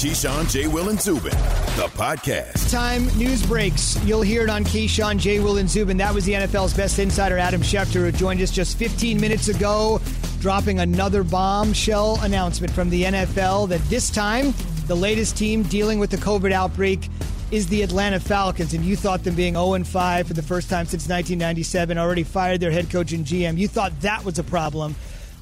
Keyshawn, 0.00 0.50
J. 0.50 0.66
Will, 0.66 0.88
and 0.88 0.98
Zubin, 0.98 1.30
the 1.76 1.86
podcast. 1.92 2.70
Time 2.70 3.04
news 3.18 3.44
breaks. 3.44 4.02
You'll 4.02 4.22
hear 4.22 4.44
it 4.44 4.48
on 4.48 4.64
Keyshawn, 4.64 5.18
J. 5.18 5.40
Will, 5.40 5.58
and 5.58 5.68
Zubin. 5.68 5.98
That 5.98 6.14
was 6.14 6.24
the 6.24 6.32
NFL's 6.32 6.72
best 6.72 6.98
insider, 6.98 7.36
Adam 7.36 7.60
Schefter, 7.60 8.00
who 8.00 8.10
joined 8.10 8.40
us 8.40 8.50
just 8.50 8.78
15 8.78 9.20
minutes 9.20 9.48
ago, 9.48 10.00
dropping 10.40 10.78
another 10.78 11.22
bombshell 11.22 12.18
announcement 12.22 12.72
from 12.72 12.88
the 12.88 13.02
NFL 13.02 13.68
that 13.68 13.82
this 13.90 14.08
time 14.08 14.54
the 14.86 14.94
latest 14.94 15.36
team 15.36 15.64
dealing 15.64 15.98
with 15.98 16.08
the 16.08 16.16
COVID 16.16 16.50
outbreak 16.50 17.06
is 17.50 17.66
the 17.66 17.82
Atlanta 17.82 18.20
Falcons, 18.20 18.72
and 18.72 18.82
you 18.82 18.96
thought 18.96 19.22
them 19.22 19.34
being 19.34 19.52
0 19.52 19.84
5 19.84 20.26
for 20.26 20.32
the 20.32 20.42
first 20.42 20.70
time 20.70 20.86
since 20.86 21.10
1997, 21.10 21.98
already 21.98 22.22
fired 22.22 22.60
their 22.60 22.70
head 22.70 22.88
coach 22.88 23.12
and 23.12 23.26
GM. 23.26 23.58
You 23.58 23.68
thought 23.68 23.92
that 24.00 24.24
was 24.24 24.38
a 24.38 24.44
problem. 24.44 24.94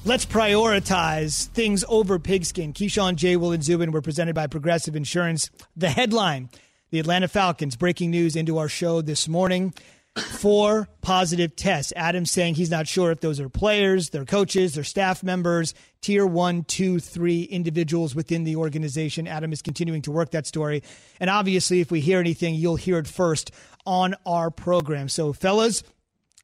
Let's 0.05 0.25
prioritize 0.25 1.47
things 1.47 1.83
over 1.89 2.19
pigskin. 2.19 2.71
Keyshawn, 2.71 3.17
J. 3.17 3.35
Will, 3.35 3.51
and 3.51 3.61
Zubin 3.61 3.91
were 3.91 4.01
presented 4.01 4.33
by 4.33 4.47
Progressive 4.47 4.95
Insurance. 4.95 5.51
The 5.75 5.89
headline 5.89 6.49
The 6.89 6.99
Atlanta 6.99 7.27
Falcons 7.27 7.75
breaking 7.75 8.09
news 8.09 8.37
into 8.37 8.59
our 8.59 8.69
show 8.69 9.01
this 9.01 9.27
morning. 9.27 9.73
Four 10.15 10.87
positive 11.01 11.53
tests. 11.55 11.91
Adam's 11.97 12.31
saying 12.31 12.55
he's 12.55 12.71
not 12.71 12.87
sure 12.87 13.11
if 13.11 13.19
those 13.19 13.41
are 13.41 13.49
players, 13.49 14.09
their 14.11 14.23
coaches, 14.23 14.73
their 14.73 14.85
staff 14.85 15.21
members, 15.21 15.73
tier 16.01 16.25
one, 16.25 16.63
two, 16.63 16.99
three 16.99 17.43
individuals 17.43 18.15
within 18.15 18.45
the 18.45 18.55
organization. 18.55 19.27
Adam 19.27 19.51
is 19.51 19.61
continuing 19.61 20.01
to 20.03 20.11
work 20.11 20.31
that 20.31 20.47
story. 20.47 20.81
And 21.19 21.29
obviously, 21.29 21.81
if 21.81 21.91
we 21.91 21.99
hear 21.99 22.19
anything, 22.19 22.55
you'll 22.55 22.77
hear 22.77 22.99
it 22.99 23.07
first 23.07 23.51
on 23.85 24.15
our 24.25 24.49
program. 24.49 25.09
So, 25.09 25.33
fellas, 25.33 25.83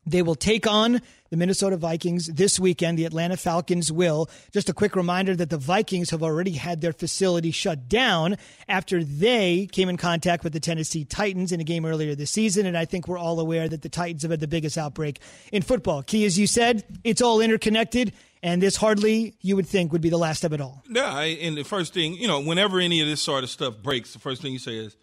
they 0.06 0.22
will 0.22 0.36
take 0.36 0.68
on 0.68 1.02
the 1.32 1.38
Minnesota 1.38 1.78
Vikings 1.78 2.28
this 2.28 2.60
weekend. 2.60 2.98
The 2.98 3.06
Atlanta 3.06 3.38
Falcons 3.38 3.92
will. 3.92 4.30
Just 4.52 4.70
a 4.70 4.74
quick 4.74 4.96
reminder 4.96 5.36
that 5.36 5.50
the 5.50 5.58
Vikings 5.58 6.12
have 6.12 6.22
already 6.22 6.52
had 6.52 6.82
their 6.82 6.94
facility 6.94 7.52
shut 7.52 7.90
down 7.90 8.38
after 8.70 9.04
they 9.04 9.68
came 9.72 9.90
in 9.90 9.98
contact 9.98 10.44
with 10.44 10.54
the 10.54 10.60
Tennessee 10.60 11.04
Titans 11.04 11.52
in 11.52 11.60
a 11.60 11.64
game 11.64 11.86
earlier 11.86 12.16
this 12.16 12.32
season. 12.32 12.66
And 12.66 12.78
I 12.78 12.86
think 12.86 13.08
we're 13.08 13.18
all 13.18 13.40
aware 13.40 13.68
that 13.68 13.82
the 13.82 13.90
Titans 13.90 14.22
have 14.22 14.32
had 14.32 14.40
the 14.40 14.48
biggest 14.48 14.78
outbreak 14.78 15.20
in 15.52 15.62
football. 15.62 16.04
Key, 16.04 16.26
as 16.26 16.38
you 16.38 16.48
said, 16.48 16.84
it's 17.04 17.22
all 17.22 17.42
interconnected. 17.42 18.14
And 18.44 18.62
this 18.62 18.76
hardly, 18.76 19.36
you 19.42 19.56
would 19.56 19.68
think, 19.68 19.92
would 19.92 20.04
be 20.04 20.10
the 20.10 20.20
last 20.20 20.44
of 20.44 20.54
it 20.54 20.62
all. 20.62 20.84
Yeah, 20.88 21.20
and 21.20 21.58
the 21.58 21.64
first 21.64 21.96
thing, 21.96 22.14
you 22.14 22.28
know, 22.28 22.42
whenever 22.42 22.80
any 22.80 23.02
of 23.02 23.08
this 23.08 23.22
sort 23.22 23.44
of 23.44 23.50
stuff 23.50 23.82
breaks, 23.82 24.14
the 24.14 24.20
first 24.20 24.44
thing 24.44 24.54
you 24.54 24.60
say 24.60 24.76
is, 24.76 24.96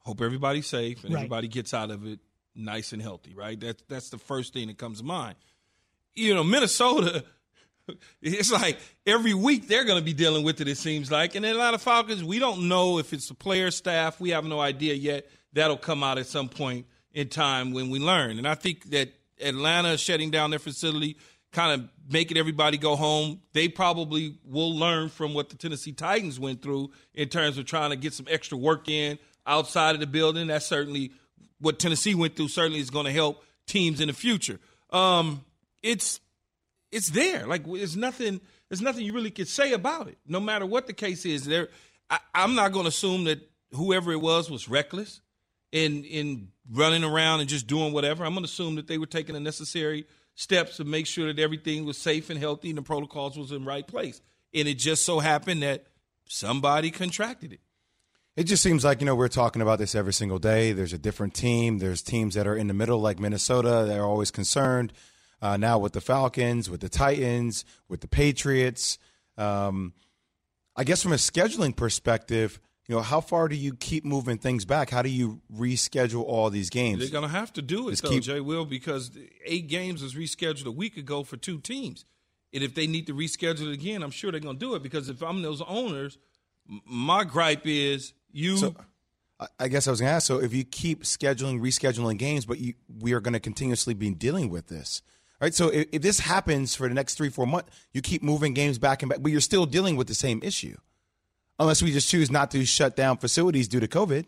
hope 0.00 0.20
everybody's 0.20 0.66
safe 0.66 1.02
and 1.02 1.14
right. 1.14 1.20
everybody 1.20 1.48
gets 1.48 1.72
out 1.72 1.90
of 1.90 2.06
it 2.06 2.20
nice 2.56 2.92
and 2.92 3.00
healthy, 3.02 3.34
right? 3.34 3.58
That's 3.58 3.82
that's 3.88 4.10
the 4.10 4.18
first 4.18 4.52
thing 4.52 4.68
that 4.68 4.78
comes 4.78 4.98
to 4.98 5.04
mind. 5.04 5.36
You 6.14 6.34
know, 6.34 6.44
Minnesota, 6.44 7.24
it's 8.22 8.50
like 8.50 8.78
every 9.06 9.34
week 9.34 9.68
they're 9.68 9.84
going 9.84 9.98
to 9.98 10.04
be 10.04 10.14
dealing 10.14 10.44
with 10.44 10.60
it. 10.60 10.68
It 10.68 10.78
seems 10.78 11.10
like, 11.10 11.34
and 11.34 11.44
then 11.44 11.54
a 11.54 11.58
lot 11.58 11.74
of 11.74 11.82
Falcons, 11.82 12.24
we 12.24 12.38
don't 12.38 12.68
know 12.68 12.98
if 12.98 13.12
it's 13.12 13.28
the 13.28 13.34
player 13.34 13.70
staff. 13.70 14.20
We 14.20 14.30
have 14.30 14.44
no 14.44 14.60
idea 14.60 14.94
yet. 14.94 15.28
That'll 15.52 15.76
come 15.76 16.02
out 16.02 16.18
at 16.18 16.26
some 16.26 16.48
point 16.48 16.86
in 17.12 17.28
time 17.28 17.72
when 17.72 17.90
we 17.90 17.98
learn. 17.98 18.38
And 18.38 18.46
I 18.46 18.54
think 18.54 18.90
that 18.90 19.10
Atlanta 19.40 19.96
shutting 19.96 20.30
down 20.30 20.50
their 20.50 20.58
facility, 20.58 21.16
kind 21.52 21.80
of 21.80 21.88
making 22.10 22.36
everybody 22.36 22.76
go 22.76 22.96
home. 22.96 23.40
They 23.52 23.68
probably 23.68 24.38
will 24.44 24.76
learn 24.76 25.08
from 25.08 25.32
what 25.32 25.48
the 25.48 25.56
Tennessee 25.56 25.92
Titans 25.92 26.38
went 26.38 26.62
through 26.62 26.90
in 27.14 27.28
terms 27.28 27.58
of 27.58 27.64
trying 27.64 27.90
to 27.90 27.96
get 27.96 28.12
some 28.12 28.26
extra 28.28 28.58
work 28.58 28.88
in 28.88 29.18
outside 29.46 29.94
of 29.94 30.00
the 30.00 30.06
building. 30.06 30.48
That's 30.48 30.66
certainly 30.66 31.12
what 31.58 31.78
Tennessee 31.78 32.14
went 32.14 32.36
through 32.36 32.48
certainly 32.48 32.80
is 32.80 32.90
going 32.90 33.06
to 33.06 33.12
help 33.12 33.44
teams 33.66 34.00
in 34.00 34.08
the 34.08 34.14
future. 34.14 34.58
Um, 34.90 35.44
it's 35.82 36.20
it's 36.92 37.10
there. 37.10 37.46
Like 37.46 37.66
there's 37.66 37.96
nothing 37.96 38.40
there's 38.68 38.82
nothing 38.82 39.04
you 39.04 39.12
really 39.12 39.30
could 39.30 39.48
say 39.48 39.72
about 39.72 40.08
it. 40.08 40.18
No 40.26 40.40
matter 40.40 40.66
what 40.66 40.86
the 40.86 40.92
case 40.92 41.24
is, 41.24 41.44
there. 41.44 41.68
I, 42.10 42.18
I'm 42.34 42.54
not 42.54 42.72
going 42.72 42.84
to 42.84 42.88
assume 42.88 43.24
that 43.24 43.40
whoever 43.72 44.12
it 44.12 44.20
was 44.20 44.50
was 44.50 44.68
reckless 44.68 45.20
in 45.72 46.04
in 46.04 46.48
running 46.70 47.04
around 47.04 47.40
and 47.40 47.48
just 47.48 47.66
doing 47.66 47.92
whatever. 47.92 48.24
I'm 48.24 48.32
going 48.32 48.44
to 48.44 48.50
assume 48.50 48.76
that 48.76 48.86
they 48.86 48.98
were 48.98 49.06
taking 49.06 49.34
the 49.34 49.40
necessary 49.40 50.06
steps 50.34 50.76
to 50.76 50.84
make 50.84 51.06
sure 51.06 51.32
that 51.32 51.40
everything 51.40 51.84
was 51.84 51.98
safe 51.98 52.30
and 52.30 52.38
healthy 52.38 52.68
and 52.68 52.78
the 52.78 52.82
protocols 52.82 53.38
was 53.38 53.52
in 53.52 53.62
the 53.62 53.68
right 53.68 53.86
place. 53.86 54.20
And 54.54 54.68
it 54.68 54.74
just 54.74 55.04
so 55.04 55.18
happened 55.18 55.62
that 55.62 55.86
somebody 56.28 56.90
contracted 56.90 57.52
it. 57.52 57.60
It 58.36 58.44
just 58.44 58.62
seems 58.62 58.84
like, 58.84 59.00
you 59.00 59.06
know, 59.06 59.14
we're 59.14 59.28
talking 59.28 59.62
about 59.62 59.78
this 59.78 59.94
every 59.94 60.12
single 60.12 60.38
day. 60.38 60.72
There's 60.72 60.92
a 60.92 60.98
different 60.98 61.32
team. 61.32 61.78
There's 61.78 62.02
teams 62.02 62.34
that 62.34 62.46
are 62.46 62.54
in 62.54 62.66
the 62.66 62.74
middle, 62.74 63.00
like 63.00 63.18
Minnesota, 63.18 63.86
they're 63.88 64.04
always 64.04 64.30
concerned. 64.30 64.92
Uh, 65.40 65.56
now 65.56 65.78
with 65.78 65.94
the 65.94 66.02
Falcons, 66.02 66.68
with 66.68 66.80
the 66.82 66.90
Titans, 66.90 67.64
with 67.88 68.02
the 68.02 68.08
Patriots. 68.08 68.98
Um, 69.38 69.94
I 70.76 70.84
guess 70.84 71.02
from 71.02 71.12
a 71.12 71.16
scheduling 71.16 71.74
perspective, 71.74 72.60
you 72.86 72.94
know, 72.94 73.00
how 73.00 73.22
far 73.22 73.48
do 73.48 73.56
you 73.56 73.74
keep 73.74 74.04
moving 74.04 74.36
things 74.36 74.66
back? 74.66 74.90
How 74.90 75.00
do 75.00 75.08
you 75.08 75.40
reschedule 75.52 76.22
all 76.22 76.50
these 76.50 76.68
games? 76.68 77.00
They're 77.00 77.08
going 77.08 77.30
to 77.30 77.36
have 77.36 77.52
to 77.54 77.62
do 77.62 77.88
it, 77.88 77.92
Just 77.92 78.02
though, 78.02 78.10
keep... 78.10 78.22
Jay 78.22 78.40
Will, 78.40 78.66
because 78.66 79.10
eight 79.44 79.66
games 79.66 80.02
was 80.02 80.14
rescheduled 80.14 80.66
a 80.66 80.70
week 80.70 80.98
ago 80.98 81.22
for 81.22 81.38
two 81.38 81.58
teams. 81.58 82.04
And 82.52 82.62
if 82.62 82.74
they 82.74 82.86
need 82.86 83.06
to 83.06 83.14
reschedule 83.14 83.68
it 83.68 83.72
again, 83.72 84.02
I'm 84.02 84.10
sure 84.10 84.30
they're 84.30 84.40
going 84.40 84.56
to 84.56 84.60
do 84.60 84.74
it 84.74 84.82
because 84.82 85.08
if 85.08 85.22
I'm 85.22 85.42
those 85.42 85.62
owners, 85.62 86.18
my 86.66 87.24
gripe 87.24 87.66
is 87.66 88.12
you. 88.36 88.56
So, 88.56 88.74
I 89.60 89.68
guess 89.68 89.86
I 89.86 89.90
was 89.90 90.00
going 90.00 90.08
to 90.08 90.14
ask. 90.14 90.26
So, 90.26 90.40
if 90.40 90.54
you 90.54 90.64
keep 90.64 91.02
scheduling, 91.02 91.60
rescheduling 91.60 92.18
games, 92.18 92.46
but 92.46 92.58
you, 92.58 92.74
we 93.00 93.12
are 93.12 93.20
going 93.20 93.34
to 93.34 93.40
continuously 93.40 93.94
be 93.94 94.10
dealing 94.10 94.48
with 94.50 94.68
this, 94.68 95.02
right? 95.40 95.54
So, 95.54 95.68
if, 95.68 95.86
if, 95.92 96.02
this 96.02 96.20
happens 96.20 96.74
for 96.74 96.88
the 96.88 96.94
next 96.94 97.16
three, 97.16 97.28
four 97.28 97.46
months, 97.46 97.70
you 97.92 98.00
keep 98.00 98.22
moving 98.22 98.54
games 98.54 98.78
back 98.78 99.02
and 99.02 99.10
back, 99.10 99.18
but 99.20 99.32
you're 99.32 99.40
still 99.40 99.66
dealing 99.66 99.96
with 99.96 100.06
the 100.06 100.14
same 100.14 100.40
issue, 100.42 100.76
unless 101.58 101.82
we 101.82 101.92
just 101.92 102.08
choose 102.08 102.30
not 102.30 102.50
to 102.52 102.64
shut 102.64 102.96
down 102.96 103.18
facilities 103.18 103.68
due 103.68 103.80
to 103.80 103.88
COVID 103.88 104.26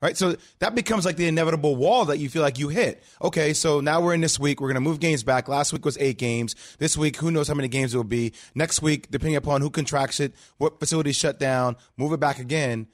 right? 0.00 0.16
So 0.16 0.36
that 0.60 0.74
becomes 0.74 1.04
like 1.04 1.16
the 1.16 1.26
inevitable 1.26 1.76
wall 1.76 2.04
that 2.06 2.18
you 2.18 2.28
feel 2.28 2.42
like 2.42 2.58
you 2.58 2.68
hit. 2.68 3.02
Okay, 3.22 3.52
so 3.52 3.80
now 3.80 4.00
we're 4.00 4.14
in 4.14 4.20
this 4.20 4.38
week. 4.38 4.60
We're 4.60 4.68
going 4.68 4.76
to 4.76 4.80
move 4.80 5.00
games 5.00 5.22
back. 5.22 5.48
Last 5.48 5.72
week 5.72 5.84
was 5.84 5.98
eight 5.98 6.18
games. 6.18 6.54
This 6.78 6.96
week, 6.96 7.16
who 7.16 7.30
knows 7.30 7.48
how 7.48 7.54
many 7.54 7.68
games 7.68 7.94
it 7.94 7.96
will 7.96 8.04
be. 8.04 8.32
Next 8.54 8.82
week, 8.82 9.10
depending 9.10 9.36
upon 9.36 9.60
who 9.60 9.70
contracts 9.70 10.20
it, 10.20 10.34
what 10.58 10.78
facilities 10.78 11.16
shut 11.16 11.38
down, 11.38 11.76
move 11.96 12.12
it 12.12 12.20
back 12.20 12.38
again. 12.38 12.86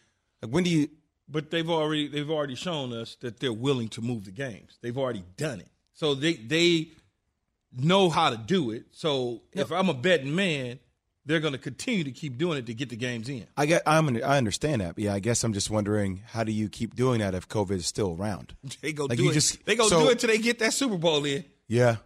Like 0.44 0.53
when 0.53 0.65
do 0.65 0.71
you? 0.71 0.88
But 1.27 1.50
they've 1.50 1.69
already 1.69 2.06
they've 2.09 2.31
already 2.31 2.55
shown 2.55 2.93
us 2.93 3.16
that 3.21 3.41
they're 3.41 3.53
willing 3.53 3.88
to 3.91 4.03
move 4.03 4.27
the 4.27 4.31
games. 4.31 4.78
They've 4.82 4.97
already 4.97 5.25
done 5.38 5.60
it, 5.60 5.69
so 5.94 6.15
they 6.15 6.34
they 6.34 6.88
know 7.77 8.10
how 8.10 8.28
to 8.28 8.37
do 8.37 8.71
it. 8.71 8.84
So 8.93 9.41
if 9.53 9.72
I'm 9.72 9.88
a 9.88 9.94
betting 9.94 10.34
man, 10.34 10.78
they're 11.25 11.41
going 11.41 11.53
to 11.55 11.59
continue 11.59 12.05
to 12.05 12.12
keep 12.12 12.37
doing 12.37 12.59
it 12.59 12.66
to 12.66 12.75
get 12.75 12.91
the 12.91 12.97
games 12.97 13.28
in. 13.28 13.47
I 13.56 13.66
get, 13.66 13.82
I'm, 13.87 14.16
I 14.16 14.37
understand 14.37 14.82
that. 14.82 14.99
yeah, 14.99 15.15
I 15.15 15.19
guess 15.19 15.43
I'm 15.43 15.55
just 15.55 15.71
wondering 15.71 16.22
how 16.27 16.44
do 16.44 16.53
you 16.53 16.69
keep 16.69 16.94
doing 16.94 17.21
that 17.21 17.34
if 17.34 17.49
COVID 17.49 17.72
is 17.76 17.87
still 17.87 18.16
around? 18.19 18.55
They 18.82 18.93
go 18.93 19.06
like 19.06 19.19
do 19.19 19.31
it. 19.31 19.32
Just, 19.32 19.65
they 19.65 19.76
go 19.76 19.88
so, 19.88 20.05
do 20.05 20.11
it 20.11 20.19
till 20.19 20.28
they 20.28 20.38
get 20.38 20.59
that 20.59 20.75
Super 20.75 20.99
Bowl 20.99 21.25
in. 21.25 21.44
Yeah, 21.66 21.97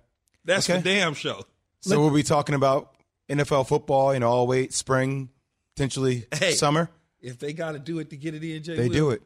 that's 0.44 0.70
okay. 0.70 0.78
the 0.78 0.84
damn 0.84 1.14
show. 1.14 1.42
So 1.80 1.90
Let, 1.90 1.98
we'll 1.98 2.14
be 2.14 2.22
talking 2.22 2.54
about 2.54 2.94
NFL 3.28 3.66
football. 3.66 4.14
You 4.14 4.20
know, 4.20 4.28
all 4.28 4.46
wait 4.46 4.72
spring, 4.72 5.30
potentially 5.74 6.26
hey, 6.32 6.52
summer. 6.52 6.88
If 7.20 7.38
they 7.38 7.52
got 7.52 7.72
to 7.72 7.78
do 7.78 7.98
it 7.98 8.10
to 8.10 8.16
get 8.16 8.34
it 8.34 8.44
in, 8.44 8.62
Jay 8.62 8.76
they 8.76 8.88
Will. 8.88 8.94
do 8.94 9.10
it. 9.10 9.22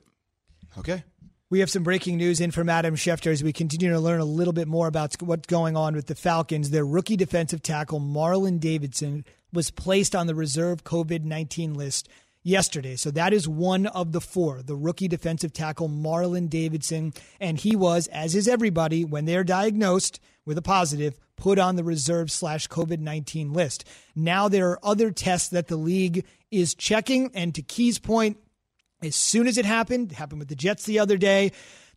Okay. 0.78 1.04
We 1.50 1.60
have 1.60 1.70
some 1.70 1.82
breaking 1.82 2.16
news 2.16 2.40
in 2.40 2.50
from 2.50 2.70
Adam 2.70 2.96
Schefter 2.96 3.30
as 3.30 3.44
we 3.44 3.52
continue 3.52 3.90
to 3.90 4.00
learn 4.00 4.20
a 4.20 4.24
little 4.24 4.54
bit 4.54 4.66
more 4.68 4.86
about 4.86 5.14
what's 5.20 5.46
going 5.46 5.76
on 5.76 5.94
with 5.94 6.06
the 6.06 6.14
Falcons. 6.14 6.70
Their 6.70 6.86
rookie 6.86 7.16
defensive 7.16 7.62
tackle, 7.62 8.00
Marlon 8.00 8.58
Davidson, 8.58 9.26
was 9.52 9.70
placed 9.70 10.16
on 10.16 10.26
the 10.26 10.34
reserve 10.34 10.82
COVID 10.84 11.24
19 11.24 11.74
list 11.74 12.08
yesterday. 12.42 12.96
So 12.96 13.10
that 13.12 13.32
is 13.32 13.48
one 13.48 13.86
of 13.86 14.12
the 14.12 14.20
four, 14.20 14.62
the 14.62 14.76
rookie 14.76 15.08
defensive 15.08 15.52
tackle, 15.52 15.88
Marlon 15.88 16.48
Davidson. 16.48 17.12
And 17.40 17.58
he 17.58 17.76
was, 17.76 18.06
as 18.08 18.34
is 18.34 18.48
everybody, 18.48 19.04
when 19.04 19.24
they're 19.24 19.44
diagnosed 19.44 20.20
with 20.44 20.58
a 20.58 20.62
positive, 20.62 21.18
put 21.36 21.58
on 21.58 21.76
the 21.76 21.84
reserve 21.84 22.30
slash 22.30 22.68
COVID 22.68 22.98
19 22.98 23.52
list. 23.52 23.84
Now 24.14 24.48
there 24.48 24.70
are 24.70 24.78
other 24.82 25.10
tests 25.10 25.48
that 25.48 25.68
the 25.68 25.76
league 25.76 26.24
is 26.50 26.74
checking. 26.74 27.30
And 27.34 27.54
to 27.54 27.62
Key's 27.62 27.98
point, 27.98 28.38
as 29.02 29.16
soon 29.16 29.46
as 29.46 29.58
it 29.58 29.64
happened, 29.64 30.12
it 30.12 30.14
happened 30.14 30.40
with 30.40 30.48
the 30.48 30.54
Jets 30.54 30.84
the 30.84 30.98
other 30.98 31.16
day, 31.16 31.52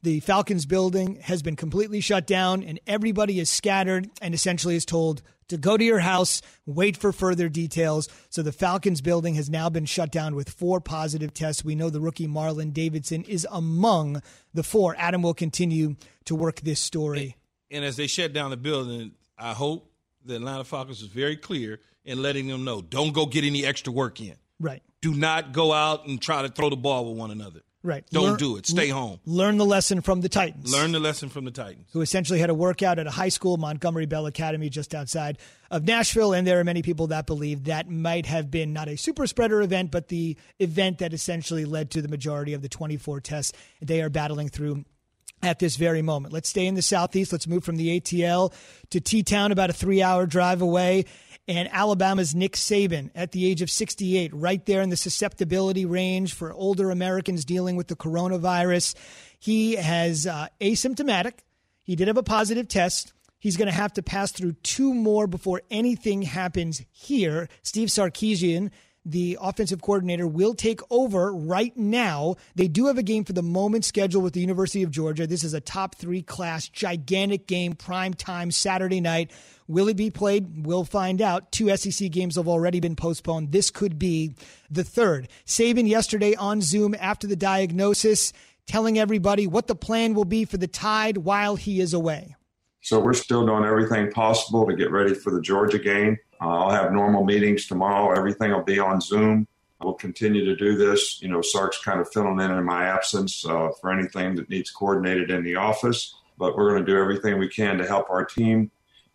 the 0.05 0.19
Falcons 0.19 0.67
building 0.67 1.15
has 1.15 1.41
been 1.41 1.55
completely 1.55 1.99
shut 1.99 2.27
down 2.27 2.61
and 2.61 2.79
everybody 2.85 3.39
is 3.39 3.49
scattered 3.49 4.07
and 4.21 4.35
essentially 4.35 4.75
is 4.75 4.85
told 4.85 5.23
to 5.47 5.57
go 5.57 5.77
to 5.77 5.83
your 5.83 5.97
house, 5.97 6.43
wait 6.67 6.95
for 6.95 7.11
further 7.11 7.49
details. 7.49 8.07
So 8.29 8.43
the 8.43 8.51
Falcons 8.51 9.01
building 9.01 9.33
has 9.33 9.49
now 9.49 9.67
been 9.67 9.85
shut 9.85 10.11
down 10.11 10.35
with 10.35 10.47
four 10.47 10.79
positive 10.79 11.33
tests. 11.33 11.65
We 11.65 11.73
know 11.73 11.89
the 11.89 11.99
rookie 11.99 12.27
Marlon 12.27 12.71
Davidson 12.71 13.23
is 13.23 13.47
among 13.51 14.21
the 14.53 14.61
four. 14.61 14.95
Adam 14.99 15.23
will 15.23 15.33
continue 15.33 15.95
to 16.25 16.35
work 16.35 16.61
this 16.61 16.79
story. 16.79 17.35
And, 17.71 17.77
and 17.77 17.85
as 17.85 17.95
they 17.97 18.05
shut 18.05 18.31
down 18.31 18.51
the 18.51 18.57
building, 18.57 19.13
I 19.39 19.53
hope 19.53 19.91
the 20.23 20.35
Atlanta 20.35 20.65
Falcons 20.65 21.01
was 21.01 21.09
very 21.09 21.35
clear 21.35 21.79
in 22.03 22.21
letting 22.21 22.47
them 22.47 22.63
know 22.63 22.83
don't 22.83 23.11
go 23.11 23.25
get 23.25 23.43
any 23.43 23.65
extra 23.65 23.91
work 23.91 24.21
in. 24.21 24.35
Right. 24.59 24.83
Do 25.01 25.15
not 25.15 25.51
go 25.51 25.73
out 25.73 26.05
and 26.05 26.21
try 26.21 26.43
to 26.43 26.49
throw 26.49 26.69
the 26.69 26.75
ball 26.75 27.09
with 27.09 27.17
one 27.17 27.31
another. 27.31 27.61
Right. 27.85 28.03
Don't 28.11 28.23
Learn- 28.23 28.37
do 28.37 28.57
it. 28.57 28.65
Stay 28.65 28.89
home. 28.89 29.19
Learn 29.25 29.57
the 29.57 29.65
lesson 29.65 30.01
from 30.01 30.21
the 30.21 30.29
Titans. 30.29 30.71
Learn 30.71 30.91
the 30.91 30.99
lesson 30.99 31.29
from 31.29 31.45
the 31.45 31.51
Titans. 31.51 31.87
who 31.93 32.01
essentially 32.01 32.39
had 32.39 32.49
a 32.49 32.53
workout 32.55 32.97
at 32.97 33.05
a 33.05 33.11
high 33.11 33.29
school, 33.29 33.57
Montgomery 33.57 34.07
Bell 34.07 34.25
Academy, 34.25 34.69
just 34.69 34.95
outside 34.95 35.37
of 35.69 35.83
Nashville. 35.83 36.33
And 36.33 36.47
there 36.47 36.59
are 36.59 36.63
many 36.63 36.81
people 36.81 37.07
that 37.07 37.27
believe 37.27 37.65
that 37.65 37.87
might 37.87 38.25
have 38.25 38.49
been 38.49 38.73
not 38.73 38.87
a 38.87 38.97
super 38.97 39.27
spreader 39.27 39.61
event, 39.61 39.91
but 39.91 40.07
the 40.07 40.35
event 40.59 40.97
that 40.97 41.13
essentially 41.13 41.63
led 41.63 41.91
to 41.91 42.01
the 42.01 42.07
majority 42.07 42.53
of 42.53 42.63
the 42.63 42.69
24 42.69 43.21
tests 43.21 43.53
they 43.81 44.01
are 44.01 44.09
battling 44.09 44.49
through 44.49 44.83
at 45.43 45.59
this 45.59 45.75
very 45.75 46.01
moment. 46.01 46.33
Let's 46.33 46.49
stay 46.49 46.65
in 46.65 46.73
the 46.73 46.81
southeast. 46.81 47.31
Let's 47.31 47.45
move 47.45 47.63
from 47.63 47.75
the 47.75 47.99
ATL 47.99 48.51
to 48.89 48.99
T 48.99 49.21
Town, 49.21 49.51
about 49.51 49.69
a 49.69 49.73
three 49.73 50.01
hour 50.01 50.25
drive 50.25 50.61
away. 50.61 51.05
And 51.47 51.69
Alabama's 51.71 52.33
Nick 52.33 52.53
Saban 52.53 53.11
at 53.13 53.31
the 53.31 53.45
age 53.45 53.61
of 53.61 53.69
68, 53.69 54.33
right 54.33 54.65
there 54.65 54.81
in 54.81 54.89
the 54.89 54.97
susceptibility 54.97 55.85
range 55.85 56.33
for 56.33 56.51
older 56.53 56.89
Americans 56.89 57.45
dealing 57.45 57.75
with 57.75 57.87
the 57.87 57.95
coronavirus. 57.95 58.95
He 59.39 59.75
has 59.75 60.25
uh, 60.25 60.47
asymptomatic. 60.59 61.33
He 61.83 61.95
did 61.95 62.07
have 62.07 62.17
a 62.17 62.23
positive 62.23 62.67
test. 62.67 63.13
He's 63.37 63.57
going 63.57 63.67
to 63.67 63.73
have 63.73 63.93
to 63.93 64.01
pass 64.01 64.31
through 64.31 64.53
two 64.63 64.91
more 64.91 65.27
before 65.27 65.61
anything 65.69 66.23
happens 66.23 66.81
here. 66.89 67.47
Steve 67.61 67.89
Sarkisian, 67.89 68.71
the 69.05 69.37
offensive 69.39 69.81
coordinator, 69.81 70.25
will 70.25 70.53
take 70.53 70.81
over 70.89 71.33
right 71.33 71.75
now. 71.77 72.35
They 72.55 72.67
do 72.67 72.87
have 72.87 72.97
a 72.97 73.03
game 73.03 73.23
for 73.23 73.33
the 73.33 73.43
moment 73.43 73.85
scheduled 73.85 74.23
with 74.23 74.33
the 74.33 74.41
University 74.41 74.83
of 74.83 74.91
Georgia. 74.91 75.27
This 75.27 75.43
is 75.43 75.53
a 75.53 75.61
top 75.61 75.95
three 75.95 76.21
class, 76.21 76.67
gigantic 76.67 77.47
game, 77.47 77.73
prime 77.73 78.13
time, 78.13 78.51
Saturday 78.51 78.99
night. 78.99 79.31
Will 79.67 79.87
it 79.87 79.97
be 79.97 80.11
played? 80.11 80.65
We'll 80.65 80.83
find 80.83 81.21
out. 81.21 81.51
Two 81.51 81.75
SEC 81.75 82.11
games 82.11 82.35
have 82.35 82.47
already 82.47 82.79
been 82.79 82.95
postponed. 82.95 83.51
This 83.51 83.71
could 83.71 83.97
be 83.97 84.35
the 84.69 84.83
third. 84.83 85.27
Saban 85.45 85.87
yesterday 85.87 86.35
on 86.35 86.61
Zoom 86.61 86.95
after 86.99 87.27
the 87.27 87.35
diagnosis, 87.35 88.33
telling 88.67 88.97
everybody 88.97 89.47
what 89.47 89.67
the 89.67 89.75
plan 89.75 90.13
will 90.13 90.25
be 90.25 90.45
for 90.45 90.57
the 90.57 90.67
Tide 90.67 91.17
while 91.17 91.55
he 91.55 91.79
is 91.79 91.93
away. 91.93 92.35
So 92.85 92.99
we're 92.99 93.13
still 93.13 93.47
doing 93.47 93.65
everything 93.65 94.11
possible 94.11 94.63
to 94.67 94.75
get 94.75 94.91
ready 94.91 95.15
for 95.15 95.31
the 95.31 95.41
Georgia 95.41 95.79
game. 95.79 96.19
Uh, 96.39 96.49
I'll 96.49 96.69
have 96.69 96.91
normal 96.91 97.23
meetings 97.23 97.65
tomorrow. 97.65 98.15
Everything 98.15 98.51
will 98.51 98.61
be 98.61 98.77
on 98.77 99.01
Zoom. 99.01 99.47
We'll 99.81 99.95
continue 99.95 100.45
to 100.45 100.55
do 100.55 100.77
this. 100.77 101.19
You 101.19 101.29
know, 101.29 101.41
Sark's 101.41 101.83
kind 101.83 101.99
of 101.99 102.07
filling 102.11 102.39
in 102.39 102.51
in 102.51 102.63
my 102.63 102.85
absence 102.85 103.43
uh, 103.43 103.69
for 103.81 103.91
anything 103.91 104.35
that 104.35 104.51
needs 104.51 104.69
coordinated 104.69 105.31
in 105.31 105.43
the 105.43 105.55
office. 105.55 106.13
But 106.37 106.55
we're 106.55 106.69
going 106.69 106.85
to 106.85 106.91
do 106.91 106.99
everything 106.99 107.39
we 107.39 107.49
can 107.49 107.79
to 107.79 107.87
help 107.87 108.07
our 108.11 108.23
team, 108.23 108.69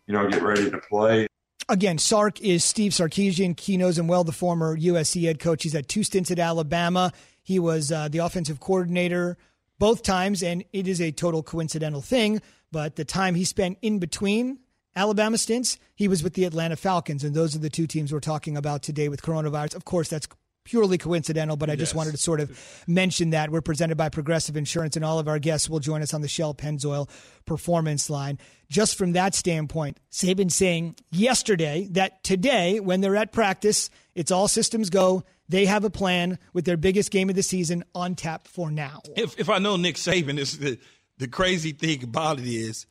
you 0.05 0.13
know, 0.15 0.29
get 0.29 0.41
ready 0.41 0.69
to 0.69 0.77
play. 0.77 1.27
Again, 1.69 1.97
Sark 1.97 2.41
is 2.41 2.65
Steve 2.65 2.91
Sarkisian. 2.91 3.57
He 3.57 3.77
knows 3.77 3.97
him 3.97 4.09
well, 4.09 4.25
the 4.25 4.33
former 4.33 4.77
USC 4.77 5.23
head 5.23 5.39
coach. 5.39 5.63
He's 5.63 5.71
had 5.71 5.87
two 5.87 6.03
stints 6.03 6.29
at 6.29 6.39
Alabama. 6.39 7.13
He 7.41 7.57
was 7.57 7.89
uh, 7.89 8.09
the 8.09 8.17
offensive 8.17 8.59
coordinator 8.59 9.37
both 9.81 10.03
times, 10.03 10.43
and 10.43 10.63
it 10.73 10.87
is 10.87 11.01
a 11.01 11.11
total 11.11 11.41
coincidental 11.41 12.01
thing. 12.01 12.39
But 12.71 12.97
the 12.97 13.03
time 13.03 13.33
he 13.33 13.43
spent 13.43 13.79
in 13.81 13.97
between 13.97 14.59
Alabama 14.95 15.39
stints, 15.39 15.79
he 15.95 16.07
was 16.07 16.21
with 16.21 16.35
the 16.35 16.45
Atlanta 16.45 16.75
Falcons, 16.75 17.23
and 17.23 17.33
those 17.33 17.55
are 17.55 17.59
the 17.59 17.69
two 17.71 17.87
teams 17.87 18.13
we're 18.13 18.19
talking 18.19 18.55
about 18.55 18.83
today 18.83 19.09
with 19.09 19.23
coronavirus. 19.23 19.73
Of 19.73 19.85
course, 19.85 20.07
that's 20.07 20.27
purely 20.63 20.97
coincidental, 20.97 21.55
but 21.57 21.69
I 21.69 21.75
just 21.75 21.91
Yes. 21.91 21.95
wanted 21.95 22.11
to 22.11 22.17
sort 22.17 22.39
of 22.39 22.51
mention 22.87 23.31
that. 23.31 23.51
We're 23.51 23.61
presented 23.61 23.95
by 23.97 24.09
Progressive 24.09 24.55
Insurance, 24.55 24.95
and 24.95 25.03
all 25.03 25.19
of 25.19 25.27
our 25.27 25.39
guests 25.39 25.69
will 25.69 25.79
join 25.79 26.01
us 26.01 26.13
on 26.13 26.21
the 26.21 26.27
Shell 26.27 26.55
Pennzoil 26.55 27.09
Performance 27.45 28.09
Line. 28.09 28.37
Just 28.69 28.95
from 28.95 29.13
that 29.13 29.35
standpoint, 29.35 29.99
Saban 30.11 30.51
saying 30.51 30.95
yesterday 31.11 31.87
that 31.91 32.23
today, 32.23 32.79
when 32.79 33.01
they're 33.01 33.15
at 33.15 33.31
practice, 33.31 33.89
it's 34.15 34.31
all 34.31 34.47
systems 34.47 34.89
go. 34.89 35.23
They 35.49 35.65
have 35.65 35.83
a 35.83 35.89
plan 35.89 36.39
with 36.53 36.63
their 36.65 36.77
biggest 36.77 37.11
game 37.11 37.29
of 37.29 37.35
the 37.35 37.43
season 37.43 37.83
on 37.93 38.15
tap 38.15 38.47
for 38.47 38.71
now. 38.71 39.01
If 39.17 39.37
if 39.39 39.49
I 39.49 39.57
know 39.57 39.75
Nick 39.75 39.95
Saban, 39.95 40.37
is 40.37 40.59
the 40.59 40.77
the 41.17 41.27
crazy 41.27 41.71
thing 41.73 42.03
about 42.03 42.39
it 42.39 42.45
is 42.47 42.85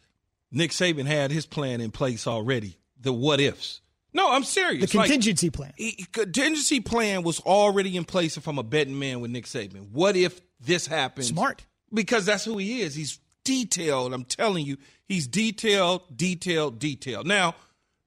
Nick 0.52 0.72
Saban 0.72 1.06
had 1.06 1.30
his 1.30 1.46
plan 1.46 1.80
in 1.80 1.90
place 1.90 2.26
already. 2.26 2.76
The 3.00 3.12
what 3.14 3.40
ifs. 3.40 3.80
No, 4.12 4.30
I'm 4.32 4.42
The 4.42 4.46
serious. 4.46 4.94
Like, 4.94 5.06
contingency 5.08 5.50
plan. 5.50 5.72
he- 5.76 6.06
contingency 6.12 6.80
plan 6.80 7.22
was 7.22 7.40
already 7.40 7.96
in 7.96 8.04
place 8.04 8.36
if 8.36 8.46
I'm 8.48 8.58
a 8.58 8.62
betting 8.62 8.98
man 8.98 9.20
with 9.20 9.30
Nick 9.30 9.46
Saban. 9.46 9.90
What 9.90 10.16
if 10.16 10.40
this 10.60 10.86
happens? 10.86 11.28
Smart. 11.28 11.64
Because 11.92 12.26
that's 12.26 12.44
who 12.44 12.58
he 12.58 12.82
is. 12.82 12.94
He's 12.94 13.18
detailed. 13.44 14.12
I'm 14.12 14.24
telling 14.24 14.64
you, 14.66 14.76
he's 15.08 15.26
detailed, 15.26 16.02
detailed, 16.16 16.78
detailed. 16.78 17.26
Now, 17.26 17.54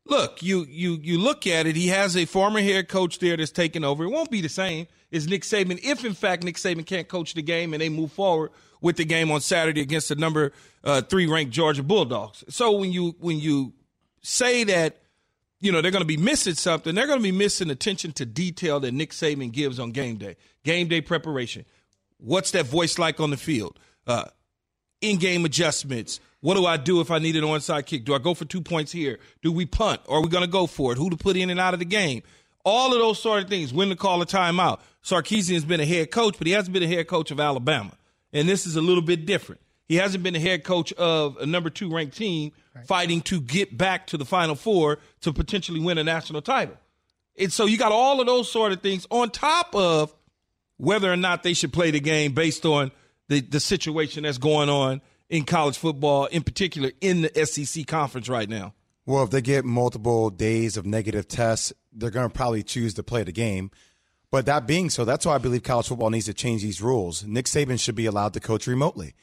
look, 0.05 0.41
you 0.43 0.65
you 0.69 0.99
you 1.01 1.17
look 1.19 1.47
at 1.47 1.65
it. 1.67 1.75
He 1.75 1.87
has 1.87 2.15
a 2.15 2.25
former 2.25 2.61
head 2.61 2.87
coach 2.87 3.19
there 3.19 3.35
that's 3.37 3.51
taking 3.51 3.83
over. 3.83 4.03
It 4.05 4.09
won't 4.09 4.31
be 4.31 4.41
the 4.41 4.49
same 4.49 4.87
as 5.11 5.27
Nick 5.27 5.43
Saban 5.43 5.79
if, 5.83 6.05
in 6.05 6.13
fact, 6.13 6.43
Nick 6.43 6.55
Saban 6.55 6.85
can't 6.85 7.07
coach 7.07 7.33
the 7.33 7.41
game 7.41 7.73
and 7.73 7.81
they 7.81 7.89
move 7.89 8.11
forward 8.11 8.51
with 8.81 8.97
the 8.97 9.05
game 9.05 9.31
on 9.31 9.41
Saturday 9.41 9.81
against 9.81 10.09
the 10.09 10.15
number 10.15 10.51
uh, 10.83 11.01
three 11.01 11.27
ranked 11.27 11.51
Georgia 11.53 11.83
Bulldogs. 11.83 12.43
So 12.49 12.71
when 12.73 12.91
you 12.91 13.15
when 13.19 13.39
you 13.39 13.73
say 14.21 14.63
that 14.65 15.01
you 15.63 15.71
know, 15.71 15.81
they're 15.81 15.91
going 15.91 16.01
to 16.01 16.05
be 16.05 16.17
missing 16.17 16.55
something. 16.55 16.93
They're 16.93 17.07
going 17.07 17.19
to 17.19 17.23
be 17.23 17.31
missing 17.31 17.69
attention 17.69 18.11
to 18.13 18.25
detail 18.25 18.81
that 18.81 18.91
Nick 18.91 19.11
Saban 19.11 19.51
gives 19.51 19.79
on 19.79 19.91
game 19.91 20.17
day, 20.17 20.35
game 20.65 20.89
day 20.89 20.99
preparation. 20.99 21.63
What's 22.17 22.51
that 22.51 22.65
voice 22.65 22.99
like 22.99 23.21
on 23.21 23.29
the 23.29 23.37
field? 23.37 23.79
Uh, 24.05 24.25
in 24.99 25.17
game 25.17 25.45
adjustments. 25.45 26.19
What 26.41 26.55
do 26.55 26.65
I 26.65 26.75
do 26.75 26.99
if 26.99 27.09
I 27.11 27.19
need 27.19 27.37
an 27.37 27.43
onside 27.43 27.85
kick? 27.85 28.03
Do 28.03 28.13
I 28.13 28.17
go 28.17 28.33
for 28.33 28.43
two 28.43 28.59
points 28.59 28.91
here? 28.91 29.19
Do 29.41 29.53
we 29.53 29.65
punt? 29.65 30.01
Or 30.05 30.17
are 30.17 30.21
we 30.21 30.27
going 30.27 30.43
to 30.43 30.49
go 30.49 30.67
for 30.67 30.91
it? 30.91 30.97
Who 30.97 31.09
to 31.09 31.15
put 31.15 31.37
in 31.37 31.49
and 31.49 31.59
out 31.61 31.73
of 31.73 31.79
the 31.79 31.85
game? 31.85 32.23
All 32.65 32.93
of 32.93 32.99
those 32.99 33.21
sort 33.21 33.43
of 33.43 33.49
things. 33.49 33.73
When 33.73 33.87
to 33.87 33.95
call 33.95 34.21
a 34.21 34.25
timeout. 34.25 34.81
Sarkisian 35.01 35.53
has 35.53 35.63
been 35.63 35.79
a 35.79 35.85
head 35.85 36.11
coach, 36.11 36.35
but 36.37 36.47
he 36.47 36.53
hasn't 36.53 36.73
been 36.73 36.83
a 36.83 36.87
head 36.87 37.07
coach 37.07 37.31
of 37.31 37.39
Alabama. 37.39 37.91
And 38.33 38.49
this 38.49 38.65
is 38.65 38.75
a 38.75 38.81
little 38.81 39.01
bit 39.01 39.25
different. 39.25 39.61
He 39.93 39.99
hasn't 39.99 40.23
been 40.23 40.33
the 40.33 40.39
head 40.39 40.63
coach 40.63 40.91
of 40.93 41.37
a 41.37 41.45
number 41.45 41.69
two 41.69 41.93
ranked 41.93 42.17
team 42.17 42.51
fighting 42.87 43.21
to 43.21 43.39
get 43.39 43.77
back 43.77 44.07
to 44.07 44.17
the 44.17 44.25
Final 44.25 44.55
Four 44.55 44.97
to 45.21 45.31
potentially 45.31 45.79
win 45.79 45.99
a 45.99 46.03
national 46.03 46.41
title. 46.41 46.75
And 47.37 47.53
so 47.53 47.65
you 47.65 47.77
got 47.77 47.91
all 47.91 48.19
of 48.19 48.25
those 48.25 48.51
sort 48.51 48.71
of 48.71 48.81
things 48.81 49.05
on 49.11 49.29
top 49.29 49.75
of 49.75 50.11
whether 50.77 51.13
or 51.13 51.15
not 51.15 51.43
they 51.43 51.53
should 51.53 51.71
play 51.71 51.91
the 51.91 51.99
game 51.99 52.33
based 52.33 52.65
on 52.65 52.91
the, 53.29 53.41
the 53.41 53.59
situation 53.59 54.23
that's 54.23 54.39
going 54.39 54.67
on 54.67 54.99
in 55.29 55.43
college 55.43 55.77
football, 55.77 56.25
in 56.25 56.41
particular 56.41 56.89
in 56.99 57.21
the 57.21 57.45
SEC 57.45 57.85
conference 57.85 58.27
right 58.27 58.49
now. 58.49 58.73
Well, 59.05 59.25
if 59.25 59.29
they 59.29 59.43
get 59.43 59.63
multiple 59.63 60.31
days 60.31 60.75
of 60.75 60.87
negative 60.87 61.27
tests, 61.27 61.71
they're 61.91 62.09
going 62.09 62.31
to 62.31 62.35
probably 62.35 62.63
choose 62.63 62.95
to 62.95 63.03
play 63.03 63.21
the 63.21 63.31
game. 63.31 63.69
But 64.31 64.47
that 64.47 64.65
being 64.65 64.89
so, 64.89 65.05
that's 65.05 65.27
why 65.27 65.35
I 65.35 65.37
believe 65.37 65.61
college 65.61 65.87
football 65.87 66.09
needs 66.09 66.25
to 66.25 66.33
change 66.33 66.63
these 66.63 66.81
rules. 66.81 67.23
Nick 67.23 67.45
Saban 67.45 67.79
should 67.79 67.93
be 67.93 68.07
allowed 68.07 68.33
to 68.33 68.39
coach 68.39 68.65
remotely. 68.65 69.13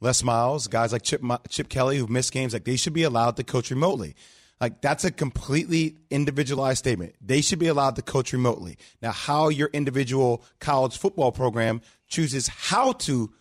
Les 0.00 0.22
Miles, 0.22 0.68
guys 0.68 0.92
like 0.92 1.02
Chip, 1.02 1.22
Chip 1.48 1.68
Kelly 1.68 1.98
who've 1.98 2.10
missed 2.10 2.32
games, 2.32 2.52
like 2.52 2.64
they 2.64 2.76
should 2.76 2.92
be 2.92 3.02
allowed 3.02 3.36
to 3.36 3.44
coach 3.44 3.70
remotely. 3.70 4.14
Like 4.60 4.80
that's 4.80 5.04
a 5.04 5.10
completely 5.10 5.96
individualized 6.10 6.78
statement. 6.78 7.14
They 7.20 7.40
should 7.40 7.58
be 7.58 7.68
allowed 7.68 7.96
to 7.96 8.02
coach 8.02 8.32
remotely. 8.32 8.76
Now, 9.00 9.12
how 9.12 9.48
your 9.48 9.70
individual 9.72 10.44
college 10.58 10.98
football 10.98 11.32
program 11.32 11.80
chooses 12.08 12.48
how 12.48 12.92
to, 12.92 13.32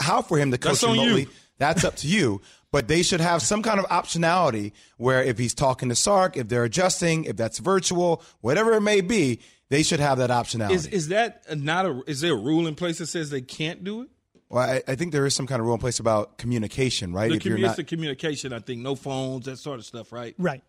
how 0.00 0.22
for 0.22 0.36
him 0.38 0.50
to 0.50 0.58
coach 0.58 0.80
That's 0.80 0.82
you. 0.82 1.00
remotely, 1.00 1.28
that's 1.58 1.84
up 1.84 1.96
to 1.96 2.08
you. 2.08 2.40
But 2.70 2.86
they 2.86 3.02
should 3.02 3.20
have 3.20 3.40
some 3.40 3.62
kind 3.62 3.80
of 3.80 3.86
optionality 3.86 4.72
where 4.98 5.22
if 5.22 5.38
he's 5.38 5.54
talking 5.54 5.88
to 5.88 5.94
Sark, 5.94 6.36
if 6.36 6.48
they're 6.48 6.64
adjusting, 6.64 7.24
if 7.24 7.36
that's 7.36 7.58
virtual, 7.60 8.22
whatever 8.42 8.74
it 8.74 8.82
may 8.82 9.00
be, 9.00 9.40
they 9.70 9.82
should 9.82 10.00
have 10.00 10.18
that 10.18 10.30
optionality. 10.30 10.72
Is 10.72 10.86
is 10.86 11.08
that 11.08 11.44
not 11.56 11.86
a 11.86 12.02
is 12.06 12.20
there 12.20 12.32
a 12.32 12.36
rule 12.36 12.66
in 12.66 12.74
place 12.74 12.98
that 12.98 13.06
says 13.06 13.30
they 13.30 13.40
can't 13.40 13.84
do 13.84 14.02
it? 14.02 14.08
Well, 14.50 14.68
I, 14.68 14.82
I 14.88 14.94
think 14.94 15.12
there 15.12 15.26
is 15.26 15.34
some 15.34 15.46
kind 15.46 15.60
of 15.60 15.66
rule 15.66 15.74
in 15.74 15.80
place 15.80 16.00
about 16.00 16.38
communication, 16.38 17.12
right? 17.12 17.30
The 17.30 17.36
if 17.36 17.44
you're 17.44 17.58
commu- 17.58 17.62
not, 17.62 17.68
it's 17.68 17.76
the 17.76 17.84
communication, 17.84 18.52
I 18.52 18.60
think, 18.60 18.80
no 18.80 18.94
phones, 18.94 19.44
that 19.46 19.58
sort 19.58 19.78
of 19.78 19.84
stuff, 19.84 20.12
right? 20.12 20.34
Right. 20.38 20.62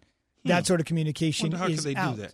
Hmm. 0.43 0.49
That 0.49 0.67
sort 0.67 0.79
of 0.79 0.85
communication 0.85 1.51
Wonder 1.51 1.57
how 1.57 1.67
is 1.67 1.81
could 1.81 1.95
they 1.95 1.95
out. 1.95 2.15
do 2.15 2.21
that? 2.23 2.33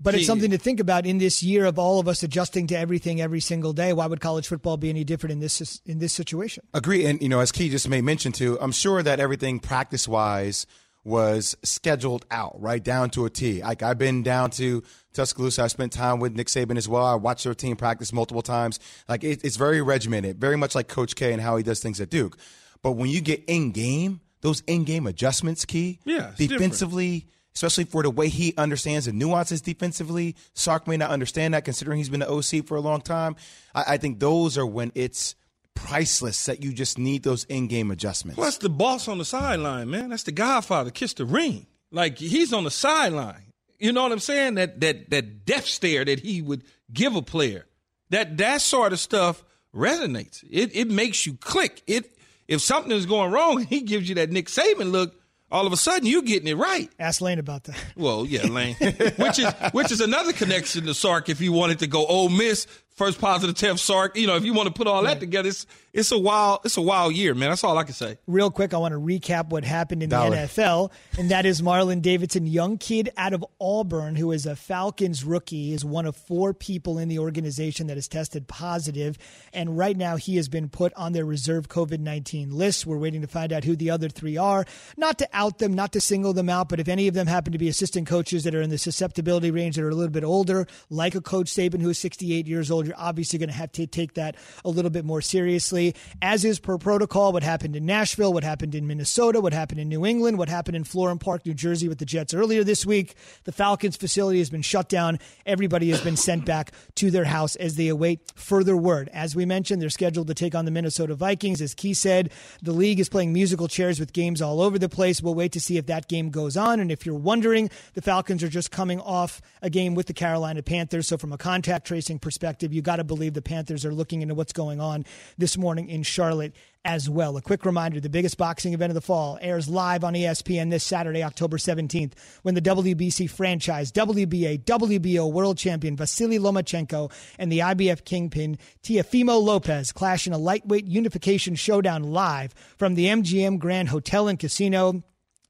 But 0.00 0.14
it's 0.14 0.26
something 0.26 0.52
to 0.52 0.58
think 0.58 0.80
about 0.80 1.04
in 1.04 1.18
this 1.18 1.42
year 1.42 1.66
of 1.66 1.78
all 1.78 2.00
of 2.00 2.08
us 2.08 2.22
adjusting 2.22 2.66
to 2.68 2.78
everything 2.78 3.20
every 3.20 3.40
single 3.40 3.74
day. 3.74 3.92
Why 3.92 4.06
would 4.06 4.20
college 4.20 4.46
football 4.48 4.78
be 4.78 4.88
any 4.88 5.04
different 5.04 5.32
in 5.32 5.40
this 5.40 5.82
in 5.84 5.98
this 5.98 6.14
situation? 6.14 6.64
Agree, 6.72 7.04
and 7.04 7.20
you 7.20 7.28
know, 7.28 7.40
as 7.40 7.52
Key 7.52 7.68
just 7.68 7.86
made 7.86 8.02
mention 8.02 8.32
to, 8.32 8.58
I'm 8.60 8.72
sure 8.72 9.02
that 9.02 9.20
everything 9.20 9.60
practice 9.60 10.08
wise 10.08 10.66
was 11.06 11.56
scheduled 11.62 12.26
out 12.30 12.60
right 12.60 12.82
down 12.82 13.08
to 13.10 13.24
a 13.24 13.30
T. 13.30 13.62
Like 13.62 13.82
I've 13.82 13.96
been 13.98 14.22
down 14.22 14.50
to 14.52 14.82
Tuscaloosa, 15.14 15.62
I 15.62 15.66
spent 15.68 15.92
time 15.92 16.18
with 16.18 16.34
Nick 16.34 16.48
Saban 16.48 16.76
as 16.76 16.88
well. 16.88 17.04
I 17.06 17.14
watched 17.14 17.44
their 17.44 17.54
team 17.54 17.76
practice 17.76 18.12
multiple 18.12 18.42
times. 18.42 18.80
Like 19.08 19.24
it, 19.24 19.44
it's 19.44 19.56
very 19.56 19.80
regimented, 19.80 20.38
very 20.40 20.56
much 20.56 20.74
like 20.74 20.88
Coach 20.88 21.14
K 21.16 21.32
and 21.32 21.40
how 21.40 21.56
he 21.56 21.62
does 21.62 21.80
things 21.80 22.00
at 22.00 22.10
Duke. 22.10 22.36
But 22.82 22.92
when 22.92 23.08
you 23.08 23.20
get 23.20 23.42
in 23.46 23.70
game, 23.72 24.20
those 24.42 24.60
in 24.66 24.84
game 24.84 25.06
adjustments, 25.06 25.64
Key, 25.64 26.00
Yeah, 26.04 26.30
it's 26.30 26.36
different. 26.38 26.58
defensively. 26.60 27.26
Especially 27.54 27.84
for 27.84 28.02
the 28.02 28.10
way 28.10 28.28
he 28.28 28.52
understands 28.58 29.06
the 29.06 29.14
nuances 29.14 29.62
defensively, 29.62 30.36
Sark 30.52 30.86
may 30.86 30.98
not 30.98 31.08
understand 31.10 31.54
that 31.54 31.64
considering 31.64 31.96
he's 31.96 32.10
been 32.10 32.20
the 32.20 32.30
OC 32.30 32.66
for 32.66 32.76
a 32.76 32.82
long 32.82 33.00
time. 33.00 33.34
I, 33.74 33.84
I 33.94 33.96
think 33.96 34.20
those 34.20 34.58
are 34.58 34.66
when 34.66 34.92
it's 34.94 35.34
priceless 35.76 36.46
that 36.46 36.64
you 36.64 36.72
just 36.72 36.98
need 36.98 37.22
those 37.22 37.44
in-game 37.44 37.92
adjustments. 37.92 38.34
Plus, 38.34 38.58
the 38.58 38.68
boss 38.68 39.06
on 39.06 39.18
the 39.18 39.24
sideline, 39.24 39.88
man. 39.88 40.10
That's 40.10 40.24
the 40.24 40.32
Godfather. 40.32 40.90
Kiss 40.90 41.14
the 41.14 41.24
ring. 41.24 41.66
Like 41.92 42.18
he's 42.18 42.52
on 42.52 42.64
the 42.64 42.70
sideline. 42.70 43.52
You 43.78 43.92
know 43.92 44.02
what 44.02 44.12
I'm 44.12 44.18
saying? 44.18 44.54
That 44.54 44.80
that 44.80 45.10
that 45.10 45.44
death 45.44 45.66
stare 45.66 46.04
that 46.04 46.20
he 46.20 46.42
would 46.42 46.64
give 46.92 47.14
a 47.14 47.22
player. 47.22 47.66
That 48.10 48.36
that 48.38 48.60
sort 48.60 48.92
of 48.92 48.98
stuff 48.98 49.44
resonates. 49.74 50.44
It 50.50 50.74
it 50.74 50.88
makes 50.88 51.26
you 51.26 51.34
click. 51.34 51.82
It 51.86 52.16
if 52.48 52.60
something 52.60 52.92
is 52.92 53.06
going 53.06 53.30
wrong, 53.32 53.64
he 53.68 53.82
gives 53.82 54.08
you 54.08 54.16
that 54.16 54.30
Nick 54.30 54.46
Saban 54.46 54.90
look. 54.90 55.14
All 55.48 55.64
of 55.64 55.72
a 55.72 55.76
sudden, 55.76 56.08
you're 56.08 56.22
getting 56.22 56.48
it 56.48 56.56
right. 56.56 56.90
Ask 56.98 57.20
Lane 57.20 57.38
about 57.38 57.64
that. 57.64 57.76
Well, 57.94 58.26
yeah, 58.26 58.46
Lane, 58.46 58.74
which 58.80 59.38
is 59.38 59.46
which 59.70 59.92
is 59.92 60.00
another 60.00 60.32
connection 60.32 60.84
to 60.86 60.94
Sark. 60.94 61.28
If 61.28 61.40
you 61.40 61.52
wanted 61.52 61.78
to 61.80 61.86
go 61.86 62.04
Ole 62.04 62.28
Miss, 62.28 62.66
first 62.96 63.20
positive 63.20 63.54
Sark, 63.80 64.16
you 64.16 64.26
know, 64.26 64.36
if 64.36 64.44
you 64.44 64.54
want 64.54 64.68
to 64.68 64.72
put 64.72 64.86
all 64.86 65.02
that 65.02 65.20
together, 65.20 65.48
it's 65.48 65.66
it's 65.96 66.12
a 66.12 66.18
wild 66.18 66.60
it's 66.64 66.76
a 66.76 66.82
wild 66.82 67.14
year, 67.14 67.34
man. 67.34 67.48
That's 67.48 67.64
all 67.64 67.76
I 67.78 67.84
can 67.84 67.94
say. 67.94 68.18
Real 68.26 68.50
quick, 68.50 68.74
I 68.74 68.78
want 68.78 68.92
to 68.92 69.00
recap 69.00 69.48
what 69.48 69.64
happened 69.64 70.02
in 70.02 70.10
Dollar. 70.10 70.30
the 70.30 70.36
NFL, 70.42 70.92
and 71.18 71.30
that 71.30 71.46
is 71.46 71.62
Marlon 71.62 72.02
Davidson, 72.02 72.46
young 72.46 72.76
kid 72.76 73.10
out 73.16 73.32
of 73.32 73.44
Auburn, 73.60 74.16
who 74.16 74.30
is 74.30 74.44
a 74.44 74.54
Falcons 74.54 75.24
rookie, 75.24 75.72
is 75.72 75.84
one 75.84 76.04
of 76.04 76.14
four 76.14 76.52
people 76.52 76.98
in 76.98 77.08
the 77.08 77.18
organization 77.18 77.86
that 77.86 77.96
has 77.96 78.08
tested 78.08 78.46
positive, 78.46 79.16
and 79.52 79.78
right 79.78 79.96
now 79.96 80.16
he 80.16 80.36
has 80.36 80.48
been 80.48 80.68
put 80.68 80.92
on 80.94 81.12
their 81.12 81.24
reserve 81.24 81.68
COVID 81.68 82.00
nineteen 82.00 82.50
list. 82.50 82.86
We're 82.86 82.98
waiting 82.98 83.22
to 83.22 83.26
find 83.26 83.52
out 83.52 83.64
who 83.64 83.74
the 83.74 83.90
other 83.90 84.08
three 84.10 84.36
are. 84.36 84.66
Not 84.98 85.18
to 85.18 85.28
out 85.32 85.58
them, 85.58 85.72
not 85.72 85.92
to 85.92 86.00
single 86.00 86.34
them 86.34 86.50
out, 86.50 86.68
but 86.68 86.78
if 86.78 86.88
any 86.88 87.08
of 87.08 87.14
them 87.14 87.26
happen 87.26 87.52
to 87.52 87.58
be 87.58 87.68
assistant 87.68 88.06
coaches 88.06 88.44
that 88.44 88.54
are 88.54 88.62
in 88.62 88.70
the 88.70 88.78
susceptibility 88.78 89.50
range 89.50 89.76
that 89.76 89.82
are 89.82 89.88
a 89.88 89.94
little 89.94 90.12
bit 90.12 90.24
older, 90.24 90.66
like 90.90 91.14
a 91.14 91.20
Coach 91.22 91.46
Saban 91.46 91.80
who 91.80 91.88
is 91.88 91.98
68 91.98 92.46
years 92.46 92.70
old, 92.70 92.86
you're 92.86 92.94
obviously 92.98 93.38
going 93.38 93.48
to 93.48 93.54
have 93.54 93.72
to 93.72 93.86
take 93.86 94.14
that 94.14 94.36
a 94.64 94.68
little 94.68 94.90
bit 94.90 95.04
more 95.04 95.22
seriously. 95.22 95.85
As 96.22 96.44
is 96.44 96.58
per 96.58 96.78
protocol, 96.78 97.32
what 97.32 97.42
happened 97.42 97.76
in 97.76 97.86
Nashville, 97.86 98.32
what 98.32 98.44
happened 98.44 98.74
in 98.74 98.86
Minnesota, 98.86 99.40
what 99.40 99.52
happened 99.52 99.80
in 99.80 99.88
New 99.88 100.06
England, 100.06 100.38
what 100.38 100.48
happened 100.48 100.76
in 100.76 100.84
Florham 100.84 101.18
Park, 101.18 101.44
New 101.44 101.54
Jersey 101.54 101.88
with 101.88 101.98
the 101.98 102.04
Jets 102.04 102.34
earlier 102.34 102.64
this 102.64 102.86
week. 102.86 103.14
The 103.44 103.52
Falcons 103.52 103.96
facility 103.96 104.38
has 104.38 104.50
been 104.50 104.62
shut 104.62 104.88
down. 104.88 105.18
Everybody 105.44 105.90
has 105.90 106.00
been 106.00 106.16
sent 106.16 106.44
back 106.44 106.72
to 106.96 107.10
their 107.10 107.24
house 107.24 107.56
as 107.56 107.76
they 107.76 107.88
await 107.88 108.20
further 108.34 108.76
word. 108.76 109.10
As 109.12 109.36
we 109.36 109.44
mentioned, 109.44 109.82
they're 109.82 109.90
scheduled 109.90 110.28
to 110.28 110.34
take 110.34 110.54
on 110.54 110.64
the 110.64 110.70
Minnesota 110.70 111.14
Vikings. 111.14 111.60
As 111.60 111.74
Key 111.74 111.94
said, 111.94 112.30
the 112.62 112.72
league 112.72 113.00
is 113.00 113.08
playing 113.08 113.32
musical 113.32 113.68
chairs 113.68 114.00
with 114.00 114.12
games 114.12 114.40
all 114.40 114.60
over 114.60 114.78
the 114.78 114.88
place. 114.88 115.22
We'll 115.22 115.34
wait 115.34 115.52
to 115.52 115.60
see 115.60 115.76
if 115.76 115.86
that 115.86 116.08
game 116.08 116.30
goes 116.30 116.56
on. 116.56 116.80
And 116.80 116.90
if 116.90 117.04
you're 117.04 117.14
wondering, 117.14 117.70
the 117.94 118.02
Falcons 118.02 118.42
are 118.42 118.48
just 118.48 118.70
coming 118.70 119.00
off 119.00 119.42
a 119.62 119.70
game 119.70 119.94
with 119.94 120.06
the 120.06 120.14
Carolina 120.14 120.62
Panthers. 120.62 121.08
So, 121.08 121.18
from 121.18 121.32
a 121.32 121.38
contact 121.38 121.86
tracing 121.86 122.18
perspective, 122.18 122.72
you 122.72 122.82
got 122.82 122.96
to 122.96 123.04
believe 123.04 123.34
the 123.34 123.42
Panthers 123.42 123.84
are 123.84 123.92
looking 123.92 124.22
into 124.22 124.34
what's 124.34 124.52
going 124.52 124.80
on 124.80 125.04
this 125.36 125.58
morning 125.58 125.75
in 125.78 126.02
Charlotte 126.02 126.54
as 126.86 127.10
well. 127.10 127.36
A 127.36 127.42
quick 127.42 127.66
reminder 127.66 127.98
the 127.98 128.08
biggest 128.08 128.38
boxing 128.38 128.72
event 128.72 128.90
of 128.90 128.94
the 128.94 129.00
fall 129.00 129.38
airs 129.40 129.68
live 129.68 130.04
on 130.04 130.14
ESPN 130.14 130.70
this 130.70 130.84
Saturday, 130.84 131.22
October 131.22 131.58
17th, 131.58 132.12
when 132.42 132.54
the 132.54 132.62
WBC 132.62 133.28
franchise, 133.28 133.90
WBA, 133.90 134.64
WBO 134.64 135.30
world 135.30 135.58
champion 135.58 135.96
Vasily 135.96 136.38
Lomachenko 136.38 137.10
and 137.38 137.50
the 137.50 137.58
IBF 137.58 138.04
kingpin 138.04 138.56
Teofimo 138.82 139.42
Lopez 139.42 139.90
clash 139.90 140.28
in 140.28 140.32
a 140.32 140.38
lightweight 140.38 140.86
unification 140.86 141.56
showdown 141.56 142.04
live 142.04 142.54
from 142.78 142.94
the 142.94 143.06
MGM 143.06 143.58
Grand 143.58 143.88
Hotel 143.88 144.28
and 144.28 144.38
Casino 144.38 145.02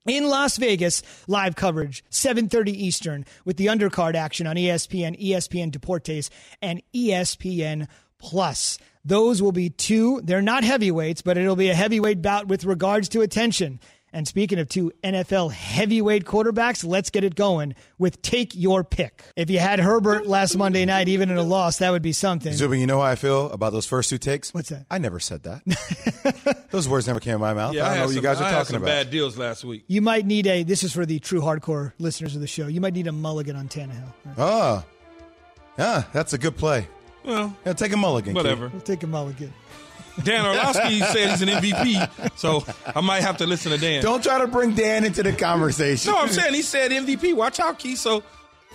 in 0.07 0.29
Las 0.29 0.57
Vegas, 0.57 1.03
live 1.27 1.57
coverage, 1.57 2.05
7:30 2.11 2.71
Eastern, 2.71 3.27
with 3.45 3.57
the 3.57 3.67
undercard 3.67 4.15
action 4.15 4.47
on 4.47 4.57
ESPN, 4.57 5.21
ESPN 5.21 5.71
Deportes, 5.71 6.31
and 6.63 6.81
ESPN 6.95 7.89
Plus. 8.19 8.79
Those 9.07 9.41
will 9.41 9.53
be 9.53 9.71
two. 9.71 10.21
They're 10.25 10.43
not 10.43 10.65
heavyweights, 10.65 11.23
but 11.23 11.39
it'll 11.39 11.55
be 11.55 11.71
a 11.71 11.75
heavyweight 11.75 12.21
bout 12.23 12.49
with 12.49 12.65
regards 12.65 13.09
to 13.11 13.21
attention. 13.21 13.79
And 14.13 14.27
speaking 14.27 14.59
of 14.59 14.69
two 14.69 14.93
NFL 15.05 15.53
heavyweight 15.53 16.25
quarterbacks, 16.25 16.85
let's 16.85 17.11
get 17.11 17.23
it 17.23 17.35
going 17.37 17.75
with 17.99 18.21
take 18.23 18.55
your 18.55 18.83
pick. 18.83 19.23
If 19.37 19.49
you 19.51 19.59
had 19.61 19.79
Herbert 19.79 20.27
last 20.27 20.57
Monday 20.57 20.85
night, 20.87 21.07
even 21.09 21.31
in 21.31 21.37
a 21.37 21.43
loss, 21.43 21.79
that 21.79 21.91
would 21.91 22.03
be 22.03 22.13
something. 22.13 22.53
Zubin, 22.53 22.81
you 22.81 22.87
know 22.87 22.99
how 23.01 23.07
I 23.07 23.15
feel 23.15 23.51
about 23.53 23.73
those 23.73 23.87
first 23.87 24.11
two 24.11 24.19
takes? 24.19 24.53
What's 24.55 24.71
that? 24.71 24.87
I 24.91 24.99
never 24.99 25.21
said 25.21 25.43
that. 25.45 26.67
those 26.71 26.89
words 26.89 27.07
never 27.07 27.21
came 27.21 27.33
out 27.33 27.37
of 27.37 27.41
my 27.43 27.55
mouth. 27.55 27.75
Yeah, 27.75 27.85
I 27.85 27.89
don't 27.89 27.93
had 27.95 28.01
know 28.01 28.07
what 28.07 28.09
you 28.11 28.15
some- 28.17 28.23
guys 28.25 28.41
I 28.41 28.41
are 28.41 28.45
had 28.49 28.51
talking 28.59 28.67
some 28.75 28.83
about. 28.83 28.87
Bad 28.87 29.11
deals 29.11 29.37
last 29.39 29.65
week. 29.65 29.85
You 29.87 30.01
might 30.01 30.27
need 30.27 30.47
a. 30.47 30.63
This 30.65 30.83
is 30.83 30.93
for 30.93 31.07
the 31.07 31.19
true 31.21 31.43
hardcore 31.43 31.93
listeners 31.99 32.35
of 32.35 32.41
the 32.41 32.47
show. 32.49 32.67
You 32.67 32.81
might 32.81 32.95
need 32.95 33.07
a 33.07 33.13
mulligan 33.13 33.55
on 33.55 33.69
Tannehill. 33.69 34.13
Oh, 34.39 34.83
yeah, 35.79 36.05
that's 36.13 36.33
a 36.33 36.39
good 36.39 36.57
play. 36.57 36.89
Well, 37.27 37.57
Yeah, 37.67 37.73
take 37.75 37.93
a 37.93 37.97
mulligan. 37.97 38.35
whatever. 38.35 38.69
We'll 38.69 38.81
take 38.81 39.03
a 39.03 39.07
mulligan. 39.07 39.53
Dan 40.23 40.47
Orlovsky 40.47 41.01
said 41.13 41.31
he's 41.31 41.43
an 41.43 41.49
MVP, 41.49 42.39
so 42.39 42.65
I 42.95 43.01
might 43.03 43.21
have 43.23 43.37
to 43.39 43.47
listen 43.47 43.73
to 43.73 43.79
Dan. 43.79 44.03
Don't 44.03 44.23
try 44.23 44.39
to 44.39 44.47
bring 44.47 44.75
Dan 44.75 45.05
into 45.05 45.23
the 45.23 45.33
conversation. 45.33 46.11
No, 46.13 46.19
I'm 46.19 46.29
saying 46.29 46.55
he 46.55 46.63
said 46.63 46.91
MVP. 46.91 47.35
Watch 47.37 47.61
out, 47.61 47.79
Key. 47.79 47.97
So 47.97 48.23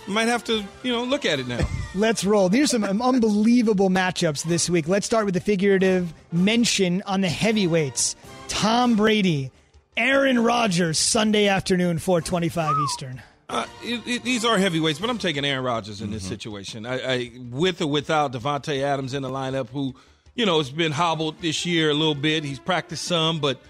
I 0.06 0.10
might 0.10 0.28
have 0.28 0.44
to, 0.44 0.62
you 0.84 0.92
know, 0.92 1.02
look 1.02 1.24
at 1.24 1.40
it 1.40 1.48
now. 1.48 1.58
Let's 1.96 2.24
roll. 2.24 2.48
These 2.48 2.72
are 2.74 2.78
some 2.78 2.84
unbelievable 3.02 3.90
matchups 3.90 4.44
this 4.44 4.70
week. 4.70 4.86
Let's 4.86 5.04
start 5.06 5.24
with 5.24 5.34
the 5.34 5.40
figurative 5.40 6.14
mention 6.30 7.02
on 7.06 7.22
the 7.22 7.28
heavyweights. 7.28 8.14
Tom 8.46 8.94
Brady, 8.94 9.50
Aaron 9.96 10.38
Rodgers, 10.44 10.96
Sunday 10.98 11.48
afternoon, 11.48 11.98
425 11.98 12.76
Eastern. 12.84 13.22
Uh, 13.52 13.66
it, 13.82 14.06
it, 14.06 14.24
these 14.24 14.46
are 14.46 14.56
heavyweights, 14.56 14.98
but 14.98 15.10
I'm 15.10 15.18
taking 15.18 15.44
Aaron 15.44 15.62
Rodgers 15.62 16.00
in 16.00 16.10
this 16.10 16.26
situation. 16.26 16.86
I, 16.86 17.14
I 17.14 17.32
with 17.50 17.82
or 17.82 17.86
without 17.86 18.32
Davante 18.32 18.80
Adams 18.80 19.12
in 19.12 19.22
the 19.22 19.28
lineup, 19.28 19.68
who 19.68 19.94
you 20.34 20.46
know 20.46 20.56
has 20.56 20.70
been 20.70 20.90
hobbled 20.90 21.38
this 21.42 21.66
year 21.66 21.90
a 21.90 21.94
little 21.94 22.14
bit. 22.14 22.44
He's 22.44 22.58
practiced 22.58 23.04
some, 23.04 23.40
but 23.40 23.60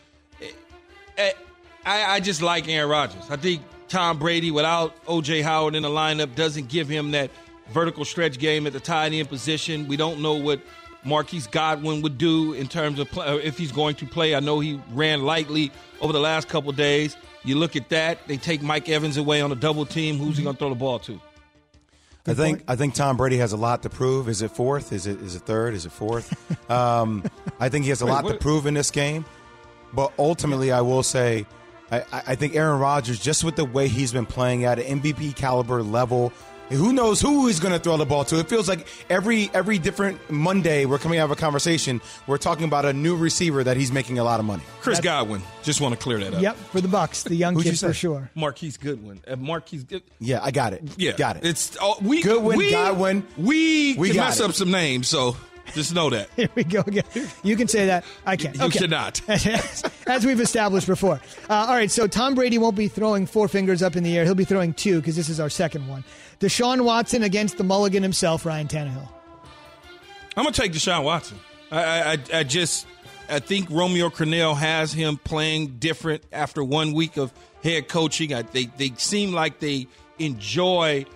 eh, 1.18 1.32
I, 1.84 2.14
I 2.14 2.20
just 2.20 2.42
like 2.42 2.68
Aaron 2.68 2.90
Rodgers. 2.90 3.28
I 3.28 3.34
think 3.34 3.62
Tom 3.88 4.20
Brady 4.20 4.52
without 4.52 4.94
O.J. 5.08 5.42
Howard 5.42 5.74
in 5.74 5.82
the 5.82 5.90
lineup 5.90 6.36
doesn't 6.36 6.68
give 6.68 6.88
him 6.88 7.10
that 7.10 7.32
vertical 7.70 8.04
stretch 8.04 8.38
game 8.38 8.68
at 8.68 8.72
the 8.72 8.80
tight 8.80 9.12
end 9.12 9.28
position. 9.28 9.88
We 9.88 9.96
don't 9.96 10.22
know 10.22 10.34
what 10.34 10.60
Marquise 11.04 11.48
Godwin 11.48 12.02
would 12.02 12.18
do 12.18 12.52
in 12.52 12.68
terms 12.68 13.00
of 13.00 13.10
play, 13.10 13.42
if 13.42 13.58
he's 13.58 13.72
going 13.72 13.96
to 13.96 14.06
play. 14.06 14.36
I 14.36 14.40
know 14.40 14.60
he 14.60 14.80
ran 14.92 15.22
lightly 15.22 15.72
over 16.00 16.12
the 16.12 16.20
last 16.20 16.48
couple 16.48 16.70
of 16.70 16.76
days. 16.76 17.16
You 17.44 17.56
look 17.56 17.76
at 17.76 17.88
that; 17.88 18.26
they 18.28 18.36
take 18.36 18.62
Mike 18.62 18.88
Evans 18.88 19.16
away 19.16 19.40
on 19.40 19.50
a 19.52 19.56
double 19.56 19.86
team. 19.86 20.18
Who's 20.18 20.36
he 20.36 20.44
going 20.44 20.54
to 20.54 20.58
throw 20.58 20.68
the 20.68 20.74
ball 20.74 20.98
to? 21.00 21.20
I 22.26 22.34
think 22.34 22.62
I 22.68 22.76
think 22.76 22.94
Tom 22.94 23.16
Brady 23.16 23.38
has 23.38 23.52
a 23.52 23.56
lot 23.56 23.82
to 23.82 23.90
prove. 23.90 24.28
Is 24.28 24.42
it 24.42 24.52
fourth? 24.52 24.92
Is 24.92 25.06
it 25.06 25.20
is 25.20 25.34
it 25.34 25.40
third? 25.40 25.74
Is 25.74 25.86
it 25.86 25.92
fourth? 25.92 26.70
um, 26.70 27.24
I 27.58 27.68
think 27.68 27.84
he 27.84 27.88
has 27.88 28.00
a 28.00 28.06
Wait, 28.06 28.12
lot 28.12 28.28
to 28.28 28.34
prove 28.34 28.66
in 28.66 28.74
this 28.74 28.90
game. 28.90 29.24
But 29.92 30.12
ultimately, 30.18 30.70
I 30.70 30.82
will 30.82 31.02
say, 31.02 31.46
I, 31.90 32.00
I 32.00 32.22
I 32.28 32.34
think 32.36 32.54
Aaron 32.54 32.78
Rodgers, 32.78 33.18
just 33.18 33.42
with 33.42 33.56
the 33.56 33.64
way 33.64 33.88
he's 33.88 34.12
been 34.12 34.26
playing 34.26 34.64
at 34.64 34.78
an 34.78 35.00
MVP 35.00 35.34
caliber 35.34 35.82
level, 35.82 36.32
who 36.68 36.92
knows 36.92 37.20
who 37.20 37.46
he's 37.46 37.60
going 37.60 37.72
to 37.72 37.78
throw 37.78 37.96
the 37.96 38.06
ball 38.06 38.24
to? 38.26 38.38
It 38.38 38.48
feels 38.48 38.68
like 38.68 38.86
every 39.10 39.50
every 39.54 39.78
different 39.78 40.18
Monday 40.30 40.84
we're 40.86 40.98
coming 40.98 41.18
out 41.18 41.24
of 41.26 41.30
a 41.30 41.36
conversation, 41.36 42.00
we're 42.26 42.38
talking 42.38 42.64
about 42.64 42.84
a 42.84 42.92
new 42.92 43.16
receiver 43.16 43.62
that 43.64 43.76
he's 43.76 43.92
making 43.92 44.18
a 44.18 44.24
lot 44.24 44.40
of 44.40 44.46
money. 44.46 44.62
Chris 44.80 45.00
Godwin. 45.00 45.42
Just 45.62 45.80
want 45.80 45.94
to 45.94 46.00
clear 46.00 46.18
that 46.18 46.34
up. 46.34 46.42
Yep, 46.42 46.56
for 46.56 46.80
the 46.80 46.88
Bucs, 46.88 47.24
the 47.24 47.34
young 47.36 47.54
Who'd 47.54 47.64
kid 47.64 47.70
you 47.70 47.76
say? 47.76 47.88
for 47.88 47.94
sure. 47.94 48.30
Marquise 48.34 48.76
Goodwin. 48.76 49.20
Uh, 49.26 49.36
Marquise 49.36 49.84
Good. 49.84 50.02
Yeah, 50.18 50.40
I 50.42 50.50
got 50.50 50.72
it. 50.72 50.82
Yeah, 50.96 51.12
got 51.12 51.36
it. 51.36 51.44
It's 51.44 51.76
oh, 51.80 51.96
we 52.00 52.22
Goodwin, 52.22 52.56
we, 52.58 52.70
Godwin. 52.70 53.26
We, 53.36 53.94
We 53.94 54.08
can 54.08 54.16
mess 54.18 54.40
it. 54.40 54.44
up 54.44 54.52
some 54.52 54.70
names, 54.70 55.08
so 55.08 55.36
just 55.74 55.94
know 55.94 56.10
that. 56.10 56.28
Here 56.36 56.48
we 56.54 56.64
go 56.64 56.80
again. 56.80 57.04
You 57.42 57.56
can 57.56 57.68
say 57.68 57.86
that. 57.86 58.04
I 58.26 58.36
can't. 58.36 58.56
You 58.56 58.64
okay. 58.64 58.80
cannot. 58.80 59.20
as, 60.06 60.26
we've 60.26 60.40
established 60.40 60.86
before. 60.86 61.20
Uh, 61.48 61.66
all 61.68 61.74
right, 61.74 61.90
so 61.90 62.06
Tom 62.06 62.34
Brady 62.34 62.58
won't 62.58 62.76
be 62.76 62.88
throwing 62.88 63.26
four 63.26 63.48
fingers 63.48 63.82
up 63.82 63.96
in 63.96 64.02
the 64.02 64.16
air. 64.16 64.24
He'll 64.24 64.34
be 64.34 64.44
throwing 64.44 64.74
two 64.74 65.00
because 65.00 65.16
this 65.16 65.28
is 65.28 65.40
our 65.40 65.50
second 65.50 65.88
one. 65.88 66.04
Deshaun 66.40 66.82
Watson 66.82 67.22
against 67.22 67.58
the 67.58 67.64
mulligan 67.64 68.02
himself, 68.02 68.44
Ryan 68.44 68.68
Tannehill. 68.68 69.08
I'm 70.36 70.44
gonna 70.44 70.52
take 70.52 70.72
Deshaun 70.72 71.04
Watson. 71.04 71.38
I, 71.70 72.12
I, 72.12 72.18
I 72.38 72.42
just 72.42 72.86
I 73.28 73.38
think 73.38 73.68
Romeo 73.70 74.10
Crennel 74.10 74.56
has 74.56 74.92
him 74.92 75.16
playing 75.16 75.78
different 75.78 76.22
after 76.32 76.62
one 76.62 76.92
week 76.92 77.16
of 77.16 77.32
head 77.62 77.88
coaching. 77.88 78.34
I, 78.34 78.42
they 78.42 78.66
they 78.66 78.92
seem 78.96 79.32
like 79.32 79.58
they 79.58 79.86
enjoy 80.18 81.06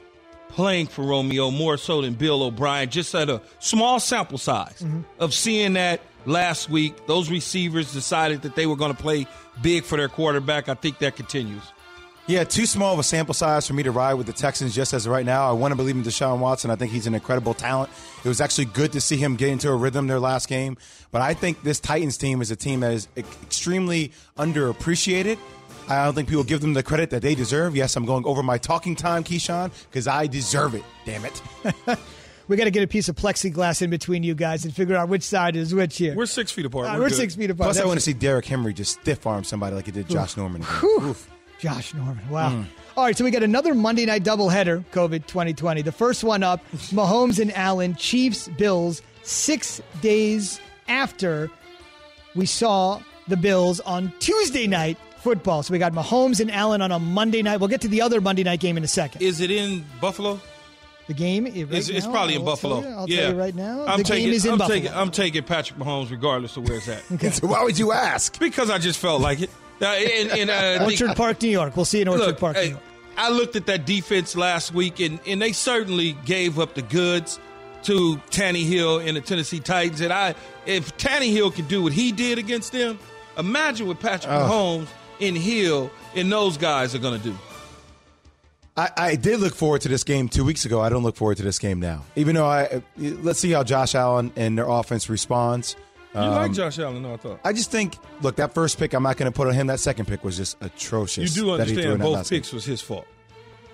playing 0.57 0.87
for 0.87 1.05
Romeo 1.05 1.51
more 1.51 1.77
so 1.77 2.01
than 2.01 2.15
Bill 2.15 2.43
O'Brien. 2.43 2.89
Just 2.89 3.15
at 3.15 3.29
a 3.29 3.43
small 3.59 4.01
sample 4.01 4.39
size 4.39 4.81
mm-hmm. 4.81 5.03
of 5.21 5.35
seeing 5.35 5.75
that 5.75 6.01
last 6.25 6.71
week, 6.71 7.07
those 7.07 7.31
receivers 7.31 7.93
decided 7.93 8.41
that 8.43 8.57
they 8.57 8.67
were 8.67 8.75
going 8.75 8.95
to 8.95 9.01
play 9.01 9.27
big 9.63 9.85
for 9.85 9.99
their 9.99 10.09
quarterback. 10.09 10.71
I 10.71 10.75
think 10.75 10.99
that 10.99 11.15
continues. 11.15 11.63
Yeah, 12.27 12.43
too 12.43 12.65
small 12.67 12.95
of 12.95 12.99
a 12.99 13.05
sample 13.05 13.35
size 13.35 13.69
for 13.69 13.75
me 13.75 13.85
to 13.85 13.93
ride 13.93 14.15
with 14.15 14.27
the 14.27 14.33
Texans 14.33 14.75
just 14.75 14.95
as 14.95 15.07
of 15.07 15.13
right 15.13 15.27
now. 15.27 15.49
I 15.49 15.53
want 15.53 15.73
to 15.73 15.77
believe 15.77 15.95
in 15.95 16.03
Deshaun 16.03 16.41
Watson. 16.41 16.71
I 16.71 16.77
think 16.77 16.91
he's 16.91 17.07
an 17.07 17.15
incredible 17.15 17.55
talent. 17.55 17.91
It 18.25 18.29
was 18.29 18.41
actually 18.41 18.65
good 18.65 18.93
to 18.93 19.01
see 19.01 19.17
him 19.17 19.37
get 19.37 19.51
into 19.51 19.69
a 19.69 19.77
rhythm 19.77 20.07
their 20.09 20.19
last 20.19 20.49
game. 20.49 20.77
But 21.13 21.21
I 21.21 21.35
think 21.35 21.63
this 21.63 21.79
Titans 21.79 22.17
team 22.17 22.41
is 22.41 22.51
a 22.51 22.57
team 22.57 22.81
that 22.81 22.95
is 22.95 23.07
extremely 23.17 24.11
underappreciated. 24.39 25.39
I 25.89 26.05
don't 26.05 26.15
think 26.15 26.29
people 26.29 26.45
give 26.45 26.61
them 26.61 26.75
the 26.75 26.83
credit 26.83 27.11
that 27.11 27.23
they 27.23 27.35
deserve. 27.35 27.77
Yes, 27.77 27.97
I'm 27.97 28.05
going 28.05 28.25
over 28.25 28.43
my 28.43 28.59
talking 28.59 28.97
time, 28.97 29.23
Keyshawn, 29.25 29.71
because 29.91 30.09
I 30.09 30.27
deserve 30.27 30.75
it. 30.75 30.85
Damn 31.05 31.25
it. 31.25 31.43
We 32.49 32.57
got 32.57 32.65
to 32.65 32.71
get 32.71 32.85
a 32.85 32.87
piece 32.87 33.09
of 33.09 33.17
plexiglass 33.17 33.83
in 33.83 33.91
between 33.91 34.23
you 34.23 34.35
guys 34.35 34.65
and 34.65 34.73
figure 34.75 34.95
out 34.95 35.09
which 35.09 35.25
side 35.25 35.57
is 35.57 35.75
which 35.75 35.99
here. 35.99 36.15
We're 36.15 36.27
six 36.27 36.53
feet 36.53 36.65
apart. 36.65 36.87
Uh, 36.87 36.93
We're 36.95 37.01
we're 37.01 37.09
six 37.09 37.35
feet 37.35 37.51
apart. 37.51 37.73
Plus, 37.73 37.81
I 37.81 37.87
want 37.87 37.97
to 37.99 38.01
see 38.05 38.13
Derrick 38.13 38.45
Henry 38.45 38.73
just 38.73 39.01
stiff 39.01 39.27
arm 39.27 39.43
somebody 39.43 39.75
like 39.75 39.87
he 39.87 39.93
did 39.93 40.09
Josh 40.09 40.37
Norman. 40.37 40.65
Oof. 40.85 41.29
Josh 41.59 41.93
Norman. 41.95 42.29
Wow. 42.31 42.65
All 42.97 43.05
right, 43.05 43.17
so 43.17 43.25
we 43.25 43.31
got 43.31 43.43
another 43.43 43.75
Monday 43.75 44.07
night 44.07 44.23
doubleheader, 44.23 44.85
COVID 44.93 45.27
2020. 45.27 45.83
The 45.83 45.93
first 45.93 46.23
one 46.23 46.43
up, 46.43 46.61
Mahomes 46.93 47.41
and 47.41 47.55
Allen, 47.57 47.95
Chiefs, 47.97 48.49
Bills, 48.57 49.03
six 49.23 49.83
days 50.01 50.61
after 50.89 51.51
we 52.35 52.47
saw 52.47 53.01
the 53.29 53.37
Bills 53.37 53.81
on 53.81 54.13
Tuesday 54.21 54.67
night 54.67 54.99
football. 55.27 55.65
So 55.65 55.73
we 55.73 55.81
got 55.81 55.93
Mahomes 55.93 56.39
and 56.39 56.53
Allen 56.53 56.81
on 56.81 56.93
a 56.93 57.01
Monday 57.01 57.43
night. 57.43 57.57
We'll 57.57 57.69
get 57.69 57.81
to 57.81 57.89
the 57.89 58.01
other 58.01 58.21
Monday 58.21 58.45
night 58.45 58.61
game 58.61 58.77
in 58.77 58.85
a 58.85 58.87
second. 58.87 59.23
Is 59.23 59.41
it 59.41 59.51
in 59.51 59.85
Buffalo? 60.01 60.41
The 61.09 61.15
game, 61.15 61.45
right 61.45 61.57
it's, 61.57 61.89
it's 61.89 62.07
probably 62.07 62.37
in 62.37 62.45
Buffalo. 62.45 62.81
Tell 62.81 62.91
you, 62.91 62.97
I'll 62.97 63.09
yeah, 63.09 63.21
tell 63.23 63.33
you 63.33 63.39
right 63.41 63.55
now. 63.55 63.87
I'm 63.87 63.99
the 63.99 64.05
taking, 64.05 64.27
game 64.27 64.35
is 64.35 64.45
in 64.45 64.53
I'm 64.53 64.59
Buffalo. 64.59 64.79
Taking, 64.79 64.95
I'm 64.95 65.11
taking 65.11 65.43
Patrick 65.43 65.81
Mahomes 65.81 66.13
regardless 66.13 66.57
of 66.57 66.69
where 66.69 66.79
it's 66.79 66.87
at. 66.89 67.03
okay. 67.11 67.31
So 67.31 67.49
why 67.49 67.65
would 67.65 67.77
you 67.77 67.91
ask? 67.91 68.39
Because 68.39 68.71
I 68.71 68.79
just 68.79 69.01
felt 69.01 69.21
like 69.21 69.41
it. 69.41 69.51
Uh, 69.83 69.87
and, 69.87 70.31
and, 70.31 70.51
uh, 70.51 70.85
Orchard 70.85 71.11
the- 71.11 71.15
Park, 71.17 71.43
New 71.43 71.49
York. 71.49 71.75
We'll 71.75 71.85
see 71.85 71.99
you 71.99 72.03
in 72.03 72.09
Orchard 72.09 72.27
Look, 72.27 72.39
Park, 72.39 72.57
hey, 72.57 72.67
New 72.67 72.71
York. 72.71 72.83
I 73.17 73.31
looked 73.31 73.57
at 73.57 73.67
that 73.67 73.85
defense 73.85 74.37
last 74.37 74.73
week, 74.73 75.01
and, 75.01 75.19
and 75.27 75.43
they 75.43 75.51
certainly 75.51 76.13
gave 76.25 76.61
up 76.61 76.75
the 76.75 76.83
goods 76.83 77.41
to 77.83 78.17
Tannehill 78.31 79.05
and 79.05 79.17
the 79.17 79.21
Tennessee 79.21 79.59
Titans. 79.61 80.01
And 80.01 80.13
I, 80.13 80.37
if 80.67 80.97
Tannehill 80.99 81.53
can 81.53 81.67
do 81.67 81.83
what 81.83 81.93
he 81.93 82.13
did 82.13 82.39
against 82.39 82.71
them, 82.71 82.99
imagine 83.39 83.87
what 83.87 84.01
Patrick 84.01 84.33
Mahomes 84.33 84.89
and 85.21 85.37
Hill 85.37 85.91
and 86.15 86.31
those 86.31 86.57
guys 86.57 86.95
are 86.95 86.99
going 86.99 87.21
to 87.21 87.29
do. 87.31 87.37
I, 88.77 88.91
I 88.97 89.17
did 89.17 89.41
look 89.41 89.55
forward 89.55 89.81
to 89.83 89.89
this 89.89 90.05
game 90.05 90.29
two 90.29 90.45
weeks 90.45 90.67
ago. 90.67 90.81
I 90.83 90.91
don't 90.91 91.03
look 91.03 91.17
forward 91.17 91.39
to 91.39 91.43
this 91.43 91.59
game 91.59 91.81
now. 91.81 92.05
Even 92.15 92.35
though 92.35 92.47
I 92.47 92.83
let's 92.99 93.39
see 93.41 93.51
how 93.53 93.63
Josh 93.65 93.95
Allen 93.95 94.33
and 94.37 94.57
their 94.59 94.69
offense 94.69 95.09
responds. 95.09 95.77
You 96.15 96.21
like 96.23 96.49
um, 96.49 96.55
Josh 96.55 96.79
Allen, 96.79 97.03
no, 97.03 97.13
I 97.13 97.17
thought. 97.19 97.41
I 97.45 97.53
just 97.53 97.71
think, 97.71 97.97
look, 98.23 98.37
that 98.37 98.55
first 98.55 98.79
pick, 98.79 98.95
I'm 98.95 99.03
not 99.03 99.19
going 99.19 99.31
to 99.31 99.37
put 99.37 99.49
on 99.49 99.53
him. 99.55 99.67
That 99.67 99.81
second 99.81 100.07
pick 100.07 100.25
was 100.25 100.37
just 100.39 100.57
atrocious. 100.63 101.37
You 101.37 101.43
do 101.43 101.57
that 101.59 101.67
he 101.67 101.75
threw 101.75 101.83
understand 101.83 102.01
both 102.03 102.15
last 102.15 102.31
game. 102.31 102.39
picks 102.41 102.53
was 102.55 102.65
his 102.65 102.81
fault. 102.81 103.07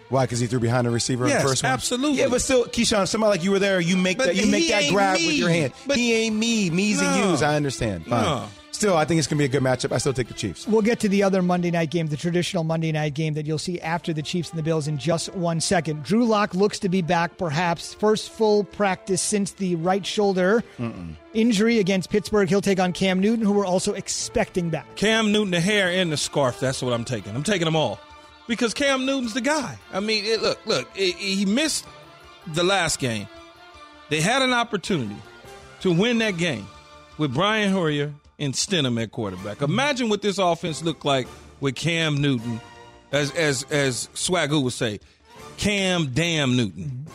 Why? 0.09 0.25
Because 0.25 0.41
he 0.41 0.49
threw 0.49 0.59
behind 0.59 0.87
the 0.87 0.91
receiver 0.91 1.25
in 1.27 1.31
the 1.35 1.41
first 1.41 1.63
one. 1.63 1.71
absolutely. 1.73 2.19
Yeah, 2.19 2.29
but 2.29 2.43
still, 2.43 2.65
Keyshawn, 2.65 3.07
somebody 3.07 3.31
like 3.39 3.45
you 3.45 3.53
were 3.53 3.61
there. 3.61 3.81
You 3.81 3.97
make 3.97 4.19
But 4.19 4.27
that. 4.27 4.37
You 4.37 4.51
make 4.51 4.69
that 4.71 4.91
grab 4.91 5.19
me. 5.19 5.27
with 5.29 5.37
your 5.37 5.51
hand. 5.51 5.73
But- 5.87 5.97
he 5.97 6.13
ain't 6.15 6.35
me. 6.37 6.69
Me's 6.71 7.01
and 7.01 7.11
No. 7.17 7.31
yous. 7.31 7.43
I 7.43 7.55
understand. 7.55 8.07
Fine. 8.07 8.25
No. 8.25 8.49
Still, 8.73 8.97
I 8.97 9.05
think 9.05 9.19
it's 9.19 9.29
going 9.29 9.37
to 9.37 9.43
be 9.43 9.45
a 9.45 9.49
good 9.49 9.63
matchup. 9.63 9.93
I 9.93 9.99
still 9.99 10.15
take 10.15 10.29
the 10.29 10.35
Chiefs. 10.35 10.67
We'll 10.67 10.83
get 10.83 10.99
to 11.01 11.09
the 11.09 11.23
other 11.23 11.41
Monday 11.43 11.71
night 11.71 11.91
game, 11.91 12.07
the 12.09 12.17
traditional 12.17 12.65
Monday 12.65 12.91
night 12.91 13.15
game 13.15 13.35
that 13.35 13.47
you'll 13.47 13.59
see 13.59 13.79
after 13.81 14.13
the 14.13 14.23
Chiefs 14.23 14.51
and 14.51 14.59
the 14.59 14.63
Bills 14.63 14.89
in 14.89 14.99
just 14.99 15.33
one 15.35 15.61
second. 15.61 16.03
Drew 16.03 16.25
Lock 16.25 16.55
looks 16.55 16.79
to 16.81 16.89
be 16.89 17.03
back, 17.03 17.37
perhaps 17.37 17.95
first 17.95 18.31
full 18.31 18.65
practice 18.65 19.21
since 19.23 19.53
the 19.53 19.77
right 19.77 20.05
shoulder 20.05 20.65
injury 21.35 21.79
against 21.79 22.11
Pittsburgh. 22.11 22.49
He'll 22.49 22.61
take 22.63 22.81
on 22.81 22.93
Cam 22.93 23.21
Newton, 23.21 23.45
who 23.45 23.53
we're 23.53 23.67
also 23.67 23.93
expecting 23.93 24.71
back. 24.71 24.87
Cam 24.97 25.31
Newton, 25.33 25.51
the 25.53 25.61
hair 25.61 25.89
and 25.89 26.11
the 26.11 26.17
scarf. 26.17 26.59
That's 26.59 26.83
what 26.83 26.93
I'm 26.93 27.05
taking. 27.05 27.37
I'm 27.37 27.45
taking 27.45 27.67
them 27.67 27.77
all 27.77 28.01
because 28.49 28.75
Cam 28.75 29.05
Newton's 29.07 29.35
the 29.35 29.43
guy. 29.43 29.79
I 29.93 30.01
mean, 30.01 30.25
it, 30.25 30.43
look, 30.43 30.65
look, 30.67 30.89
it, 30.97 31.15
he 31.17 31.45
missed 31.45 31.85
the 32.49 32.65
last 32.65 32.99
game. 32.99 33.29
They 34.09 34.21
had 34.21 34.43
an 34.43 34.53
opportunity 34.53 35.17
to 35.83 35.93
win 35.93 36.19
that 36.19 36.37
game 36.37 36.67
with 37.19 37.33
Brian 37.35 37.73
Hoyer 37.73 38.13
and 38.39 38.55
Stidham 38.55 39.01
at 39.03 39.11
quarterback. 39.13 39.63
Imagine 39.63 40.09
what 40.09 40.23
this 40.23 40.39
offense 40.39 40.83
looked 40.83 41.05
like 41.05 41.27
with 41.61 41.75
Cam 41.75 42.21
Newton, 42.21 42.61
as 43.13 43.31
as 43.33 43.65
as 43.71 44.09
Swagoo 44.15 44.63
would 44.63 44.73
say, 44.73 45.01
Cam 45.57 46.13
Damn 46.13 46.57
Newton 46.57 47.07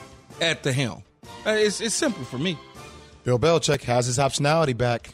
at 0.42 0.64
the 0.64 0.72
helm. 0.74 1.04
Uh, 1.46 1.52
It's 1.52 1.82
it's 1.82 1.96
simple 1.96 2.24
for 2.24 2.38
me. 2.38 2.58
Bill 3.24 3.40
Belichick 3.40 3.84
has 3.84 4.06
his 4.06 4.18
optionality 4.18 4.78
back. 4.78 5.14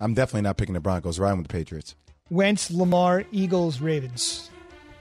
I'm 0.00 0.14
definitely 0.14 0.42
not 0.42 0.56
picking 0.56 0.74
the 0.74 0.80
Broncos. 0.80 1.18
Riding 1.18 1.38
with 1.38 1.48
the 1.48 1.52
Patriots. 1.52 1.94
Wentz, 2.30 2.70
Lamar, 2.70 3.24
Eagles, 3.32 3.80
Ravens. 3.80 4.50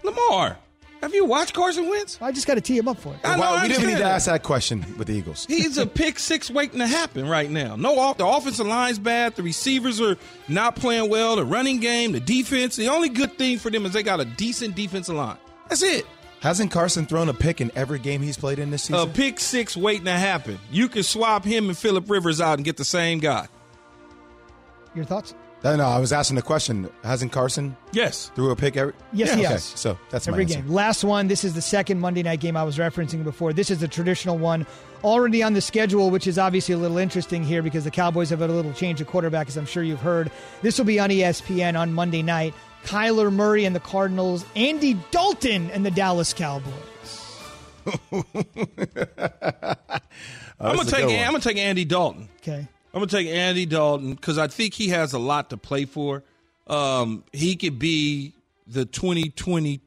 Lamar, 0.03 0.58
have 1.03 1.13
you 1.13 1.25
watched 1.25 1.53
Carson 1.53 1.88
Wentz? 1.89 2.17
I 2.22 2.31
just 2.31 2.48
got 2.48 2.55
to 2.55 2.62
tee 2.62 2.77
him 2.77 2.88
up 2.88 2.98
for 2.98 3.13
it. 3.13 3.19
I 3.24 3.36
know, 3.36 3.41
Well, 3.41 3.53
I 3.55 3.63
we 3.63 3.67
didn't 3.69 3.88
need 3.88 3.98
to 3.98 4.03
ask 4.03 4.25
that 4.25 4.41
question 4.43 4.83
with 4.98 5.07
the 5.07 5.13
Eagles. 5.13 5.45
He's 5.48 5.77
a 5.77 5.86
pick 5.86 6.17
six 6.17 6.50
waiting 6.50 6.79
to 6.79 6.88
happen 6.88 7.27
right 7.27 7.50
now. 7.51 7.75
No, 7.75 8.00
off- 8.00 8.17
the 8.17 8.25
offensive 8.25 8.65
line's 8.65 9.00
bad. 9.00 9.36
The 9.36 9.43
receivers 9.43 10.00
are 10.01 10.17
not 10.48 10.75
playing 10.75 11.10
well. 11.10 11.36
The 11.36 11.45
running 11.45 11.79
game, 11.79 12.13
the 12.13 12.19
defense. 12.19 12.75
The 12.75 12.88
only 12.88 13.10
good 13.10 13.38
thing 13.38 13.60
for 13.60 13.69
them 13.69 13.86
is 13.86 13.93
they 13.93 14.01
got 14.03 14.19
a 14.19 14.25
decent 14.25 14.75
defensive 14.75 15.15
line. 15.15 15.38
That's 15.69 15.83
it. 15.83 16.05
Hasn't 16.39 16.72
Carson 16.72 17.05
thrown 17.05 17.29
a 17.29 17.33
pick 17.33 17.62
in 17.62 17.72
every 17.75 18.00
game 18.00 18.22
he's 18.22 18.36
played 18.38 18.60
in 18.60 18.69
this 18.72 18.83
season? 18.83 19.10
A 19.10 19.12
pick 19.12 19.39
six 19.39 19.77
waiting 19.77 20.05
to 20.05 20.12
happen. 20.12 20.60
You 20.72 20.89
can 20.89 21.03
swap 21.03 21.45
him 21.45 21.69
and 21.69 21.77
Philip 21.77 22.10
Rivers 22.10 22.41
out 22.41 22.57
and 22.60 22.65
get 22.65 22.75
the 22.77 22.83
same 22.83 23.19
guy. 23.19 23.48
Your 24.95 25.05
thoughts? 25.05 25.33
No, 25.63 25.75
no, 25.77 25.86
uh, 25.86 25.96
I 25.96 26.00
was 26.00 26.11
asking 26.14 26.35
the 26.35 26.42
question. 26.42 26.90
Hasn't 27.03 27.31
Carson 27.31 27.75
Yes. 27.94 28.31
threw 28.35 28.51
a 28.51 28.55
pick 28.55 28.75
every? 28.77 28.94
Yes, 29.14 29.29
yeah, 29.29 29.35
he 29.35 29.42
okay. 29.44 29.51
has. 29.53 29.64
So 29.64 29.98
that's 30.09 30.27
Every 30.27 30.46
my 30.46 30.53
game. 30.53 30.68
Last 30.70 31.03
one. 31.03 31.27
This 31.27 31.44
is 31.44 31.53
the 31.53 31.61
second 31.61 32.00
Monday 32.00 32.24
night 32.24 32.40
game 32.40 32.57
I 32.57 32.64
was 32.64 32.77
referencing 32.77 33.24
before. 33.24 33.53
This 33.53 33.72
is 33.72 33.79
the 33.79 33.87
traditional 33.87 34.37
one 34.37 34.66
already 35.03 35.44
on 35.44 35.53
the 35.53 35.61
schedule, 35.61 36.09
which 36.11 36.27
is 36.27 36.37
obviously 36.37 36.74
a 36.74 36.77
little 36.77 36.98
interesting 36.98 37.44
here 37.44 37.61
because 37.61 37.83
the 37.83 37.92
Cowboys 37.92 38.29
have 38.29 38.40
had 38.40 38.50
a 38.50 38.53
little 38.53 38.74
change 38.74 39.01
of 39.01 39.07
quarterback, 39.07 39.48
as 39.48 39.57
I'm 39.57 39.66
sure 39.66 39.83
you've 39.83 40.01
heard. 40.01 40.31
This 40.61 40.77
will 40.77 40.85
be 40.85 41.00
on 41.00 41.09
ESPN 41.09 41.77
on 41.79 41.94
Monday 41.94 42.22
night. 42.22 42.53
Kyler 42.85 43.31
Murray 43.31 43.64
and 43.64 43.74
the 43.75 43.79
Cardinals, 43.79 44.46
Andy 44.57 44.96
Dalton 45.11 45.72
and 45.72 45.85
the 45.85 45.92
Dallas 45.92 46.33
Cowboys. 46.33 46.74
Oh, 50.59 50.70
I'm 50.70 50.77
gonna 50.77 50.90
take. 50.90 51.00
good 51.01 51.07
one. 51.07 51.20
I'm 51.20 51.31
gonna 51.31 51.40
take 51.42 51.57
Andy 51.57 51.83
Dalton. 51.83 52.29
Okay. 52.37 52.68
I'm 52.94 53.00
gonna 53.00 53.08
take 53.08 53.27
Andy 53.27 53.66
Dalton 53.66 54.14
because 54.14 54.38
I 54.38 54.48
think 54.48 54.74
he 54.74 54.90
has 54.90 55.14
a 55.14 55.20
lot 55.20 55.50
to 55.50 55.58
play 55.58 55.86
for. 55.86 56.24
Um, 56.68 57.24
he 57.34 57.56
could 57.56 57.79
be 57.79 58.34
the 58.68 58.86
2020 58.86 59.82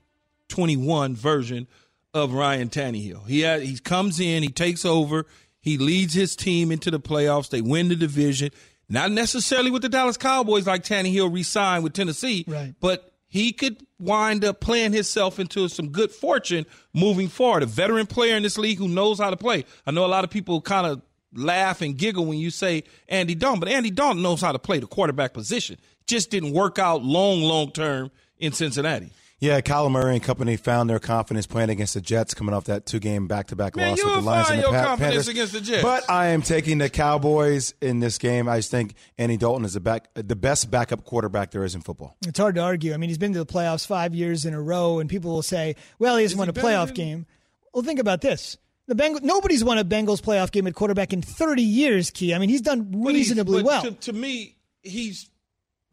21 0.49 1.17
version 1.17 1.67
of 2.15 2.33
Ryan 2.33 2.69
Tannehill. 2.69 3.27
He 3.27 3.41
had, 3.41 3.63
he 3.63 3.79
comes 3.79 4.21
in, 4.21 4.43
he 4.43 4.49
takes 4.49 4.85
over, 4.85 5.27
he 5.61 5.77
leads 5.79 6.15
his 6.15 6.37
team 6.37 6.71
into 6.71 6.91
the 6.91 7.01
playoffs. 7.01 7.51
They 7.51 7.61
win 7.61 7.89
the 7.89 7.97
division, 7.97 8.51
not 8.89 9.11
necessarily 9.11 9.71
with 9.71 9.83
the 9.83 9.89
Dallas 9.89 10.17
Cowboys 10.17 10.67
like 10.67 10.83
Tannehill 10.85 11.33
re-signed 11.33 11.83
with 11.85 11.95
Tennessee, 11.95 12.45
Right. 12.47 12.75
but 12.81 13.13
he 13.29 13.53
could 13.53 13.85
wind 13.99 14.45
up 14.45 14.61
playing 14.61 14.93
himself 14.93 15.41
into 15.41 15.69
some 15.69 15.89
good 15.89 16.11
fortune 16.13 16.65
moving 16.95 17.29
forward. 17.29 17.63
A 17.65 17.67
veteran 17.67 18.07
player 18.07 18.37
in 18.37 18.43
this 18.45 18.57
league 18.57 18.79
who 18.79 18.89
knows 18.89 19.19
how 19.19 19.31
to 19.31 19.37
play. 19.37 19.65
I 19.87 19.91
know 19.91 20.07
a 20.07 20.07
lot 20.07 20.23
of 20.25 20.31
people 20.31 20.61
kind 20.61 20.87
of 20.87 21.03
laugh 21.37 21.83
and 21.83 21.97
giggle 21.97 22.25
when 22.27 22.39
you 22.39 22.51
say 22.51 22.85
Andy 23.09 23.35
Dalton, 23.35 23.61
but 23.61 23.69
Andy 23.69 23.91
Dalton 23.91 24.23
knows 24.23 24.41
how 24.41 24.53
to 24.53 24.59
play 24.59 24.79
the 24.79 24.87
quarterback 24.87 25.33
position. 25.33 25.79
Just 26.07 26.31
didn't 26.31 26.53
work 26.53 26.79
out 26.79 27.03
long, 27.03 27.41
long 27.43 27.71
term 27.73 28.11
in 28.39 28.53
Cincinnati. 28.53 29.11
Yeah, 29.39 29.61
Kyler 29.61 29.91
Murray 29.91 30.15
and 30.15 30.23
company 30.23 30.57
found 30.57 30.89
their 30.89 30.99
confidence 30.99 31.47
playing 31.47 31.69
against 31.69 31.93
the 31.93 32.01
Jets, 32.01 32.33
coming 32.33 32.55
off 32.55 32.65
that 32.65 32.87
two-game 32.87 33.27
back-to-back 33.27 33.77
loss 33.77 34.03
with 34.03 34.15
the 34.15 34.21
Lions 34.23 34.49
find 34.49 34.51
and 34.51 34.59
the 34.59 34.63
your 34.63 34.71
Pa- 34.73 34.85
confidence 34.87 35.15
Panthers. 35.15 35.29
against 35.29 35.53
the 35.53 35.61
Jets. 35.61 35.83
But 35.83 36.09
I 36.11 36.29
am 36.29 36.41
taking 36.41 36.79
the 36.79 36.89
Cowboys 36.89 37.75
in 37.83 38.01
this 38.01 38.17
game. 38.17 38.49
I 38.49 38.57
just 38.61 38.71
think 38.71 38.95
Andy 39.19 39.37
Dalton 39.37 39.67
is 39.67 39.75
the 39.75 39.81
back, 39.81 40.09
the 40.15 40.35
best 40.37 40.71
backup 40.71 41.05
quarterback 41.05 41.51
there 41.51 41.65
is 41.65 41.75
in 41.75 41.83
football. 41.83 42.17
It's 42.27 42.39
hard 42.39 42.55
to 42.55 42.63
argue. 42.63 42.95
I 42.95 42.97
mean, 42.97 43.11
he's 43.11 43.19
been 43.19 43.35
to 43.35 43.39
the 43.39 43.45
playoffs 43.45 43.87
five 43.87 44.15
years 44.15 44.47
in 44.47 44.55
a 44.55 44.61
row, 44.63 45.01
and 45.01 45.11
people 45.11 45.33
will 45.33 45.43
say, 45.43 45.77
well, 45.99 46.17
he 46.17 46.23
hasn't 46.23 46.39
won 46.39 46.49
a 46.49 46.55
playoff 46.55 46.87
than- 46.87 46.95
game. 46.95 47.27
Well, 47.75 47.83
think 47.83 48.01
about 48.01 48.23
this. 48.23 48.57
The 48.89 48.95
Bengals, 48.95 49.23
nobody's 49.23 49.65
won 49.65 49.79
a 49.79 49.85
Bengals 49.85 50.21
playoff 50.23 50.53
game 50.53 50.67
at 50.67 50.75
quarterback 50.75 51.13
in 51.13 51.21
30 51.23 51.63
years, 51.63 52.11
Key. 52.11 52.33
I 52.35 52.39
mean, 52.39 52.49
he's 52.49 52.61
done 52.61 52.93
he's- 52.93 53.07
reasonably 53.15 53.63
but 53.63 53.67
well. 53.67 53.83
To, 53.83 53.91
to 53.93 54.13
me, 54.13 54.57
he's 54.83 55.29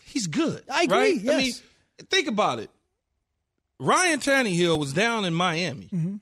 he's 0.05 0.27
good. 0.27 0.63
I 0.71 0.83
agree, 0.83 0.95
Right? 1.25 1.29
I 1.33 1.37
mean, 1.37 1.53
think 2.09 2.27
about 2.27 2.59
it. 2.59 2.69
Ryan 3.79 4.19
Tannehill 4.19 4.77
was 4.77 4.93
down 4.93 5.25
in 5.25 5.33
Miami. 5.33 5.89
Mm-hmm. 5.91 6.15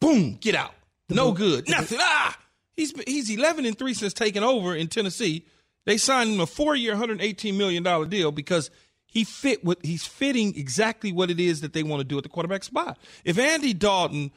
Boom, 0.00 0.38
get 0.40 0.54
out. 0.54 0.74
no 1.08 1.32
good. 1.32 1.68
Nothing. 1.68 1.98
Ah, 2.00 2.36
he's 2.74 2.92
he's 3.06 3.30
eleven 3.30 3.64
and 3.64 3.78
three 3.78 3.94
since 3.94 4.12
taking 4.12 4.42
over 4.42 4.74
in 4.74 4.88
Tennessee. 4.88 5.46
They 5.84 5.96
signed 5.96 6.30
him 6.34 6.40
a 6.40 6.46
four 6.46 6.74
year, 6.74 6.96
hundred 6.96 7.20
eighteen 7.20 7.56
million 7.56 7.82
dollar 7.84 8.06
deal 8.06 8.32
because 8.32 8.70
he 9.06 9.22
fit 9.24 9.64
what 9.64 9.78
he's 9.84 10.04
fitting 10.06 10.56
exactly 10.56 11.12
what 11.12 11.30
it 11.30 11.38
is 11.38 11.60
that 11.60 11.72
they 11.72 11.82
want 11.84 12.00
to 12.00 12.04
do 12.04 12.16
at 12.16 12.24
the 12.24 12.28
quarterback 12.28 12.64
spot. 12.64 12.98
If 13.24 13.38
Andy 13.38 13.72
Dalton 13.74 14.32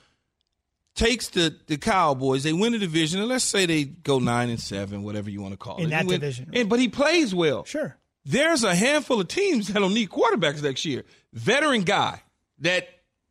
takes 0.95 1.29
the 1.29 1.55
the 1.67 1.77
Cowboys, 1.77 2.43
they 2.43 2.53
win 2.53 2.71
the 2.71 2.79
division, 2.79 3.19
and 3.19 3.29
let's 3.29 3.43
say 3.45 3.65
they 3.65 3.83
go 3.83 4.19
nine 4.19 4.49
and 4.49 4.59
seven, 4.59 5.03
whatever 5.03 5.29
you 5.29 5.41
want 5.41 5.53
to 5.53 5.57
call 5.57 5.75
In 5.77 5.81
it. 5.81 5.83
In 5.85 5.89
that 5.91 6.05
win- 6.05 6.19
division. 6.19 6.49
and 6.53 6.69
but 6.69 6.79
he 6.79 6.87
plays 6.89 7.33
well. 7.35 7.63
sure. 7.65 7.97
There's 8.27 8.63
a 8.63 8.73
handful 8.73 9.21
of 9.21 9.27
teams 9.27 9.67
that'll 9.67 9.89
need 9.89 10.09
quarterbacks 10.09 10.63
next 10.63 10.83
year. 10.83 11.03
Veteran 11.31 11.83
guy 11.83 12.23
that 12.59 12.87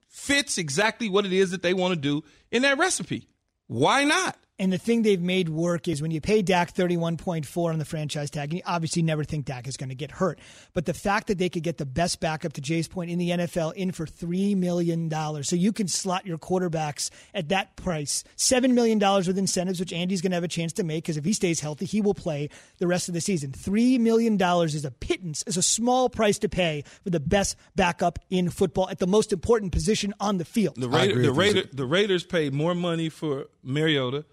fits 0.09 0.57
exactly 0.57 1.09
what 1.09 1.27
it 1.27 1.33
is 1.33 1.50
that 1.50 1.62
they 1.62 1.74
want 1.74 1.94
to 1.94 2.00
do 2.00 2.22
in 2.53 2.62
that 2.62 2.79
recipe. 2.79 3.27
Why 3.66 4.05
not? 4.05 4.37
And 4.57 4.73
the 4.73 4.79
thing 4.79 5.03
they've 5.03 5.21
made 5.21 5.49
work 5.49 5.88
is 5.88 6.01
when 6.01 6.12
you 6.12 6.21
pay 6.21 6.40
Dak 6.40 6.73
31.4 6.73 7.73
on 7.73 7.79
the 7.81 7.85
franchise 7.85 8.31
tag, 8.31 8.51
and 8.51 8.59
you 8.59 8.62
obviously 8.64 9.03
never 9.03 9.25
think 9.25 9.47
Dak 9.47 9.67
is 9.67 9.77
going 9.77 9.88
to 9.88 9.97
get 9.97 10.12
hurt. 10.12 10.38
But 10.75 10.87
the 10.87 10.95
fact 10.95 11.27
that 11.27 11.38
they 11.38 11.49
could 11.49 11.64
get 11.64 11.79
the 11.79 11.87
best 11.87 12.21
backup 12.21 12.53
to 12.53 12.61
Jay's 12.61 12.87
point 12.87 13.11
in 13.11 13.19
the 13.19 13.31
NFL 13.31 13.75
in 13.75 13.90
for 13.90 14.07
$3 14.07 14.57
million. 14.57 15.11
So 15.43 15.57
you 15.57 15.73
can 15.73 15.88
slot 15.88 16.25
your 16.25 16.38
quarterbacks 16.38 17.11
at 17.35 17.49
that 17.49 17.75
price. 17.75 18.23
$7 18.37 18.71
million 18.73 19.01
with 19.01 19.37
incentives, 19.37 19.81
which 19.81 19.93
Andy's 19.93 20.23
going 20.23 20.31
to 20.31 20.37
have 20.37 20.45
a 20.45 20.49
chance 20.49 20.73
to 20.75 20.85
make 20.85 21.03
because 21.03 21.17
if 21.17 21.25
he 21.25 21.33
stays 21.33 21.59
healthy, 21.59 21.85
he 21.85 22.01
will 22.01 22.14
play 22.14 22.49
the 22.79 22.87
rest 22.87 23.09
of 23.09 23.14
the 23.14 23.21
season. 23.21 23.51
$3 23.51 23.99
million 23.99 24.40
is 24.40 24.85
a 24.85 24.93
pittance, 24.93 25.43
is 25.49 25.57
a 25.57 25.62
small 25.62 26.09
price 26.09 26.38
to 26.38 26.49
pay 26.49 26.85
for 27.03 27.11
the 27.11 27.19
best 27.19 27.57
backup 27.75 28.21
in 28.31 28.51
football 28.51 28.88
at 28.88 29.01
the 29.01 29.09
most 29.09 29.33
important 29.33 29.73
position 29.73 30.14
on 30.21 30.38
the 30.38 30.45
field. 30.45 30.77
The, 30.77 30.88
Raider, 30.88 31.23
the. 31.23 31.33
Raider, 31.33 31.64
the 31.73 31.87
Raiders 31.87 32.23
paid 32.23 32.55
more 32.55 32.77
money 32.77 33.09
for 33.09 33.49
Mariota. 33.64 34.25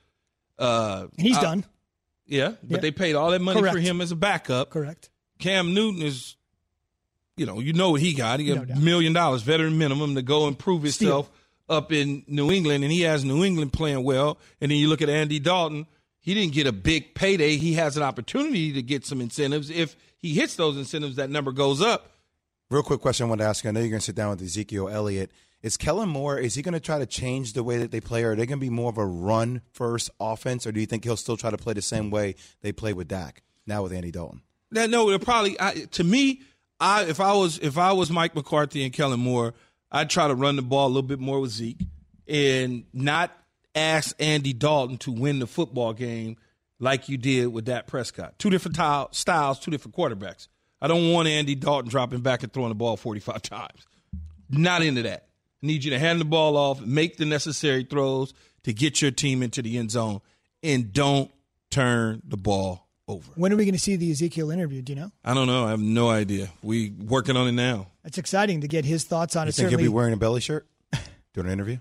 Uh, 0.61 1.07
he's 1.17 1.37
I- 1.37 1.41
done. 1.41 1.65
Yeah, 2.27 2.53
but 2.63 2.75
Yeah. 2.77 2.79
they 2.79 2.91
paid 2.91 3.15
all 3.15 3.31
that 3.31 3.41
money 3.41 3.59
Correct. 3.59 3.75
for 3.75 3.81
him 3.81 3.99
as 3.99 4.11
a 4.11 4.15
backup. 4.15 4.69
Correct. 4.69 5.09
Cam 5.39 5.73
Newton 5.73 6.01
is, 6.01 6.37
you 7.35 7.45
know, 7.45 7.59
you 7.59 7.73
know 7.73 7.91
what 7.91 8.01
he 8.01 8.13
got. 8.13 8.39
He 8.39 8.45
got 8.45 8.55
No 8.57 8.61
a 8.61 8.65
doubt. 8.67 8.77
million 8.77 9.11
dollars, 9.13 9.41
veteran 9.41 9.77
minimum, 9.77 10.15
to 10.15 10.21
go 10.21 10.47
and 10.47 10.57
prove 10.57 10.83
himself 10.83 11.29
up 11.67 11.91
in 11.91 12.23
New 12.27 12.51
England, 12.51 12.83
and 12.83 12.91
he 12.93 13.01
has 13.01 13.25
New 13.25 13.43
England 13.43 13.73
playing 13.73 14.03
well. 14.03 14.37
And 14.61 14.71
then 14.71 14.77
you 14.77 14.87
look 14.87 15.01
at 15.01 15.09
Andy 15.09 15.39
Dalton. 15.39 15.87
He 16.21 16.33
didn't 16.33 16.53
get 16.53 16.67
a 16.67 16.71
big 16.71 17.15
payday. 17.15 17.57
He 17.57 17.73
has 17.73 17.97
an 17.97 18.03
opportunity 18.03 18.71
to 18.73 18.81
get 18.81 19.05
some 19.05 19.19
incentives. 19.19 19.69
If 19.69 19.95
he 20.17 20.33
hits 20.35 20.55
those 20.55 20.77
incentives, 20.77 21.15
that 21.15 21.29
number 21.31 21.51
goes 21.51 21.81
up. 21.81 22.11
Real 22.69 22.83
quick 22.83 23.01
question 23.01 23.25
I 23.25 23.29
want 23.29 23.41
to 23.41 23.47
ask 23.47 23.63
you. 23.63 23.69
I 23.69 23.73
know 23.73 23.79
you're 23.81 23.89
going 23.89 23.99
to 23.99 24.05
sit 24.05 24.15
down 24.15 24.29
with 24.29 24.41
Ezekiel 24.41 24.87
Elliott. 24.87 25.31
Is 25.61 25.77
Kellen 25.77 26.09
Moore, 26.09 26.39
is 26.39 26.55
he 26.55 26.61
going 26.61 26.73
to 26.73 26.79
try 26.79 26.97
to 26.97 27.05
change 27.05 27.53
the 27.53 27.63
way 27.63 27.77
that 27.77 27.91
they 27.91 28.01
play? 28.01 28.23
Or 28.23 28.31
are 28.31 28.35
they 28.35 28.45
going 28.45 28.59
to 28.59 28.65
be 28.65 28.69
more 28.69 28.89
of 28.89 28.97
a 28.97 29.05
run 29.05 29.61
first 29.71 30.09
offense? 30.19 30.65
Or 30.65 30.71
do 30.71 30.79
you 30.79 30.87
think 30.87 31.03
he'll 31.03 31.17
still 31.17 31.37
try 31.37 31.51
to 31.51 31.57
play 31.57 31.73
the 31.73 31.81
same 31.81 32.09
way 32.09 32.35
they 32.61 32.71
play 32.71 32.93
with 32.93 33.07
Dak, 33.07 33.43
now 33.67 33.83
with 33.83 33.93
Andy 33.93 34.11
Dalton? 34.11 34.41
That 34.71 34.89
no, 34.89 35.09
it 35.09 35.21
probably 35.21 35.59
I, 35.59 35.85
to 35.91 36.03
me, 36.03 36.41
I 36.79 37.03
if 37.03 37.19
I 37.19 37.33
was 37.33 37.59
if 37.59 37.77
I 37.77 37.91
was 37.91 38.09
Mike 38.09 38.35
McCarthy 38.35 38.83
and 38.83 38.93
Kellen 38.93 39.19
Moore, 39.19 39.53
I'd 39.91 40.09
try 40.09 40.27
to 40.27 40.35
run 40.35 40.55
the 40.55 40.61
ball 40.61 40.87
a 40.87 40.89
little 40.89 41.01
bit 41.03 41.19
more 41.19 41.39
with 41.39 41.51
Zeke 41.51 41.81
and 42.27 42.85
not 42.93 43.31
ask 43.75 44.15
Andy 44.19 44.53
Dalton 44.53 44.97
to 44.99 45.11
win 45.11 45.39
the 45.39 45.47
football 45.47 45.93
game 45.93 46.37
like 46.79 47.09
you 47.09 47.17
did 47.17 47.47
with 47.47 47.65
Dak 47.65 47.87
Prescott. 47.87 48.39
Two 48.39 48.49
different 48.49 48.77
styles, 49.13 49.59
two 49.59 49.71
different 49.71 49.95
quarterbacks. 49.95 50.47
I 50.81 50.87
don't 50.87 51.11
want 51.11 51.27
Andy 51.27 51.55
Dalton 51.55 51.89
dropping 51.89 52.21
back 52.21 52.43
and 52.43 52.51
throwing 52.51 52.69
the 52.69 52.75
ball 52.75 52.97
45 52.97 53.41
times. 53.41 53.85
Not 54.49 54.81
into 54.81 55.03
that. 55.03 55.27
I 55.63 55.67
need 55.67 55.83
you 55.83 55.91
to 55.91 55.99
hand 55.99 56.19
the 56.19 56.25
ball 56.25 56.57
off, 56.57 56.81
make 56.81 57.17
the 57.17 57.25
necessary 57.25 57.83
throws 57.83 58.33
to 58.63 58.73
get 58.73 59.01
your 59.01 59.11
team 59.11 59.43
into 59.43 59.61
the 59.61 59.77
end 59.77 59.91
zone, 59.91 60.21
and 60.63 60.91
don't 60.91 61.31
turn 61.69 62.21
the 62.27 62.37
ball 62.37 62.87
over. 63.07 63.31
When 63.35 63.53
are 63.53 63.55
we 63.55 63.65
going 63.65 63.73
to 63.73 63.79
see 63.79 63.95
the 63.95 64.11
Ezekiel 64.11 64.51
interview? 64.51 64.81
Do 64.81 64.93
you 64.93 64.99
know? 64.99 65.11
I 65.23 65.33
don't 65.33 65.47
know. 65.47 65.65
I 65.65 65.69
have 65.71 65.79
no 65.79 66.09
idea. 66.09 66.49
We 66.63 66.89
working 66.91 67.37
on 67.37 67.47
it 67.47 67.51
now. 67.53 67.87
It's 68.03 68.17
exciting 68.17 68.61
to 68.61 68.67
get 68.67 68.85
his 68.85 69.03
thoughts 69.03 69.35
on 69.35 69.45
You 69.45 69.49
it. 69.49 69.55
think 69.55 69.69
he'll 69.69 69.77
be 69.77 69.87
wearing 69.87 70.13
a 70.13 70.17
belly 70.17 70.41
shirt 70.41 70.65
doing 71.33 71.47
an 71.47 71.53
interview? 71.53 71.77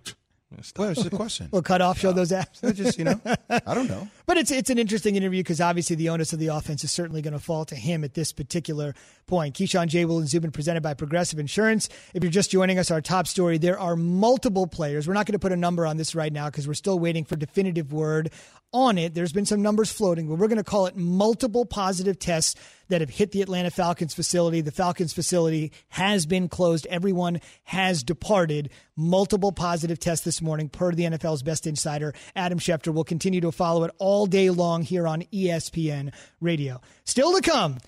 Well, 0.50 0.58
it's 0.58 0.72
just 1.00 1.12
a 1.12 1.16
question. 1.16 1.48
we'll 1.52 1.62
cut 1.62 1.80
off, 1.80 1.98
show 2.00 2.10
those 2.12 2.32
apps. 2.32 2.74
just, 2.74 2.98
you 2.98 3.04
know, 3.04 3.20
I 3.48 3.74
don't 3.74 3.88
know. 3.88 4.08
But 4.30 4.36
it's 4.36 4.52
it's 4.52 4.70
an 4.70 4.78
interesting 4.78 5.16
interview 5.16 5.40
because 5.40 5.60
obviously 5.60 5.96
the 5.96 6.08
onus 6.10 6.32
of 6.32 6.38
the 6.38 6.48
offense 6.48 6.84
is 6.84 6.92
certainly 6.92 7.20
going 7.20 7.32
to 7.32 7.40
fall 7.40 7.64
to 7.64 7.74
him 7.74 8.04
at 8.04 8.14
this 8.14 8.30
particular 8.32 8.94
point. 9.26 9.56
Keyshawn 9.56 9.88
J. 9.88 10.04
Will 10.04 10.18
and 10.18 10.28
Zubin 10.28 10.52
presented 10.52 10.84
by 10.84 10.94
Progressive 10.94 11.40
Insurance. 11.40 11.88
If 12.14 12.22
you're 12.22 12.30
just 12.30 12.48
joining 12.48 12.78
us, 12.78 12.92
our 12.92 13.00
top 13.00 13.26
story, 13.26 13.58
there 13.58 13.76
are 13.76 13.96
multiple 13.96 14.68
players. 14.68 15.08
We're 15.08 15.14
not 15.14 15.26
going 15.26 15.32
to 15.32 15.40
put 15.40 15.50
a 15.50 15.56
number 15.56 15.84
on 15.84 15.96
this 15.96 16.14
right 16.14 16.32
now 16.32 16.46
because 16.46 16.68
we're 16.68 16.74
still 16.74 17.00
waiting 17.00 17.24
for 17.24 17.34
definitive 17.34 17.92
word 17.92 18.30
on 18.72 18.98
it. 18.98 19.14
There's 19.14 19.32
been 19.32 19.46
some 19.46 19.62
numbers 19.62 19.90
floating, 19.90 20.28
but 20.28 20.36
we're 20.36 20.48
going 20.48 20.58
to 20.58 20.64
call 20.64 20.86
it 20.86 20.96
multiple 20.96 21.64
positive 21.64 22.18
tests 22.18 22.54
that 22.88 23.00
have 23.00 23.10
hit 23.10 23.32
the 23.32 23.42
Atlanta 23.42 23.70
Falcons 23.70 24.14
facility. 24.14 24.60
The 24.60 24.70
Falcons 24.70 25.12
facility 25.12 25.72
has 25.88 26.26
been 26.26 26.48
closed. 26.48 26.86
Everyone 26.86 27.40
has 27.64 28.02
departed. 28.02 28.70
Multiple 28.96 29.52
positive 29.52 29.98
tests 29.98 30.24
this 30.24 30.42
morning 30.42 30.68
per 30.68 30.92
the 30.92 31.04
NFL's 31.04 31.42
best 31.42 31.66
insider, 31.66 32.14
Adam 32.36 32.58
Schefter. 32.58 32.92
We'll 32.92 33.04
continue 33.04 33.40
to 33.40 33.52
follow 33.52 33.84
it 33.84 33.94
all 33.98 34.26
day 34.26 34.50
long 34.50 34.82
here 34.82 35.06
on 35.06 35.22
ESPN 35.32 36.12
Radio. 36.40 36.80
Still 37.04 37.32
to 37.34 37.40
come, 37.40 37.78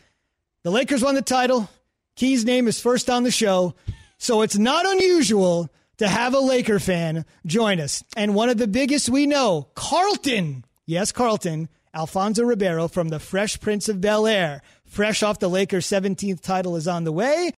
the 0.62 0.70
Lakers 0.70 1.02
won 1.02 1.14
the 1.14 1.22
title. 1.22 1.68
Key's 2.16 2.44
name 2.44 2.68
is 2.68 2.80
first 2.80 3.10
on 3.10 3.22
the 3.22 3.30
show. 3.30 3.74
So 4.18 4.42
it's 4.42 4.56
not 4.56 4.86
unusual 4.86 5.68
to 5.98 6.08
have 6.08 6.34
a 6.34 6.38
Laker 6.38 6.78
fan 6.78 7.24
join 7.46 7.80
us. 7.80 8.04
And 8.16 8.34
one 8.34 8.48
of 8.48 8.56
the 8.56 8.68
biggest 8.68 9.08
we 9.08 9.26
know, 9.26 9.68
Carlton. 9.74 10.64
Yes, 10.86 11.12
Carlton. 11.12 11.68
Alfonso 11.94 12.42
Ribeiro 12.42 12.88
from 12.88 13.10
the 13.10 13.20
Fresh 13.20 13.60
Prince 13.60 13.88
of 13.88 14.00
Bel 14.00 14.26
Air. 14.26 14.62
Fresh 14.84 15.22
off 15.22 15.38
the 15.38 15.48
Lakers' 15.48 15.86
17th 15.86 16.40
title 16.40 16.74
is 16.74 16.88
on 16.88 17.04
the 17.04 17.12
way. 17.12 17.52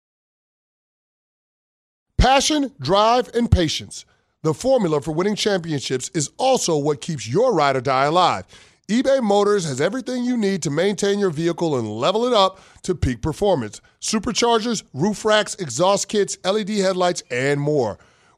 Passion, 2.17 2.71
drive, 2.79 3.29
and 3.33 3.49
patience. 3.49 4.05
The 4.43 4.53
formula 4.53 5.01
for 5.01 5.11
winning 5.11 5.35
championships 5.35 6.09
is 6.09 6.29
also 6.37 6.77
what 6.77 7.01
keeps 7.01 7.27
your 7.27 7.53
ride 7.53 7.75
or 7.75 7.81
die 7.81 8.05
alive. 8.05 8.45
eBay 8.87 9.23
Motors 9.23 9.65
has 9.65 9.81
everything 9.81 10.23
you 10.23 10.37
need 10.37 10.61
to 10.63 10.69
maintain 10.69 11.17
your 11.17 11.31
vehicle 11.31 11.77
and 11.77 11.89
level 11.89 12.25
it 12.25 12.33
up 12.33 12.59
to 12.83 12.93
peak 12.93 13.21
performance. 13.21 13.81
Superchargers, 14.01 14.83
roof 14.93 15.25
racks, 15.25 15.55
exhaust 15.55 16.09
kits, 16.09 16.37
LED 16.43 16.69
headlights, 16.69 17.23
and 17.31 17.59
more. 17.59 17.97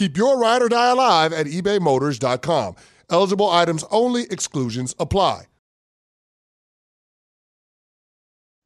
Keep 0.00 0.16
your 0.16 0.38
ride 0.38 0.62
or 0.62 0.70
die 0.70 0.92
alive 0.92 1.30
at 1.30 1.44
ebaymotors.com. 1.44 2.74
Eligible 3.10 3.50
items 3.50 3.84
only, 3.90 4.22
exclusions 4.30 4.94
apply. 4.98 5.44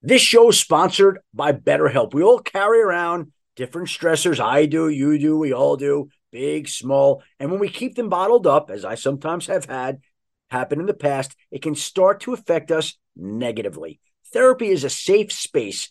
This 0.01 0.23
show 0.23 0.51
is 0.51 0.61
sponsored 0.61 1.19
by 1.35 1.51
BetterHelp. 1.51 2.15
We 2.15 2.23
all 2.23 2.39
carry 2.39 2.81
around 2.81 3.33
different 3.57 3.89
stressors. 3.89 4.39
I 4.39 4.67
do, 4.67 4.89
you 4.89 5.19
do, 5.19 5.37
we 5.37 5.53
all 5.53 5.77
do, 5.77 6.09
big, 6.31 6.69
small. 6.69 7.25
And 7.41 7.51
when 7.51 7.59
we 7.59 7.69
keep 7.69 7.97
them 7.97 8.09
bottled 8.09 8.47
up, 8.47 8.71
as 8.71 8.85
I 8.85 8.95
sometimes 8.95 9.49
have 9.49 9.65
had 9.65 10.03
happen 10.53 10.79
in 10.79 10.87
the 10.87 10.95
past, 10.95 11.35
it 11.51 11.63
can 11.63 11.75
start 11.75 12.21
to 12.21 12.33
affect 12.33 12.71
us 12.71 12.97
negatively. 13.17 13.99
Therapy 14.33 14.69
is 14.69 14.85
a 14.85 14.89
safe 14.89 15.33
space 15.33 15.91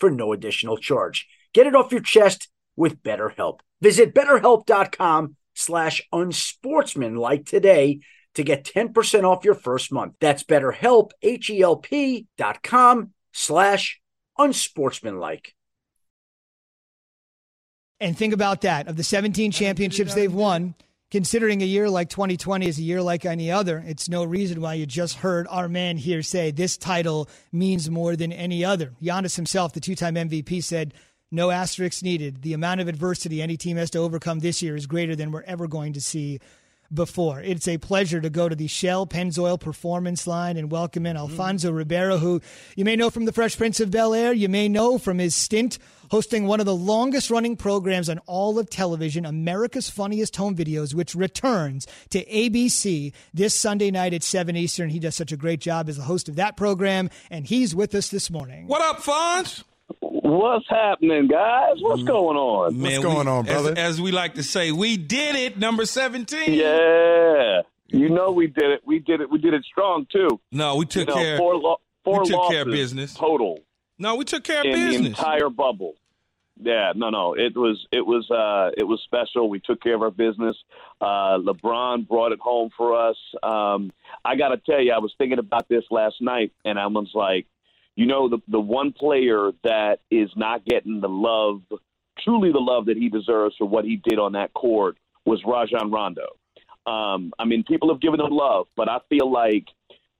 for 0.00 0.10
no 0.10 0.32
additional 0.32 0.76
charge. 0.76 1.28
Get 1.52 1.66
it 1.66 1.76
off 1.76 1.92
your 1.92 2.00
chest 2.00 2.48
with 2.76 3.02
BetterHelp. 3.02 3.60
Visit 3.80 4.14
betterhelp.com 4.14 5.36
slash 5.54 6.02
unsportsmanlike 6.12 7.46
today 7.46 8.00
to 8.34 8.42
get 8.42 8.64
10% 8.64 9.24
off 9.24 9.44
your 9.44 9.54
first 9.54 9.92
month. 9.92 10.14
That's 10.20 10.44
betterhelp, 10.44 11.10
H-E-L-P 11.22 12.26
dot 12.36 12.62
com 12.62 13.12
slash 13.32 14.00
unsportsmanlike. 14.38 15.54
And 18.00 18.16
think 18.16 18.32
about 18.32 18.62
that. 18.62 18.88
Of 18.88 18.96
the 18.96 19.04
17 19.04 19.52
championships 19.52 20.14
they've 20.14 20.32
won, 20.32 20.74
considering 21.10 21.62
a 21.62 21.66
year 21.66 21.90
like 21.90 22.08
2020 22.08 22.66
is 22.66 22.78
a 22.78 22.82
year 22.82 23.02
like 23.02 23.24
any 23.24 23.50
other, 23.50 23.82
it's 23.86 24.08
no 24.08 24.24
reason 24.24 24.60
why 24.60 24.74
you 24.74 24.86
just 24.86 25.16
heard 25.16 25.46
our 25.50 25.68
man 25.68 25.96
here 25.96 26.22
say 26.22 26.50
this 26.50 26.76
title 26.76 27.28
means 27.52 27.90
more 27.90 28.16
than 28.16 28.32
any 28.32 28.64
other. 28.64 28.92
Giannis 29.02 29.36
himself, 29.36 29.72
the 29.72 29.80
two 29.80 29.94
time 29.94 30.14
MVP, 30.14 30.62
said, 30.62 30.94
no 31.32 31.50
asterisks 31.50 32.02
needed. 32.02 32.42
The 32.42 32.54
amount 32.54 32.80
of 32.80 32.88
adversity 32.88 33.40
any 33.40 33.56
team 33.56 33.76
has 33.76 33.90
to 33.90 33.98
overcome 33.98 34.40
this 34.40 34.62
year 34.62 34.74
is 34.74 34.86
greater 34.86 35.14
than 35.14 35.30
we're 35.30 35.42
ever 35.42 35.68
going 35.68 35.92
to 35.92 36.00
see 36.00 36.40
before. 36.92 37.40
It's 37.40 37.68
a 37.68 37.78
pleasure 37.78 38.20
to 38.20 38.30
go 38.30 38.48
to 38.48 38.56
the 38.56 38.66
Shell 38.66 39.06
Pennzoil 39.06 39.58
Performance 39.58 40.26
line 40.26 40.56
and 40.56 40.70
welcome 40.70 41.06
in 41.06 41.16
mm. 41.16 41.20
Alfonso 41.20 41.70
Ribeiro, 41.70 42.18
who 42.18 42.40
you 42.76 42.84
may 42.84 42.96
know 42.96 43.10
from 43.10 43.24
the 43.24 43.32
Fresh 43.32 43.56
Prince 43.56 43.80
of 43.80 43.90
Bel 43.90 44.14
Air. 44.14 44.32
You 44.32 44.48
may 44.48 44.68
know 44.68 44.98
from 44.98 45.18
his 45.18 45.34
stint 45.34 45.78
hosting 46.10 46.46
one 46.46 46.60
of 46.60 46.66
the 46.66 46.74
longest 46.74 47.30
running 47.30 47.56
programs 47.56 48.08
on 48.08 48.18
all 48.26 48.58
of 48.58 48.68
television, 48.68 49.24
America's 49.24 49.88
Funniest 49.88 50.36
Home 50.36 50.56
Videos, 50.56 50.92
which 50.92 51.14
returns 51.14 51.86
to 52.10 52.24
ABC 52.26 53.12
this 53.32 53.54
Sunday 53.54 53.90
night 53.90 54.12
at 54.12 54.22
7 54.22 54.56
Eastern. 54.56 54.90
He 54.90 54.98
does 54.98 55.14
such 55.14 55.32
a 55.32 55.36
great 55.36 55.60
job 55.60 55.88
as 55.88 55.96
the 55.96 56.02
host 56.02 56.28
of 56.28 56.36
that 56.36 56.56
program, 56.56 57.10
and 57.30 57.46
he's 57.46 57.74
with 57.74 57.94
us 57.94 58.08
this 58.08 58.30
morning. 58.30 58.66
What 58.66 58.82
up, 58.82 59.02
Fonz? 59.02 59.62
What's 60.00 60.66
happening, 60.68 61.26
guys? 61.28 61.76
What's 61.80 62.02
going 62.04 62.36
on? 62.36 62.80
Man, 62.80 63.00
going 63.02 63.26
we- 63.26 63.32
on, 63.32 63.44
brother? 63.44 63.72
As, 63.72 63.94
as 63.96 64.00
we 64.00 64.12
like 64.12 64.34
to 64.34 64.42
say, 64.42 64.72
we 64.72 64.96
did 64.96 65.34
it, 65.36 65.58
number 65.58 65.84
17. 65.84 66.52
Yeah, 66.52 67.62
you 67.88 68.08
know 68.08 68.30
we 68.30 68.46
did 68.46 68.70
it. 68.70 68.82
We 68.86 69.00
did 69.00 69.20
it. 69.20 69.30
We 69.30 69.38
did 69.38 69.54
it 69.54 69.64
strong 69.64 70.06
too. 70.10 70.40
No, 70.52 70.76
we 70.76 70.80
You 70.80 70.86
took 70.86 71.08
know, 71.08 71.14
care. 71.14 71.38
four, 71.38 71.56
lo- 71.56 71.80
four 72.04 72.20
we 72.20 72.28
took 72.28 72.36
losses 72.38 72.52
care 72.52 72.62
of 72.62 72.68
business. 72.68 73.14
total. 73.14 73.60
No, 73.98 74.14
we 74.16 74.24
took 74.24 74.44
care 74.44 74.60
of 74.60 74.66
in 74.66 74.72
business. 74.72 75.00
the 75.00 75.06
entire 75.08 75.50
bubble. 75.50 75.94
Yeah, 76.62 76.92
no, 76.94 77.08
no. 77.10 77.34
It 77.34 77.56
was 77.56 77.86
it 77.90 78.04
was 78.06 78.30
uh, 78.30 78.70
it 78.76 78.84
was 78.84 79.00
special. 79.04 79.48
We 79.48 79.60
took 79.60 79.82
care 79.82 79.94
of 79.94 80.02
our 80.02 80.10
business. 80.10 80.56
Uh, 81.00 81.38
LeBron 81.38 82.06
brought 82.06 82.32
it 82.32 82.38
home 82.40 82.68
for 82.76 83.08
us. 83.08 83.16
Um, 83.42 83.90
I 84.24 84.36
got 84.36 84.48
to 84.48 84.58
tell 84.58 84.80
you, 84.80 84.92
I 84.92 84.98
was 84.98 85.12
thinking 85.16 85.38
about 85.38 85.68
this 85.68 85.84
last 85.90 86.16
night, 86.20 86.52
and 86.64 86.78
I 86.78 86.86
was 86.86 87.10
like, 87.14 87.46
you 88.00 88.06
know, 88.06 88.30
the 88.30 88.38
the 88.48 88.58
one 88.58 88.92
player 88.92 89.50
that 89.62 89.98
is 90.10 90.30
not 90.34 90.64
getting 90.64 91.02
the 91.02 91.08
love, 91.08 91.60
truly 92.24 92.50
the 92.50 92.58
love 92.58 92.86
that 92.86 92.96
he 92.96 93.10
deserves 93.10 93.54
for 93.58 93.68
what 93.68 93.84
he 93.84 94.00
did 94.02 94.18
on 94.18 94.32
that 94.32 94.54
court 94.54 94.96
was 95.26 95.42
Rajon 95.46 95.90
Rondo. 95.90 96.28
Um, 96.86 97.30
I 97.38 97.44
mean, 97.44 97.62
people 97.62 97.92
have 97.92 98.00
given 98.00 98.18
him 98.18 98.30
love, 98.30 98.68
but 98.74 98.88
I 98.88 99.00
feel 99.10 99.30
like 99.30 99.66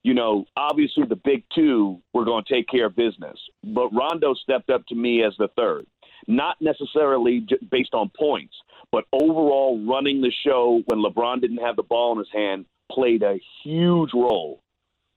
you 0.03 0.13
know, 0.13 0.45
obviously 0.59 1.05
the 1.09 1.17
big 1.17 1.43
two 1.55 2.03
were 2.13 2.27
going 2.27 2.45
to 2.45 2.55
take 2.55 2.69
care 2.69 2.85
of 2.85 2.97
business, 2.97 3.39
but 3.65 3.89
Rondo 3.95 4.35
stepped 4.35 4.69
up 4.69 4.87
to 4.89 4.95
me 4.95 5.25
as 5.25 5.33
the 5.39 5.49
third 5.57 5.87
not 6.29 6.57
necessarily 6.61 7.47
based 7.71 7.95
on 7.95 8.11
points, 8.15 8.55
but 8.93 9.05
overall 9.11 9.83
running 9.89 10.21
the 10.21 10.31
show 10.45 10.83
when 10.85 11.03
LeBron 11.03 11.41
didn't 11.41 11.65
have 11.65 11.77
the 11.77 11.83
ball 11.83 12.13
in 12.13 12.19
his 12.19 12.29
hand 12.31 12.67
played 12.93 13.23
a 13.23 13.41
huge 13.65 14.11
role 14.13 14.61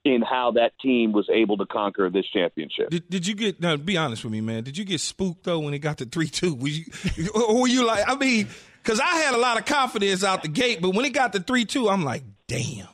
in 0.04 0.20
how 0.22 0.52
that 0.52 0.72
team 0.80 1.12
was 1.12 1.28
able 1.32 1.56
to 1.56 1.66
conquer 1.66 2.10
this 2.10 2.26
championship. 2.32 2.90
Did, 2.90 3.08
did 3.08 3.26
you 3.26 3.34
get 3.34 3.60
now? 3.60 3.76
Be 3.76 3.96
honest 3.96 4.24
with 4.24 4.32
me, 4.32 4.40
man. 4.40 4.62
Did 4.62 4.76
you 4.76 4.84
get 4.84 5.00
spooked 5.00 5.44
though 5.44 5.60
when 5.60 5.74
it 5.74 5.78
got 5.78 5.98
to 5.98 6.04
three 6.04 6.28
two? 6.28 6.54
Was 6.54 6.78
you, 6.78 7.30
or 7.34 7.60
were 7.62 7.68
you 7.68 7.86
like? 7.86 8.04
I 8.06 8.14
mean, 8.14 8.48
because 8.82 9.00
I 9.00 9.16
had 9.16 9.34
a 9.34 9.38
lot 9.38 9.58
of 9.58 9.64
confidence 9.64 10.22
out 10.22 10.42
the 10.42 10.48
gate, 10.48 10.80
but 10.82 10.94
when 10.94 11.04
it 11.04 11.14
got 11.14 11.32
to 11.32 11.40
three 11.40 11.64
two, 11.64 11.88
I'm 11.88 12.04
like, 12.04 12.22
damn. 12.46 12.88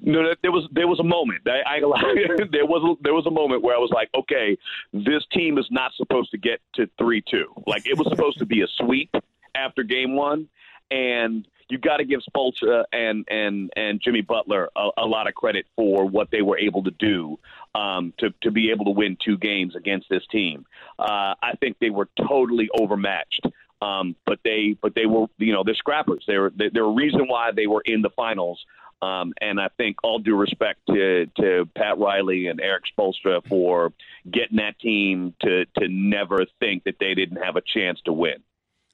No, 0.00 0.22
there 0.42 0.52
was 0.52 0.68
there 0.72 0.86
was 0.86 1.00
a 1.00 1.04
moment. 1.04 1.42
I, 1.46 1.76
I 1.76 1.80
there 2.52 2.66
was 2.66 2.98
there 3.02 3.14
was 3.14 3.26
a 3.26 3.30
moment 3.30 3.62
where 3.62 3.74
I 3.74 3.78
was 3.78 3.90
like, 3.92 4.08
okay, 4.14 4.56
this 4.92 5.24
team 5.32 5.58
is 5.58 5.66
not 5.70 5.92
supposed 5.96 6.30
to 6.30 6.38
get 6.38 6.60
to 6.74 6.88
three 6.98 7.22
two. 7.28 7.46
Like 7.66 7.86
it 7.86 7.98
was 7.98 8.06
supposed 8.10 8.38
to 8.38 8.46
be 8.46 8.60
a 8.62 8.66
sweep 8.78 9.10
after 9.54 9.82
game 9.82 10.14
one, 10.14 10.48
and 10.90 11.48
you 11.68 11.78
got 11.78 11.98
to 11.98 12.04
give 12.04 12.20
Spoelstra 12.20 12.84
and 12.92 13.26
and 13.28 13.70
and 13.76 14.00
Jimmy 14.00 14.22
Butler 14.22 14.68
a, 14.76 14.88
a, 14.98 15.06
lot 15.06 15.28
of 15.28 15.34
credit 15.34 15.66
for 15.76 16.06
what 16.06 16.30
they 16.30 16.42
were 16.42 16.58
able 16.58 16.82
to 16.84 16.90
do 16.92 17.38
um, 17.74 18.12
to 18.18 18.30
to 18.42 18.50
be 18.50 18.70
able 18.70 18.86
to 18.86 18.90
win 18.92 19.16
two 19.24 19.38
games 19.38 19.76
against 19.76 20.08
this 20.08 20.26
team. 20.30 20.66
Uh, 20.98 21.34
I 21.42 21.52
think 21.60 21.76
they 21.80 21.90
were 21.90 22.08
totally 22.28 22.68
overmatched. 22.78 23.46
Um, 23.80 24.16
but 24.26 24.40
they, 24.42 24.76
but 24.82 24.96
they 24.96 25.06
were, 25.06 25.26
you 25.38 25.52
know, 25.52 25.62
they're 25.64 25.76
scrappers. 25.76 26.24
They're, 26.26 26.50
they're 26.50 26.82
a 26.82 26.92
reason 26.92 27.28
why 27.28 27.52
they 27.54 27.68
were 27.68 27.82
in 27.86 28.02
the 28.02 28.10
finals 28.10 28.58
um, 29.00 29.32
and 29.40 29.60
I 29.60 29.68
think 29.76 29.96
all 30.02 30.18
due 30.18 30.36
respect 30.36 30.80
to, 30.88 31.26
to 31.38 31.68
Pat 31.76 31.98
Riley 31.98 32.48
and 32.48 32.60
Erik 32.60 32.84
Spoelstra 32.98 33.46
for 33.46 33.92
getting 34.30 34.56
that 34.56 34.78
team 34.80 35.34
to, 35.42 35.66
to 35.78 35.88
never 35.88 36.44
think 36.58 36.84
that 36.84 36.96
they 36.98 37.14
didn't 37.14 37.42
have 37.42 37.56
a 37.56 37.60
chance 37.60 38.00
to 38.06 38.12
win. 38.12 38.42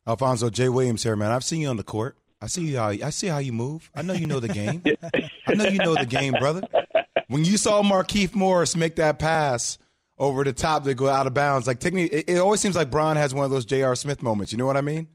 Alfonso 0.06 0.50
Jay 0.50 0.68
Williams 0.68 1.02
here, 1.02 1.16
man. 1.16 1.30
I've 1.30 1.44
seen 1.44 1.62
you 1.62 1.68
on 1.68 1.78
the 1.78 1.84
court. 1.84 2.16
I 2.44 2.46
see 2.46 2.74
how 2.74 2.88
I 2.88 3.08
see 3.08 3.28
how 3.28 3.38
you 3.38 3.54
move. 3.54 3.90
I 3.94 4.02
know 4.02 4.12
you 4.12 4.26
know 4.26 4.38
the 4.38 4.48
game. 4.48 4.82
I 5.46 5.54
know 5.54 5.64
you 5.64 5.78
know 5.78 5.94
the 5.94 6.04
game, 6.04 6.34
brother. 6.34 6.60
When 7.28 7.42
you 7.42 7.56
saw 7.56 7.82
Markieff 7.82 8.34
Morris 8.34 8.76
make 8.76 8.96
that 8.96 9.18
pass 9.18 9.78
over 10.18 10.44
the 10.44 10.52
top 10.52 10.84
to 10.84 10.92
go 10.92 11.08
out 11.08 11.26
of 11.26 11.32
bounds, 11.32 11.66
like 11.66 11.80
technically, 11.80 12.18
it, 12.18 12.28
it 12.28 12.38
always 12.38 12.60
seems 12.60 12.76
like 12.76 12.90
Bron 12.90 13.16
has 13.16 13.32
one 13.32 13.46
of 13.46 13.50
those 13.50 13.64
J.R. 13.64 13.96
Smith 13.96 14.22
moments. 14.22 14.52
You 14.52 14.58
know 14.58 14.66
what 14.66 14.76
I 14.76 14.82
mean? 14.82 15.08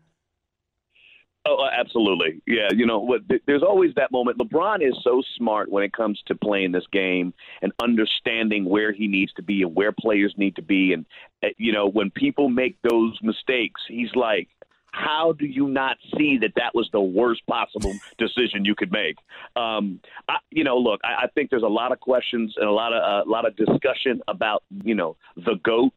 Oh, 1.45 1.57
uh, 1.57 1.69
absolutely. 1.71 2.41
Yeah, 2.47 2.69
you 2.75 2.87
know, 2.87 2.99
what, 2.99 3.21
there's 3.45 3.63
always 3.63 3.93
that 3.95 4.11
moment. 4.11 4.39
LeBron 4.39 4.81
is 4.81 4.95
so 5.03 5.21
smart 5.37 5.71
when 5.71 5.83
it 5.83 5.93
comes 5.93 6.19
to 6.25 6.35
playing 6.35 6.71
this 6.71 6.83
game 6.91 7.31
and 7.61 7.71
understanding 7.79 8.65
where 8.65 8.91
he 8.91 9.07
needs 9.07 9.33
to 9.33 9.43
be 9.43 9.61
and 9.61 9.75
where 9.75 9.91
players 9.91 10.33
need 10.35 10.55
to 10.55 10.63
be. 10.63 10.93
And, 10.93 11.05
uh, 11.43 11.49
you 11.57 11.73
know, 11.73 11.87
when 11.87 12.09
people 12.09 12.49
make 12.49 12.77
those 12.81 13.17
mistakes, 13.21 13.81
he's 13.87 14.13
like, 14.15 14.49
how 14.91 15.33
do 15.33 15.45
you 15.45 15.67
not 15.67 15.97
see 16.17 16.37
that 16.39 16.53
that 16.55 16.73
was 16.73 16.89
the 16.91 17.01
worst 17.01 17.45
possible 17.47 17.93
decision 18.17 18.65
you 18.65 18.75
could 18.75 18.91
make? 18.91 19.17
Um, 19.55 19.99
I, 20.27 20.37
you 20.51 20.63
know, 20.63 20.77
look, 20.77 21.01
I, 21.03 21.25
I 21.25 21.27
think 21.35 21.49
there's 21.49 21.63
a 21.63 21.67
lot 21.67 21.91
of 21.91 21.99
questions 21.99 22.53
and 22.57 22.67
a 22.67 22.71
lot 22.71 22.93
of 22.93 23.01
uh, 23.01 23.29
a 23.29 23.29
lot 23.29 23.45
of 23.45 23.55
discussion 23.55 24.21
about 24.27 24.63
you 24.83 24.95
know 24.95 25.17
the 25.35 25.55
goat 25.63 25.93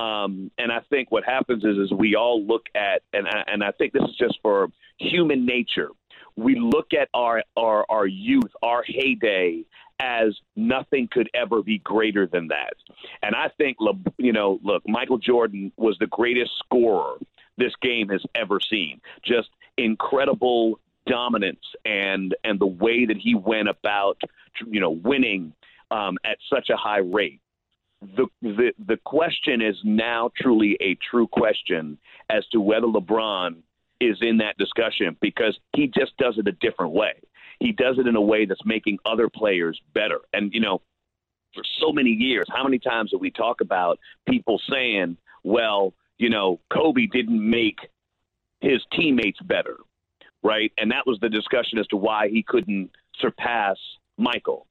um, 0.00 0.50
and 0.56 0.72
I 0.72 0.80
think 0.88 1.10
what 1.10 1.24
happens 1.24 1.64
is, 1.64 1.76
is 1.76 1.92
we 1.92 2.14
all 2.14 2.42
look 2.42 2.66
at, 2.74 3.02
and 3.12 3.26
I, 3.28 3.44
and 3.46 3.62
I 3.62 3.72
think 3.72 3.92
this 3.92 4.02
is 4.02 4.16
just 4.16 4.38
for 4.40 4.68
human 4.98 5.44
nature. 5.44 5.90
We 6.36 6.58
look 6.58 6.94
at 6.98 7.08
our, 7.12 7.42
our, 7.56 7.84
our 7.90 8.06
youth, 8.06 8.50
our 8.62 8.82
heyday, 8.86 9.64
as 10.00 10.34
nothing 10.56 11.08
could 11.12 11.28
ever 11.34 11.62
be 11.62 11.78
greater 11.80 12.26
than 12.26 12.48
that. 12.48 12.72
And 13.22 13.34
I 13.34 13.50
think, 13.58 13.76
you 14.16 14.32
know, 14.32 14.58
look, 14.62 14.82
Michael 14.86 15.18
Jordan 15.18 15.70
was 15.76 15.96
the 16.00 16.06
greatest 16.06 16.52
scorer 16.64 17.16
this 17.56 17.72
game 17.82 18.08
has 18.08 18.22
ever 18.34 18.58
seen. 18.60 19.00
Just 19.24 19.48
incredible 19.76 20.80
dominance 21.06 21.64
and 21.84 22.34
and 22.44 22.60
the 22.60 22.66
way 22.66 23.06
that 23.06 23.16
he 23.16 23.34
went 23.34 23.68
about, 23.68 24.20
you 24.66 24.80
know, 24.80 24.90
winning 24.90 25.52
um, 25.90 26.18
at 26.24 26.38
such 26.48 26.70
a 26.70 26.76
high 26.76 26.98
rate 26.98 27.40
the, 28.02 28.26
the 28.40 28.72
the 28.86 28.96
question 29.04 29.60
is 29.60 29.76
now 29.84 30.30
truly 30.36 30.76
a 30.80 30.96
true 31.10 31.26
question 31.26 31.98
as 32.30 32.46
to 32.52 32.60
whether 32.60 32.86
LeBron 32.86 33.56
is 34.00 34.16
in 34.22 34.38
that 34.38 34.56
discussion 34.56 35.16
because 35.20 35.58
he 35.76 35.86
just 35.86 36.16
does 36.16 36.38
it 36.38 36.48
a 36.48 36.52
different 36.52 36.92
way. 36.92 37.12
He 37.58 37.72
does 37.72 37.98
it 37.98 38.06
in 38.06 38.16
a 38.16 38.20
way 38.20 38.46
that's 38.46 38.64
making 38.64 38.98
other 39.04 39.28
players 39.28 39.78
better. 39.92 40.20
And 40.32 40.52
you 40.54 40.60
know, 40.60 40.80
for 41.54 41.62
so 41.78 41.92
many 41.92 42.10
years, 42.10 42.46
how 42.50 42.64
many 42.64 42.78
times 42.78 43.10
have 43.12 43.20
we 43.20 43.30
talk 43.30 43.60
about 43.60 43.98
people 44.26 44.60
saying, 44.70 45.18
"Well, 45.44 45.92
you 46.20 46.30
know, 46.30 46.60
Kobe 46.70 47.06
didn't 47.06 47.48
make 47.48 47.78
his 48.60 48.80
teammates 48.92 49.40
better." 49.40 49.76
Right? 50.42 50.72
And 50.78 50.90
that 50.92 51.06
was 51.06 51.18
the 51.20 51.28
discussion 51.28 51.78
as 51.78 51.86
to 51.88 51.96
why 51.96 52.28
he 52.28 52.42
couldn't 52.42 52.90
surpass 53.18 53.76
Michael. 54.16 54.66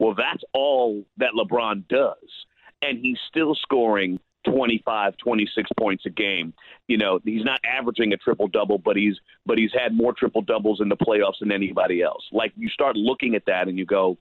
Well, 0.00 0.14
that's 0.14 0.42
all 0.52 1.04
that 1.18 1.34
LeBron 1.34 1.86
does 1.86 2.46
and 2.84 2.98
he's 2.98 3.18
still 3.28 3.54
scoring 3.54 4.20
25, 4.44 5.16
26 5.16 5.70
points 5.78 6.04
a 6.06 6.10
game. 6.10 6.52
You 6.86 6.98
know, 6.98 7.18
he's 7.24 7.44
not 7.44 7.60
averaging 7.64 8.12
a 8.12 8.16
triple 8.16 8.48
double, 8.48 8.78
but 8.78 8.96
he's 8.96 9.18
but 9.46 9.58
he's 9.58 9.72
had 9.72 9.94
more 9.94 10.12
triple 10.12 10.42
doubles 10.42 10.80
in 10.80 10.88
the 10.88 10.96
playoffs 10.96 11.38
than 11.40 11.50
anybody 11.50 12.02
else. 12.02 12.24
Like 12.30 12.52
you 12.56 12.68
start 12.68 12.96
looking 12.96 13.34
at 13.34 13.46
that 13.46 13.68
and 13.68 13.78
you 13.78 13.86
go, 13.86 14.18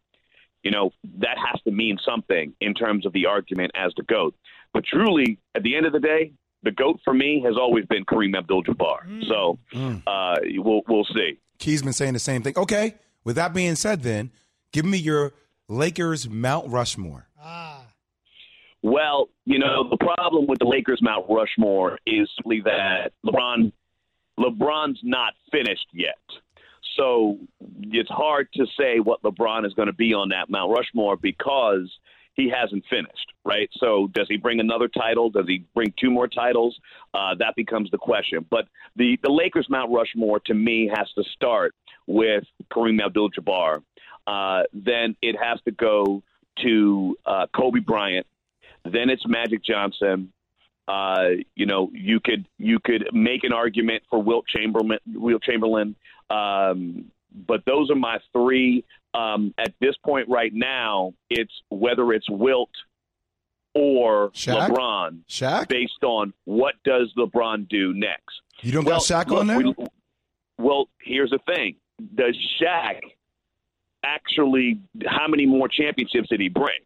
you 0.64 0.72
know, 0.72 0.92
that 1.20 1.38
has 1.38 1.62
to 1.64 1.72
mean 1.72 1.98
something 2.06 2.54
in 2.62 2.74
terms 2.74 3.06
of 3.06 3.12
the 3.14 3.26
argument 3.26 3.72
as 3.76 3.92
the 3.98 4.04
GOAT. 4.04 4.34
But 4.74 4.86
truly, 4.86 5.40
at 5.56 5.64
the 5.64 5.76
end 5.76 5.86
of 5.86 5.94
the 5.94 6.00
day, 6.00 6.32
the 6.64 6.72
GOAT 6.72 7.00
for 7.04 7.14
me 7.14 7.42
has 7.46 7.56
always 7.58 7.86
been 7.86 8.06
Kareem 8.06 8.38
Abdul 8.38 8.64
Jabbar. 8.64 9.08
Mm. 9.08 9.28
So 9.28 9.60
mm. 9.74 10.02
Uh, 10.06 10.40
we'll 10.58 10.82
we'll 10.88 11.06
see. 11.16 11.40
Key's 11.60 11.84
been 11.84 11.94
saying 11.94 12.14
the 12.14 12.20
same 12.20 12.42
thing. 12.42 12.54
Okay. 12.58 12.96
With 13.24 13.36
that 13.38 13.54
being 13.54 13.76
said, 13.76 14.04
then 14.04 14.32
give 14.72 14.86
me 14.86 14.98
your 14.98 15.34
Lakers 15.70 16.28
Mount 16.30 16.70
Rushmore. 16.70 17.28
Ah. 17.42 17.86
Well, 18.82 19.30
you 19.46 19.60
know, 19.60 19.90
the 19.90 19.98
problem 19.98 20.46
with 20.46 20.60
the 20.60 20.66
Lakers 20.66 21.00
Mount 21.02 21.26
Rushmore 21.30 22.00
is 22.06 22.30
simply 22.36 22.62
that 22.66 23.12
LeBron 23.26 23.72
LeBron's 24.38 25.00
not 25.04 25.34
finished 25.52 25.88
yet. 25.94 26.18
So 26.98 27.40
it's 27.82 28.10
hard 28.10 28.50
to 28.56 28.66
say 28.78 29.00
what 29.00 29.22
LeBron 29.24 29.66
is 29.66 29.74
going 29.74 29.88
to 29.88 29.94
be 29.94 30.14
on 30.14 30.30
that 30.30 30.50
Mount 30.50 30.72
Rushmore 30.72 31.18
because 31.18 31.92
he 32.36 32.50
hasn't 32.50 32.84
finished, 32.90 33.34
right? 33.46 33.70
So 33.78 34.10
does 34.14 34.28
he 34.30 34.38
bring 34.38 34.60
another 34.60 34.88
title? 34.88 35.30
Does 35.30 35.48
he 35.48 35.66
bring 35.76 35.94
two 36.00 36.10
more 36.10 36.28
titles? 36.28 36.78
Uh, 37.14 37.36
that 37.40 37.56
becomes 37.56 37.92
the 37.92 37.98
question. 37.98 38.46
But 38.50 38.66
the, 38.96 39.18
the 39.22 39.32
Lakers 39.32 39.68
Mount 39.70 39.92
Rushmore 39.92 40.40
to 40.48 40.54
me 40.54 40.90
has 40.94 41.08
to 41.14 41.24
start 41.36 41.76
with 42.08 42.44
Kareem 42.72 43.04
Abdul-Jabbar. 43.04 43.82
Uh, 44.26 44.64
then 44.74 45.16
it 45.22 45.36
has 45.42 45.60
to 45.66 45.72
go 45.72 46.24
to 46.62 47.18
uh, 47.26 47.48
Kobe 47.54 47.80
Bryant 47.80 48.26
then 48.86 49.10
it's 49.10 49.26
Magic 49.28 49.64
Johnson. 49.64 50.32
Uh, 50.88 51.30
you 51.56 51.66
know, 51.66 51.90
you 51.94 52.20
could 52.20 52.46
you 52.58 52.80
could 52.80 53.10
make 53.14 53.44
an 53.44 53.54
argument 53.54 54.04
for 54.10 54.22
Wilt 54.22 54.46
Chamberlain. 54.48 55.00
Wilt 55.08 55.42
Chamberlain, 55.42 55.96
um, 56.30 57.06
but 57.48 57.64
those 57.66 57.90
are 57.90 57.96
my 57.96 58.18
three. 58.32 58.84
Um, 59.14 59.54
at 59.60 59.74
this 59.80 59.96
point, 60.04 60.28
right 60.28 60.52
now, 60.54 61.14
it's 61.30 61.54
whether 61.70 62.12
it's 62.14 62.30
Wilt 62.30 62.72
or 63.76 64.32
Shaq? 64.32 64.70
LeBron, 64.70 65.20
Shaq, 65.30 65.68
based 65.68 66.04
on 66.04 66.34
what 66.46 66.76
does 66.84 67.14
LeBron 67.18 67.70
do 67.70 67.94
next. 67.94 68.42
You 68.62 68.72
don't 68.72 68.86
well, 68.86 69.00
got 69.00 69.26
Shaq 69.26 69.30
look, 69.30 69.40
on 69.40 69.48
there. 69.48 69.58
We, 69.60 69.76
well, 70.58 70.90
here's 71.02 71.30
the 71.30 71.40
thing: 71.46 71.76
Does 72.16 72.36
Shaq 72.62 73.02
actually? 74.04 74.80
How 75.06 75.28
many 75.28 75.46
more 75.46 75.68
championships 75.68 76.30
did 76.30 76.40
he 76.40 76.50
bring? 76.50 76.80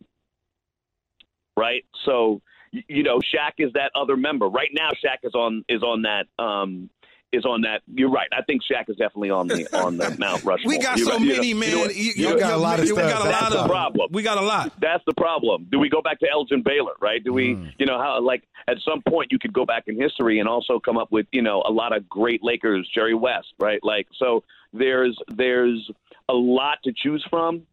right? 1.58 1.84
So 2.06 2.42
you 2.72 3.04
know, 3.04 3.18
Shaq 3.18 3.54
is 3.58 3.74
that 3.74 3.92
other 3.96 4.16
member. 4.16 4.48
Right 4.48 4.70
now, 4.72 4.92
Shaq 4.92 5.28
is 5.28 5.34
on 5.34 5.66
is 5.68 5.84
on 5.84 6.04
that 6.04 6.28
um, 6.42 6.90
is 7.34 7.46
on 7.46 7.62
that. 7.62 7.82
You're 7.94 8.10
right. 8.10 8.30
I 8.32 8.42
think 8.44 8.62
Shaq 8.64 8.90
is 8.90 8.96
definitely 8.96 9.32
on 9.32 9.48
the 9.48 9.68
on 9.78 9.98
the 9.98 10.16
Mount 10.20 10.44
Rushmore. 10.46 10.70
we 10.70 10.78
got 10.80 10.98
You're 10.98 11.08
so 11.08 11.18
right. 11.18 11.22
many, 11.28 11.48
you 11.50 11.54
know, 11.56 11.60
man. 11.60 11.70
You 11.72 11.76
know. 11.78 11.90
You- 11.92 12.14
You 12.16 12.30
know, 12.30 12.40
got 12.40 12.54
a 12.54 12.58
lot 12.58 12.80
of 12.80 12.86
we 12.86 12.96
got 12.96 13.26
a 13.26 13.30
That's 13.30 13.42
lot 13.42 13.54
of 13.56 13.68
problem. 13.70 14.10
We 14.14 14.24
got 14.24 14.38
a 14.38 14.42
lot. 14.42 14.72
That's 14.80 15.04
the 15.06 15.14
problem. 15.14 15.68
Do 15.70 15.78
we 15.80 15.90
go 15.90 16.02
back 16.02 16.20
to 16.22 16.28
Elgin 16.32 16.62
Baylor, 16.64 16.94
right? 17.02 17.22
Do 17.24 17.34
we, 17.34 17.56
Mm. 17.56 17.74
you 17.80 17.86
know, 17.86 18.00
how 18.00 18.22
like 18.22 18.44
at 18.68 18.78
some 18.88 19.02
point 19.02 19.32
you 19.32 19.40
could 19.40 19.54
go 19.54 19.66
back 19.66 19.84
in 19.88 20.00
history 20.00 20.40
and 20.40 20.48
also 20.48 20.80
come 20.80 20.98
up 20.98 21.12
with, 21.12 21.26
you 21.32 21.42
know, 21.42 21.62
a 21.66 21.72
lot 21.72 21.96
of 21.96 22.08
great 22.08 22.44
Lakers, 22.44 22.90
Jerry 22.94 23.14
West, 23.14 23.48
right? 23.60 23.80
Like 23.84 24.08
so 24.18 24.44
there's 24.74 25.18
there's 25.28 25.90
a 26.30 26.34
lot 26.34 26.78
to 26.86 26.94
choose 26.96 27.26
from. 27.30 27.64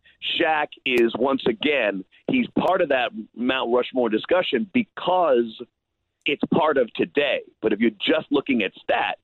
Shaq 0.40 0.68
is 0.86 1.12
once 1.18 1.42
again, 1.46 2.02
he's 2.28 2.46
part 2.58 2.80
of 2.80 2.88
that 2.88 3.10
Mount 3.36 3.72
Rushmore 3.74 4.08
discussion 4.08 4.68
because 4.72 5.60
it's 6.26 6.42
part 6.52 6.78
of 6.78 6.92
today. 6.94 7.40
But 7.60 7.72
if 7.72 7.78
you're 7.80 7.90
just 7.90 8.26
looking 8.30 8.62
at 8.62 8.72
stats, 8.74 9.14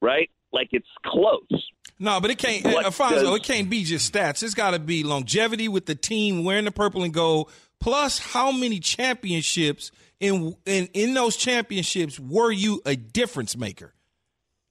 right? 0.00 0.30
Like 0.52 0.68
it's 0.72 0.86
close. 1.04 1.68
No, 1.98 2.20
but 2.20 2.30
it 2.30 2.38
can't, 2.38 2.64
What 2.64 2.84
Alfonso. 2.84 3.20
does- 3.22 3.36
It 3.36 3.42
can't 3.42 3.68
be 3.70 3.84
just 3.84 4.12
stats. 4.12 4.42
It's 4.42 4.54
got 4.54 4.70
to 4.70 4.78
be 4.78 5.02
longevity 5.04 5.68
with 5.68 5.86
the 5.86 5.94
team 5.94 6.44
wearing 6.44 6.64
the 6.64 6.70
purple 6.72 7.02
and 7.04 7.12
gold. 7.12 7.50
Plus, 7.78 8.18
how 8.18 8.50
many 8.52 8.78
championships 8.80 9.90
in 10.18 10.54
in 10.66 10.88
in 10.92 11.14
those 11.14 11.36
championships 11.36 12.18
were 12.20 12.50
you 12.52 12.80
a 12.86 12.96
difference 12.96 13.56
maker? 13.56 13.94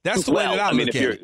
That's 0.04 0.24
the 0.24 0.32
way 0.32 0.44
that 0.44 0.58
I, 0.60 0.68
I 0.68 0.72
mean, 0.72 0.86
look 0.86 0.94
at 0.96 1.02
it. 1.02 1.22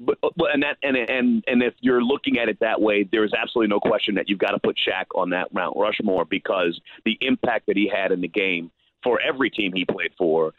but, 0.00 0.18
uh, 0.22 0.28
but 0.36 0.52
and 0.54 0.62
that 0.62 0.76
and 0.82 0.96
and 0.96 1.44
and 1.46 1.62
if 1.62 1.74
you're 1.80 2.02
looking 2.02 2.38
at 2.38 2.48
it 2.48 2.58
that 2.60 2.80
way, 2.80 3.04
there 3.10 3.24
is 3.24 3.32
absolutely 3.32 3.68
no 3.70 3.80
question 3.80 4.16
that 4.16 4.28
you've 4.28 4.38
got 4.40 4.50
to 4.52 4.58
put 4.58 4.76
Shaq 4.76 5.06
on 5.14 5.30
that 5.30 5.52
Mount 5.54 5.76
Rushmore 5.76 6.24
because 6.24 6.80
the 7.04 7.16
impact 7.20 7.66
that 7.66 7.76
he 7.76 7.88
had 7.92 8.12
in 8.12 8.20
the 8.20 8.28
game 8.28 8.70
for 9.02 9.20
every 9.20 9.50
team 9.50 9.72
he 9.74 9.84
played 9.84 10.12
for, 10.18 10.52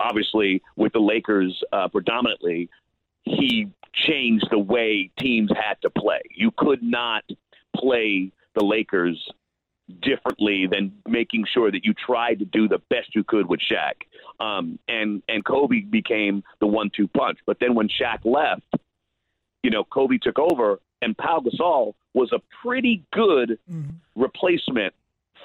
obviously 0.00 0.62
with 0.76 0.92
the 0.92 1.00
Lakers 1.00 1.62
uh, 1.72 1.88
predominantly, 1.88 2.68
he 3.24 3.70
changed 3.92 4.46
the 4.50 4.58
way 4.58 5.10
teams 5.18 5.50
had 5.54 5.80
to 5.82 5.90
play. 5.90 6.20
You 6.34 6.50
could 6.56 6.82
not 6.82 7.24
play 7.74 8.30
the 8.54 8.64
Lakers 8.64 9.30
differently 10.02 10.66
than 10.66 10.92
making 11.06 11.44
sure 11.52 11.70
that 11.70 11.84
you 11.84 11.94
tried 11.94 12.38
to 12.40 12.44
do 12.44 12.68
the 12.68 12.80
best 12.90 13.14
you 13.14 13.24
could 13.24 13.46
with 13.46 13.60
Shaq. 13.60 13.94
Um, 14.44 14.78
and 14.88 15.22
and 15.28 15.44
Kobe 15.44 15.80
became 15.82 16.42
the 16.60 16.66
one-two 16.66 17.08
punch. 17.08 17.38
But 17.46 17.58
then 17.60 17.74
when 17.74 17.88
Shaq 17.88 18.24
left, 18.24 18.66
you 19.62 19.70
know, 19.70 19.84
Kobe 19.84 20.18
took 20.18 20.38
over, 20.38 20.80
and 21.02 21.16
Pau 21.16 21.40
Gasol 21.40 21.94
was 22.14 22.32
a 22.32 22.40
pretty 22.62 23.04
good 23.12 23.58
replacement 24.14 24.94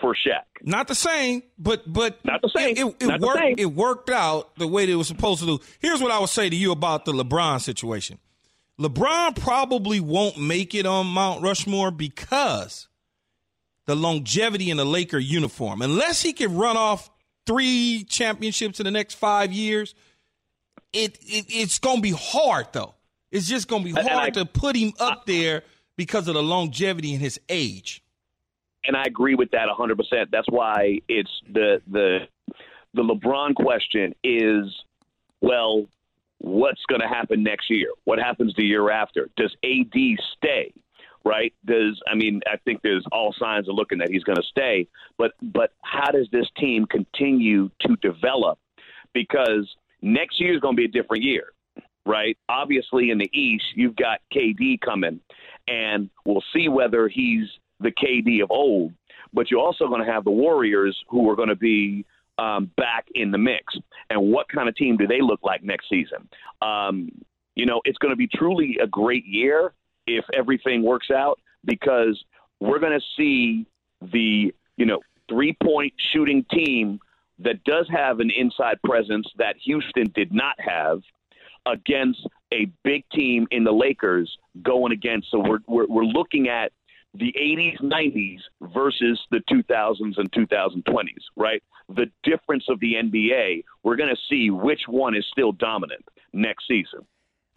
for 0.01 0.13
Shaq. 0.13 0.41
Not 0.63 0.87
the 0.87 0.95
same, 0.95 1.43
but 1.57 1.91
but 1.91 2.23
Not 2.25 2.41
the 2.41 2.49
same. 2.55 2.75
It, 2.75 2.85
it, 2.99 3.09
it 3.09 3.21
worked. 3.21 3.39
same. 3.39 3.55
It 3.57 3.65
worked 3.73 4.09
out 4.09 4.55
the 4.57 4.67
way 4.67 4.85
that 4.85 4.91
it 4.91 4.95
was 4.95 5.07
supposed 5.07 5.39
to 5.41 5.45
do. 5.45 5.59
Here's 5.79 6.01
what 6.01 6.11
I 6.11 6.19
would 6.19 6.29
say 6.29 6.49
to 6.49 6.55
you 6.55 6.71
about 6.71 7.05
the 7.05 7.13
LeBron 7.13 7.61
situation. 7.61 8.17
LeBron 8.79 9.39
probably 9.39 9.99
won't 9.99 10.37
make 10.37 10.73
it 10.75 10.85
on 10.85 11.05
Mount 11.07 11.41
Rushmore 11.43 11.91
because 11.91 12.87
the 13.85 13.95
longevity 13.95 14.69
in 14.71 14.77
the 14.77 14.85
Laker 14.85 15.19
uniform. 15.19 15.81
Unless 15.81 16.21
he 16.21 16.33
can 16.33 16.55
run 16.55 16.77
off 16.77 17.09
three 17.45 18.05
championships 18.09 18.79
in 18.79 18.85
the 18.85 18.91
next 18.91 19.15
five 19.15 19.51
years, 19.51 19.93
it, 20.93 21.17
it 21.21 21.45
it's 21.49 21.79
going 21.79 21.97
to 21.97 22.01
be 22.01 22.11
hard 22.17 22.67
though. 22.73 22.95
It's 23.31 23.47
just 23.47 23.67
going 23.67 23.83
to 23.83 23.93
be 23.93 24.01
hard 24.01 24.07
I- 24.37 24.41
to 24.41 24.45
put 24.45 24.75
him 24.75 24.93
up 24.99 25.25
there 25.25 25.63
because 25.97 26.27
of 26.27 26.33
the 26.35 26.43
longevity 26.43 27.13
in 27.13 27.19
his 27.19 27.39
age. 27.49 28.03
And 28.85 28.95
I 28.95 29.03
agree 29.03 29.35
with 29.35 29.51
that 29.51 29.67
100%. 29.69 30.27
That's 30.31 30.47
why 30.49 30.99
it's 31.07 31.31
the 31.51 31.81
the 31.89 32.19
the 32.93 33.03
LeBron 33.03 33.55
question 33.55 34.13
is 34.23 34.65
well, 35.41 35.85
what's 36.39 36.81
going 36.87 37.01
to 37.01 37.07
happen 37.07 37.43
next 37.43 37.69
year? 37.69 37.89
What 38.03 38.19
happens 38.19 38.53
the 38.55 38.63
year 38.63 38.91
after? 38.91 39.29
Does 39.37 39.55
AD 39.63 39.93
stay? 40.37 40.73
Right? 41.23 41.53
Does 41.65 41.99
I 42.11 42.15
mean 42.15 42.41
I 42.47 42.57
think 42.57 42.81
there's 42.81 43.05
all 43.11 43.33
signs 43.37 43.69
are 43.69 43.73
looking 43.73 43.99
that 43.99 44.09
he's 44.09 44.23
going 44.23 44.37
to 44.37 44.43
stay, 44.43 44.87
but 45.17 45.33
but 45.41 45.71
how 45.83 46.09
does 46.11 46.27
this 46.31 46.47
team 46.57 46.85
continue 46.87 47.69
to 47.81 47.95
develop? 47.97 48.57
Because 49.13 49.69
next 50.01 50.39
year 50.39 50.55
is 50.55 50.61
going 50.61 50.75
to 50.75 50.79
be 50.79 50.85
a 50.85 51.01
different 51.01 51.23
year, 51.23 51.53
right? 52.07 52.35
Obviously 52.49 53.11
in 53.11 53.19
the 53.19 53.29
East, 53.33 53.65
you've 53.75 53.95
got 53.95 54.19
KD 54.33 54.81
coming, 54.81 55.19
and 55.67 56.09
we'll 56.25 56.43
see 56.53 56.69
whether 56.69 57.07
he's 57.07 57.47
the 57.81 57.91
KD 57.91 58.43
of 58.43 58.51
old. 58.51 58.93
But 59.33 59.49
you're 59.49 59.61
also 59.61 59.87
going 59.87 60.05
to 60.05 60.11
have 60.11 60.23
the 60.23 60.31
Warriors 60.31 60.97
who 61.09 61.29
are 61.29 61.35
going 61.35 61.49
to 61.49 61.55
be 61.55 62.05
um, 62.37 62.71
back 62.77 63.05
in 63.15 63.31
the 63.31 63.37
mix. 63.37 63.73
And 64.09 64.31
what 64.31 64.47
kind 64.49 64.67
of 64.67 64.75
team 64.75 64.97
do 64.97 65.07
they 65.07 65.21
look 65.21 65.39
like 65.43 65.63
next 65.63 65.87
season? 65.89 66.27
Um, 66.61 67.09
you 67.55 67.65
know, 67.65 67.81
it's 67.85 67.97
going 67.97 68.11
to 68.11 68.17
be 68.17 68.27
truly 68.27 68.77
a 68.81 68.87
great 68.87 69.25
year 69.25 69.73
if 70.07 70.25
everything 70.33 70.83
works 70.83 71.11
out 71.11 71.39
because 71.65 72.21
we're 72.59 72.79
going 72.79 72.97
to 72.97 73.05
see 73.17 73.65
the, 74.11 74.53
you 74.77 74.85
know, 74.85 74.99
three 75.29 75.55
point 75.63 75.93
shooting 76.11 76.45
team 76.51 76.99
that 77.39 77.63
does 77.63 77.87
have 77.89 78.19
an 78.19 78.31
inside 78.35 78.77
presence 78.83 79.27
that 79.37 79.55
Houston 79.63 80.11
did 80.15 80.33
not 80.33 80.55
have 80.59 81.01
against 81.65 82.27
a 82.53 82.67
big 82.83 83.03
team 83.13 83.47
in 83.51 83.63
the 83.63 83.71
Lakers 83.71 84.35
going 84.61 84.91
against. 84.91 85.29
So 85.31 85.39
we're, 85.39 85.59
we're, 85.67 85.87
we're 85.87 86.03
looking 86.03 86.49
at 86.49 86.71
the 87.13 87.33
80s, 87.37 87.81
90s 87.81 88.39
versus 88.73 89.19
the 89.31 89.41
2000s 89.51 90.17
and 90.17 90.31
2020s, 90.31 91.05
right? 91.35 91.61
The 91.89 92.05
difference 92.23 92.65
of 92.69 92.79
the 92.79 92.93
NBA, 92.93 93.63
we're 93.83 93.97
going 93.97 94.09
to 94.09 94.21
see 94.29 94.49
which 94.49 94.81
one 94.87 95.15
is 95.15 95.25
still 95.31 95.51
dominant 95.51 96.05
next 96.33 96.67
season. 96.67 97.05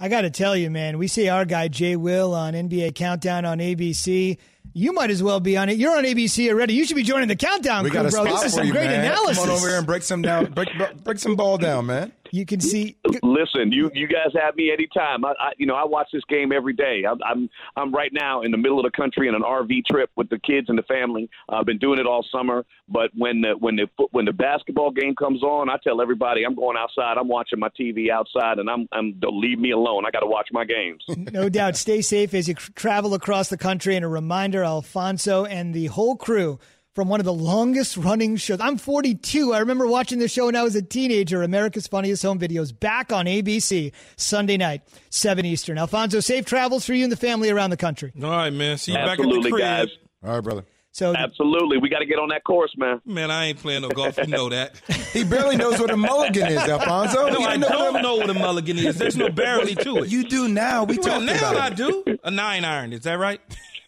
I 0.00 0.08
got 0.08 0.22
to 0.22 0.30
tell 0.30 0.56
you, 0.56 0.70
man, 0.70 0.98
we 0.98 1.06
see 1.06 1.28
our 1.28 1.44
guy 1.44 1.68
Jay 1.68 1.94
Will 1.94 2.34
on 2.34 2.54
NBA 2.54 2.96
Countdown 2.96 3.44
on 3.44 3.58
ABC. 3.58 4.38
You 4.72 4.92
might 4.92 5.10
as 5.10 5.22
well 5.22 5.38
be 5.38 5.56
on 5.56 5.68
it. 5.68 5.76
You're 5.76 5.96
on 5.96 6.02
ABC 6.02 6.48
already. 6.50 6.74
You 6.74 6.84
should 6.84 6.96
be 6.96 7.04
joining 7.04 7.28
the 7.28 7.36
Countdown 7.36 7.84
We 7.84 7.90
crew, 7.90 8.00
got 8.02 8.06
a 8.06 8.10
bro. 8.10 8.24
spot 8.24 8.42
This 8.42 8.46
is 8.50 8.54
some 8.54 8.66
you, 8.66 8.72
great 8.72 8.86
man. 8.90 9.04
analysis. 9.04 9.38
Come 9.38 9.50
on 9.50 9.56
over 9.56 9.68
here 9.68 9.78
and 9.78 9.86
break 9.86 10.02
some 10.02 10.20
down, 10.20 10.46
break 10.52 10.68
break 11.04 11.18
some 11.20 11.36
ball 11.36 11.58
down, 11.58 11.86
man. 11.86 12.12
You 12.34 12.44
can 12.44 12.60
see. 12.60 12.96
Listen, 13.22 13.70
you 13.70 13.92
you 13.94 14.08
guys 14.08 14.32
have 14.34 14.56
me 14.56 14.72
anytime. 14.72 15.24
I, 15.24 15.34
I 15.38 15.52
you 15.56 15.66
know 15.66 15.76
I 15.76 15.84
watch 15.84 16.08
this 16.12 16.24
game 16.28 16.50
every 16.50 16.72
day. 16.72 17.04
I'm, 17.08 17.20
I'm 17.24 17.48
I'm 17.76 17.94
right 17.94 18.10
now 18.12 18.42
in 18.42 18.50
the 18.50 18.56
middle 18.56 18.80
of 18.80 18.84
the 18.84 18.90
country 18.90 19.28
in 19.28 19.36
an 19.36 19.42
RV 19.42 19.84
trip 19.86 20.10
with 20.16 20.28
the 20.30 20.40
kids 20.40 20.68
and 20.68 20.76
the 20.76 20.82
family. 20.82 21.30
I've 21.48 21.64
been 21.64 21.78
doing 21.78 22.00
it 22.00 22.06
all 22.06 22.26
summer. 22.32 22.64
But 22.88 23.12
when 23.16 23.40
the 23.40 23.52
when 23.52 23.76
the 23.76 23.86
when 24.10 24.24
the 24.24 24.32
basketball 24.32 24.90
game 24.90 25.14
comes 25.14 25.44
on, 25.44 25.70
I 25.70 25.76
tell 25.84 26.02
everybody 26.02 26.42
I'm 26.42 26.56
going 26.56 26.76
outside. 26.76 27.18
I'm 27.18 27.28
watching 27.28 27.60
my 27.60 27.68
TV 27.80 28.10
outside, 28.10 28.58
and 28.58 28.68
I'm 28.68 28.88
I'm 28.90 29.12
don't 29.20 29.40
leave 29.40 29.60
me 29.60 29.70
alone. 29.70 30.04
I 30.04 30.10
got 30.10 30.20
to 30.20 30.26
watch 30.26 30.48
my 30.50 30.64
games. 30.64 31.04
No 31.34 31.48
doubt. 31.48 31.76
Stay 31.76 32.00
safe 32.00 32.32
as 32.34 32.48
you 32.48 32.54
tr- 32.54 32.70
travel 32.72 33.14
across 33.14 33.48
the 33.48 33.56
country. 33.56 33.96
And 33.96 34.04
a 34.04 34.08
reminder, 34.08 34.62
Alfonso 34.62 35.44
and 35.44 35.72
the 35.74 35.86
whole 35.86 36.16
crew 36.16 36.58
from 36.94 37.08
one 37.08 37.20
of 37.20 37.26
the 37.26 37.32
longest 37.32 37.96
running 37.96 38.36
shows. 38.36 38.60
I'm 38.60 38.76
42. 38.78 39.52
I 39.52 39.58
remember 39.58 39.86
watching 39.86 40.18
the 40.20 40.28
show 40.28 40.46
when 40.46 40.56
I 40.56 40.62
was 40.62 40.76
a 40.76 40.82
teenager. 40.82 41.42
America's 41.42 41.86
Funniest 41.86 42.22
Home 42.22 42.38
Videos 42.38 42.78
back 42.78 43.12
on 43.12 43.26
ABC 43.26 43.92
Sunday 44.16 44.56
night, 44.56 44.82
7 45.10 45.44
Eastern. 45.44 45.76
Alfonso, 45.78 46.20
safe 46.20 46.44
travels 46.44 46.86
for 46.86 46.94
you 46.94 47.02
and 47.04 47.12
the 47.12 47.16
family 47.16 47.50
around 47.50 47.70
the 47.70 47.76
country. 47.76 48.12
All 48.22 48.30
right, 48.30 48.52
man. 48.52 48.78
See 48.78 48.92
you 48.92 48.98
Absolutely, 48.98 49.34
back 49.36 49.38
at 49.38 49.42
the 49.44 49.50
crib. 49.50 49.60
guys. 49.62 49.88
All 50.24 50.34
right, 50.36 50.40
brother. 50.44 50.64
So 50.92 51.12
Absolutely, 51.16 51.78
we 51.78 51.88
got 51.88 51.98
to 51.98 52.06
get 52.06 52.20
on 52.20 52.28
that 52.28 52.44
course, 52.44 52.72
man. 52.76 53.00
Man, 53.04 53.28
I 53.28 53.46
ain't 53.46 53.58
playing 53.58 53.82
no 53.82 53.88
golf. 53.88 54.16
You 54.16 54.28
know 54.28 54.48
that. 54.50 54.80
He 55.12 55.24
barely 55.24 55.56
knows 55.56 55.80
what 55.80 55.90
a 55.90 55.96
mulligan 55.96 56.46
is, 56.46 56.58
Alfonso. 56.58 57.28
No, 57.30 57.44
I 57.44 57.56
know 57.56 57.68
don't 57.68 57.94
what- 57.94 58.02
know 58.02 58.14
what 58.14 58.30
a 58.30 58.34
mulligan 58.34 58.78
is. 58.78 58.96
There's 58.96 59.16
no 59.16 59.28
barely 59.28 59.74
to 59.74 60.04
it. 60.04 60.10
You 60.10 60.22
do 60.22 60.46
now. 60.46 60.84
We 60.84 60.96
well, 60.98 61.18
talked 61.20 61.24
now 61.24 61.50
about 61.50 61.56
I 61.56 61.66
it. 61.68 61.76
do. 61.76 62.18
A 62.22 62.30
nine 62.30 62.64
iron. 62.64 62.92
Is 62.92 63.00
that 63.02 63.14
right? 63.18 63.40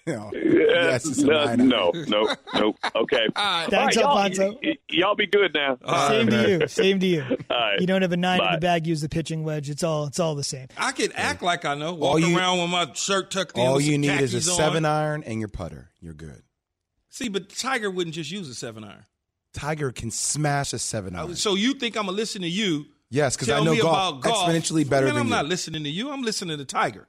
No. 0.13 0.31
Yes, 0.33 1.19
no, 1.19 1.55
no, 1.57 1.91
no, 2.07 2.35
no. 2.55 2.75
Okay. 2.95 3.27
Thanks, 3.35 3.97
y'all, 3.97 4.17
Alfonso. 4.17 4.53
y- 4.53 4.59
y- 4.63 4.77
y'all 4.89 5.17
be 5.17 5.27
good 5.27 5.53
now. 5.53 5.79
same 6.09 6.29
to 6.29 6.49
you. 6.61 6.69
Same 6.69 7.01
to 7.01 7.07
you. 7.07 7.25
right. 7.51 7.81
You 7.81 7.89
don't 7.89 8.03
have 8.03 8.13
a 8.13 8.17
nine 8.17 8.41
in 8.41 8.53
the 8.53 8.59
bag. 8.61 8.87
Use 8.87 9.01
the 9.01 9.09
pitching 9.09 9.43
wedge. 9.43 9.69
It's 9.69 9.83
all. 9.83 10.07
It's 10.07 10.21
all 10.21 10.37
the 10.37 10.45
same. 10.45 10.69
I 10.77 10.93
can 10.93 11.11
act 11.17 11.43
like 11.43 11.65
I 11.65 11.75
know. 11.75 11.93
Walk 11.95 12.11
All 12.13 12.19
you- 12.21 12.39
around 12.39 12.61
with 12.61 12.71
my 12.71 12.93
shirt 12.95 13.33
tucked 13.33 13.59
in. 13.59 13.67
All 13.67 13.81
you 13.81 13.99
need 13.99 14.21
is 14.21 14.33
a 14.33 14.37
khakis 14.39 14.49
on. 14.51 14.57
seven 14.57 14.85
iron 14.85 15.25
and 15.25 15.41
your 15.41 15.49
putter. 15.49 15.91
You're 16.01 16.15
good. 16.15 16.43
See, 17.09 17.29
but 17.29 17.49
Tiger 17.49 17.91
wouldn't 17.91 18.15
just 18.15 18.31
use 18.31 18.49
a 18.49 18.55
seven 18.55 18.85
iron. 18.85 19.07
Tiger 19.55 19.91
can 19.91 20.13
smash 20.13 20.73
a 20.73 20.79
seven 20.79 21.17
iron. 21.17 21.35
So 21.35 21.57
you 21.57 21.75
think 21.75 21.97
I'm 21.97 22.05
gonna 22.07 22.17
listen 22.17 22.43
to 22.43 22.49
you? 22.49 22.87
Yes, 23.11 23.35
because 23.35 23.49
I 23.51 23.55
tell 23.57 23.65
know 23.65 23.73
me 23.73 23.81
golf, 23.81 24.21
about 24.21 24.21
golf 24.23 24.49
exponentially 24.51 24.89
better 24.89 25.07
Man, 25.07 25.15
than 25.15 25.21
I'm 25.23 25.27
you. 25.29 25.35
not 25.35 25.47
listening 25.47 25.83
to 25.83 25.91
you. 25.91 26.13
I'm 26.13 26.23
listening 26.23 26.59
to 26.59 26.65
Tiger. 26.65 27.09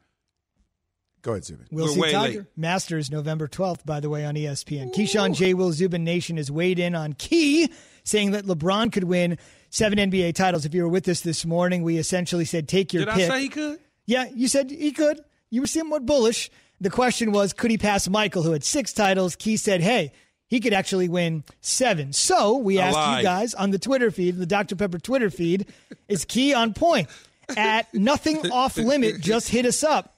Go 1.27 1.33
ahead, 1.33 1.43
Zubin. 1.43 1.67
We'll 1.71 1.87
We're 1.87 1.91
see 1.91 1.99
way 1.99 2.11
Tiger. 2.13 2.37
late. 2.39 2.47
Masters 2.55 3.11
November 3.11 3.49
12th, 3.49 3.85
by 3.85 3.99
the 3.99 4.09
way, 4.09 4.23
on 4.23 4.35
ESPN. 4.35 4.93
Keyshawn 4.95 5.35
J. 5.35 5.53
Will 5.53 5.73
Zubin 5.73 6.05
Nation 6.05 6.37
has 6.37 6.49
weighed 6.49 6.79
in 6.79 6.95
on 6.95 7.11
Key, 7.11 7.69
saying 8.05 8.31
that 8.31 8.45
LeBron 8.45 8.93
could 8.93 9.03
win 9.03 9.37
seven 9.69 9.99
NBA 9.99 10.35
titles. 10.35 10.63
If 10.63 10.73
you 10.73 10.83
were 10.83 10.87
with 10.89 11.05
us 11.09 11.19
this 11.19 11.45
morning, 11.45 11.83
we 11.83 11.97
essentially 11.97 12.45
said 12.45 12.69
take 12.69 12.93
your 12.93 13.03
Did 13.03 13.13
pick. 13.13 13.25
I 13.25 13.27
say 13.27 13.41
he 13.41 13.49
could? 13.49 13.79
yeah, 14.05 14.29
you 14.33 14.47
said 14.47 14.71
he 14.71 14.93
could. 14.93 15.19
You 15.49 15.59
were 15.59 15.67
somewhat 15.67 16.05
bullish. 16.05 16.49
The 16.79 16.89
question 16.89 17.33
was, 17.33 17.51
could 17.51 17.71
he 17.71 17.77
pass 17.77 18.07
Michael, 18.07 18.43
who 18.43 18.53
had 18.53 18.63
six 18.63 18.93
titles? 18.93 19.35
Key 19.35 19.57
said, 19.57 19.81
hey, 19.81 20.13
he 20.47 20.61
could 20.61 20.71
actually 20.71 21.09
win 21.09 21.43
seven. 21.59 22.13
So 22.13 22.55
we 22.57 22.79
I 22.79 22.87
asked 22.87 22.95
lied. 22.95 23.17
you 23.17 23.23
guys 23.23 23.53
on 23.53 23.71
the 23.71 23.79
Twitter 23.79 24.11
feed, 24.11 24.37
the 24.37 24.45
Dr. 24.45 24.77
Pepper 24.77 24.97
Twitter 24.99 25.29
feed, 25.29 25.65
is 26.07 26.23
key 26.23 26.53
on 26.53 26.73
point. 26.73 27.09
At 27.57 27.93
nothing 27.93 28.49
off 28.51 28.77
limit, 28.77 29.19
just 29.19 29.49
hit 29.49 29.65
us 29.65 29.83
up. 29.83 30.13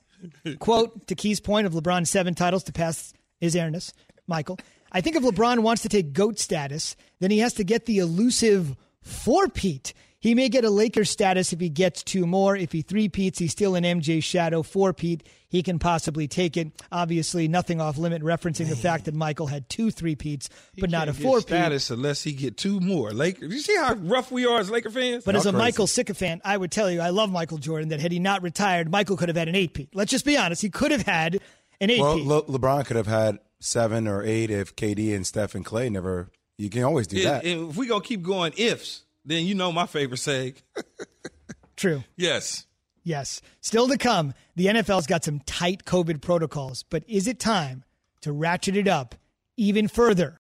Quote 0.59 1.07
to 1.07 1.15
Key's 1.15 1.39
point 1.39 1.67
of 1.67 1.73
LeBron's 1.73 2.09
seven 2.09 2.35
titles 2.35 2.63
to 2.65 2.73
pass 2.73 3.13
his 3.39 3.55
airness, 3.55 3.93
Michael. 4.27 4.57
I 4.91 5.01
think 5.01 5.15
if 5.15 5.23
LeBron 5.23 5.59
wants 5.59 5.83
to 5.83 5.89
take 5.89 6.13
GOAT 6.13 6.39
status, 6.39 6.95
then 7.19 7.31
he 7.31 7.39
has 7.39 7.53
to 7.53 7.63
get 7.63 7.85
the 7.85 7.99
elusive 7.99 8.75
four-peat. 9.01 9.93
He 10.21 10.35
may 10.35 10.49
get 10.49 10.65
a 10.65 10.69
Lakers 10.69 11.09
status 11.09 11.53
if 11.53 11.61
he 11.61 11.69
gets 11.69 12.03
two 12.03 12.27
more. 12.27 12.53
If 12.55 12.73
he 12.73 12.81
three-peats, 12.81 13.39
he's 13.39 13.51
still 13.53 13.75
in 13.75 13.85
MJ's 13.85 14.25
shadow. 14.25 14.63
Four-peat, 14.63 15.23
he 15.47 15.63
can 15.63 15.79
possibly 15.79 16.27
take 16.27 16.57
it. 16.57 16.71
Obviously, 16.91 17.47
nothing 17.47 17.79
off 17.79 17.97
limit, 17.97 18.21
referencing 18.21 18.67
the 18.67 18.75
fact 18.75 19.05
that 19.05 19.15
Michael 19.15 19.47
had 19.47 19.69
two 19.69 19.91
three-peats, 19.91 20.49
but 20.77 20.89
not 20.89 21.03
a 21.07 21.11
Can't 21.13 21.17
get 21.19 21.23
four-peat. 21.25 21.47
status 21.47 21.89
unless 21.89 22.21
he 22.23 22.33
get 22.33 22.57
two 22.57 22.81
more. 22.81 23.11
Lakers. 23.11 23.53
You 23.53 23.59
see 23.59 23.77
how 23.77 23.93
rough 23.93 24.29
we 24.29 24.45
are 24.45 24.59
as 24.59 24.69
Laker 24.69 24.89
fans? 24.89 25.23
But 25.23 25.35
as 25.37 25.45
a 25.45 25.51
crazy. 25.51 25.57
Michael 25.63 25.87
sycophant, 25.87 26.41
I 26.43 26.57
would 26.57 26.71
tell 26.71 26.91
you, 26.91 26.99
I 26.99 27.11
love 27.11 27.31
Michael 27.31 27.57
Jordan, 27.57 27.87
that 27.89 28.01
had 28.01 28.11
he 28.11 28.19
not 28.19 28.43
retired, 28.43 28.91
Michael 28.91 29.15
could 29.15 29.29
have 29.29 29.37
had 29.37 29.47
an 29.47 29.55
eight-peat. 29.55 29.89
Let's 29.95 30.11
just 30.11 30.25
be 30.25 30.35
honest. 30.35 30.61
He 30.61 30.69
could 30.69 30.91
have 30.91 31.03
had 31.03 31.35
an 31.79 31.89
eight-peat. 31.89 32.01
Well, 32.01 32.17
Le- 32.25 32.43
LeBron 32.59 32.85
could 32.85 32.97
have 32.97 33.07
had 33.07 33.39
seven 33.61 34.05
or 34.05 34.21
eight 34.21 34.51
if 34.51 34.75
KD 34.75 35.15
and 35.15 35.25
Steph 35.25 35.55
and 35.55 35.63
Clay 35.63 35.89
never. 35.89 36.29
You 36.57 36.69
can 36.69 36.83
always 36.83 37.07
do 37.07 37.15
And- 37.17 37.25
that. 37.25 37.45
if 37.45 37.77
we 37.77 37.87
gonna 37.87 38.03
keep 38.03 38.21
going 38.21 38.51
ifs, 38.57 39.03
then 39.29 39.45
you 39.45 39.55
know 39.55 39.71
my 39.71 39.85
favorite 39.85 40.17
saying. 40.17 40.55
True. 41.75 42.03
yes. 42.17 42.65
Yes. 43.03 43.41
Still 43.61 43.87
to 43.87 43.97
come, 43.97 44.33
the 44.55 44.65
NFL's 44.65 45.07
got 45.07 45.23
some 45.23 45.39
tight 45.41 45.85
COVID 45.85 46.21
protocols, 46.21 46.83
but 46.89 47.03
is 47.07 47.27
it 47.27 47.39
time 47.39 47.83
to 48.21 48.31
ratchet 48.31 48.75
it 48.75 48.87
up 48.87 49.15
even 49.55 49.87
further? 49.87 50.37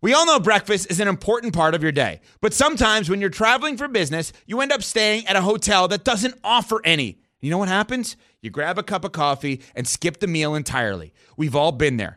We 0.00 0.12
all 0.12 0.26
know 0.26 0.38
breakfast 0.38 0.90
is 0.90 1.00
an 1.00 1.08
important 1.08 1.54
part 1.54 1.74
of 1.74 1.82
your 1.82 1.90
day, 1.90 2.20
but 2.42 2.52
sometimes 2.52 3.08
when 3.08 3.22
you're 3.22 3.30
traveling 3.30 3.78
for 3.78 3.88
business, 3.88 4.34
you 4.46 4.60
end 4.60 4.70
up 4.70 4.82
staying 4.82 5.26
at 5.26 5.34
a 5.36 5.40
hotel 5.40 5.88
that 5.88 6.04
doesn't 6.04 6.38
offer 6.44 6.80
any. 6.84 7.18
You 7.40 7.50
know 7.50 7.58
what 7.58 7.68
happens? 7.68 8.16
You 8.42 8.50
grab 8.50 8.78
a 8.78 8.82
cup 8.82 9.04
of 9.04 9.12
coffee 9.12 9.62
and 9.74 9.88
skip 9.88 10.20
the 10.20 10.26
meal 10.26 10.54
entirely. 10.54 11.14
We've 11.38 11.56
all 11.56 11.72
been 11.72 11.96
there. 11.96 12.16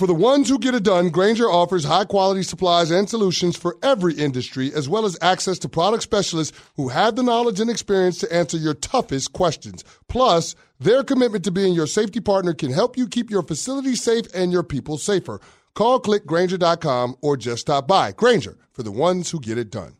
For 0.00 0.06
the 0.06 0.14
ones 0.14 0.48
who 0.48 0.58
get 0.58 0.74
it 0.74 0.82
done, 0.82 1.10
Grainger 1.10 1.44
offers 1.44 1.84
high 1.84 2.06
quality 2.06 2.42
supplies 2.42 2.90
and 2.90 3.06
solutions 3.06 3.54
for 3.54 3.76
every 3.82 4.14
industry, 4.14 4.72
as 4.72 4.88
well 4.88 5.04
as 5.04 5.18
access 5.20 5.58
to 5.58 5.68
product 5.68 6.02
specialists 6.02 6.58
who 6.76 6.88
have 6.88 7.16
the 7.16 7.22
knowledge 7.22 7.60
and 7.60 7.68
experience 7.68 8.16
to 8.20 8.34
answer 8.34 8.56
your 8.56 8.72
toughest 8.72 9.34
questions. 9.34 9.84
Plus, 10.08 10.54
their 10.78 11.04
commitment 11.04 11.44
to 11.44 11.50
being 11.50 11.74
your 11.74 11.86
safety 11.86 12.18
partner 12.18 12.54
can 12.54 12.72
help 12.72 12.96
you 12.96 13.06
keep 13.06 13.28
your 13.28 13.42
facility 13.42 13.94
safe 13.94 14.24
and 14.34 14.52
your 14.52 14.62
people 14.62 14.96
safer. 14.96 15.38
Call 15.74 16.00
clickgrainger.com 16.00 17.16
or 17.20 17.36
just 17.36 17.60
stop 17.60 17.86
by. 17.86 18.12
Grainger, 18.12 18.56
for 18.72 18.82
the 18.82 18.90
ones 18.90 19.30
who 19.30 19.38
get 19.38 19.58
it 19.58 19.70
done. 19.70 19.96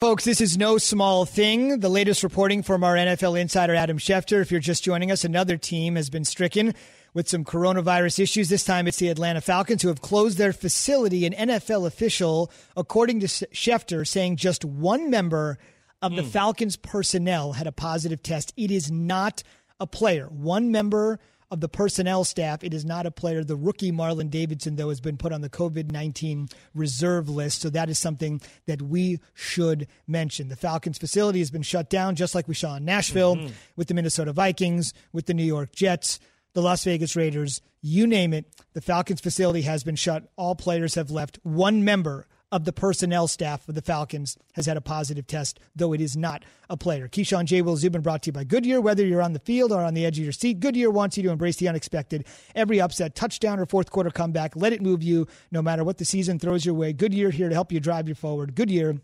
Folks, 0.00 0.24
this 0.24 0.40
is 0.40 0.56
no 0.56 0.78
small 0.78 1.26
thing. 1.26 1.80
The 1.80 1.88
latest 1.90 2.22
reporting 2.22 2.62
from 2.62 2.84
our 2.84 2.96
NFL 2.96 3.38
insider, 3.38 3.74
Adam 3.74 3.98
Schefter. 3.98 4.40
If 4.40 4.50
you're 4.50 4.60
just 4.60 4.84
joining 4.84 5.10
us, 5.10 5.24
another 5.24 5.58
team 5.58 5.96
has 5.96 6.08
been 6.08 6.24
stricken 6.24 6.74
with 7.16 7.30
some 7.30 7.44
coronavirus 7.44 8.18
issues. 8.18 8.50
This 8.50 8.62
time 8.62 8.86
it's 8.86 8.98
the 8.98 9.08
Atlanta 9.08 9.40
Falcons 9.40 9.80
who 9.80 9.88
have 9.88 10.02
closed 10.02 10.36
their 10.36 10.52
facility. 10.52 11.24
An 11.24 11.32
NFL 11.32 11.86
official, 11.86 12.52
according 12.76 13.20
to 13.20 13.26
Schefter, 13.26 14.06
saying 14.06 14.36
just 14.36 14.66
one 14.66 15.08
member 15.08 15.56
of 16.02 16.14
the 16.14 16.22
hmm. 16.22 16.28
Falcons 16.28 16.76
personnel 16.76 17.54
had 17.54 17.66
a 17.66 17.72
positive 17.72 18.22
test. 18.22 18.52
It 18.54 18.70
is 18.70 18.90
not 18.90 19.42
a 19.80 19.86
player. 19.86 20.26
One 20.26 20.70
member 20.70 21.18
of 21.50 21.60
the 21.60 21.70
personnel 21.70 22.24
staff. 22.24 22.62
It 22.62 22.74
is 22.74 22.84
not 22.84 23.06
a 23.06 23.10
player. 23.10 23.42
The 23.42 23.56
rookie 23.56 23.92
Marlon 23.92 24.28
Davidson, 24.28 24.76
though, 24.76 24.90
has 24.90 25.00
been 25.00 25.16
put 25.16 25.32
on 25.32 25.40
the 25.40 25.48
COVID 25.48 25.90
19 25.90 26.48
reserve 26.74 27.30
list. 27.30 27.62
So 27.62 27.70
that 27.70 27.88
is 27.88 27.98
something 27.98 28.42
that 28.66 28.82
we 28.82 29.20
should 29.32 29.86
mention. 30.06 30.48
The 30.48 30.56
Falcons 30.56 30.98
facility 30.98 31.38
has 31.38 31.50
been 31.50 31.62
shut 31.62 31.88
down, 31.88 32.14
just 32.14 32.34
like 32.34 32.46
we 32.46 32.54
saw 32.54 32.76
in 32.76 32.84
Nashville 32.84 33.36
mm-hmm. 33.36 33.54
with 33.74 33.88
the 33.88 33.94
Minnesota 33.94 34.34
Vikings, 34.34 34.92
with 35.14 35.24
the 35.24 35.34
New 35.34 35.44
York 35.44 35.72
Jets, 35.72 36.20
the 36.56 36.62
Las 36.62 36.84
Vegas 36.84 37.14
Raiders, 37.14 37.60
you 37.82 38.06
name 38.06 38.32
it. 38.32 38.46
The 38.72 38.80
Falcons 38.80 39.20
facility 39.20 39.60
has 39.60 39.84
been 39.84 39.94
shut. 39.94 40.24
All 40.36 40.54
players 40.54 40.94
have 40.94 41.10
left. 41.10 41.38
One 41.42 41.84
member 41.84 42.26
of 42.50 42.64
the 42.64 42.72
personnel 42.72 43.28
staff 43.28 43.68
of 43.68 43.74
the 43.74 43.82
Falcons 43.82 44.38
has 44.54 44.64
had 44.64 44.78
a 44.78 44.80
positive 44.80 45.26
test, 45.26 45.60
though 45.74 45.92
it 45.92 46.00
is 46.00 46.16
not 46.16 46.46
a 46.70 46.76
player. 46.78 47.08
Keyshawn 47.08 47.44
J. 47.44 47.60
Will 47.60 47.76
Zubin 47.76 48.00
brought 48.00 48.22
to 48.22 48.28
you 48.28 48.32
by 48.32 48.44
Goodyear. 48.44 48.80
Whether 48.80 49.04
you're 49.04 49.20
on 49.20 49.34
the 49.34 49.38
field 49.38 49.70
or 49.70 49.82
on 49.82 49.92
the 49.92 50.06
edge 50.06 50.16
of 50.16 50.24
your 50.24 50.32
seat, 50.32 50.60
Goodyear 50.60 50.90
wants 50.90 51.18
you 51.18 51.22
to 51.24 51.30
embrace 51.30 51.56
the 51.56 51.68
unexpected. 51.68 52.24
Every 52.54 52.80
upset, 52.80 53.14
touchdown, 53.14 53.60
or 53.60 53.66
fourth 53.66 53.90
quarter 53.90 54.10
comeback, 54.10 54.56
let 54.56 54.72
it 54.72 54.80
move 54.80 55.02
you 55.02 55.26
no 55.50 55.60
matter 55.60 55.84
what 55.84 55.98
the 55.98 56.06
season 56.06 56.38
throws 56.38 56.64
your 56.64 56.74
way. 56.74 56.94
Goodyear 56.94 57.28
here 57.28 57.50
to 57.50 57.54
help 57.54 57.70
you 57.70 57.80
drive 57.80 58.08
you 58.08 58.14
forward. 58.14 58.54
Goodyear 58.54 59.02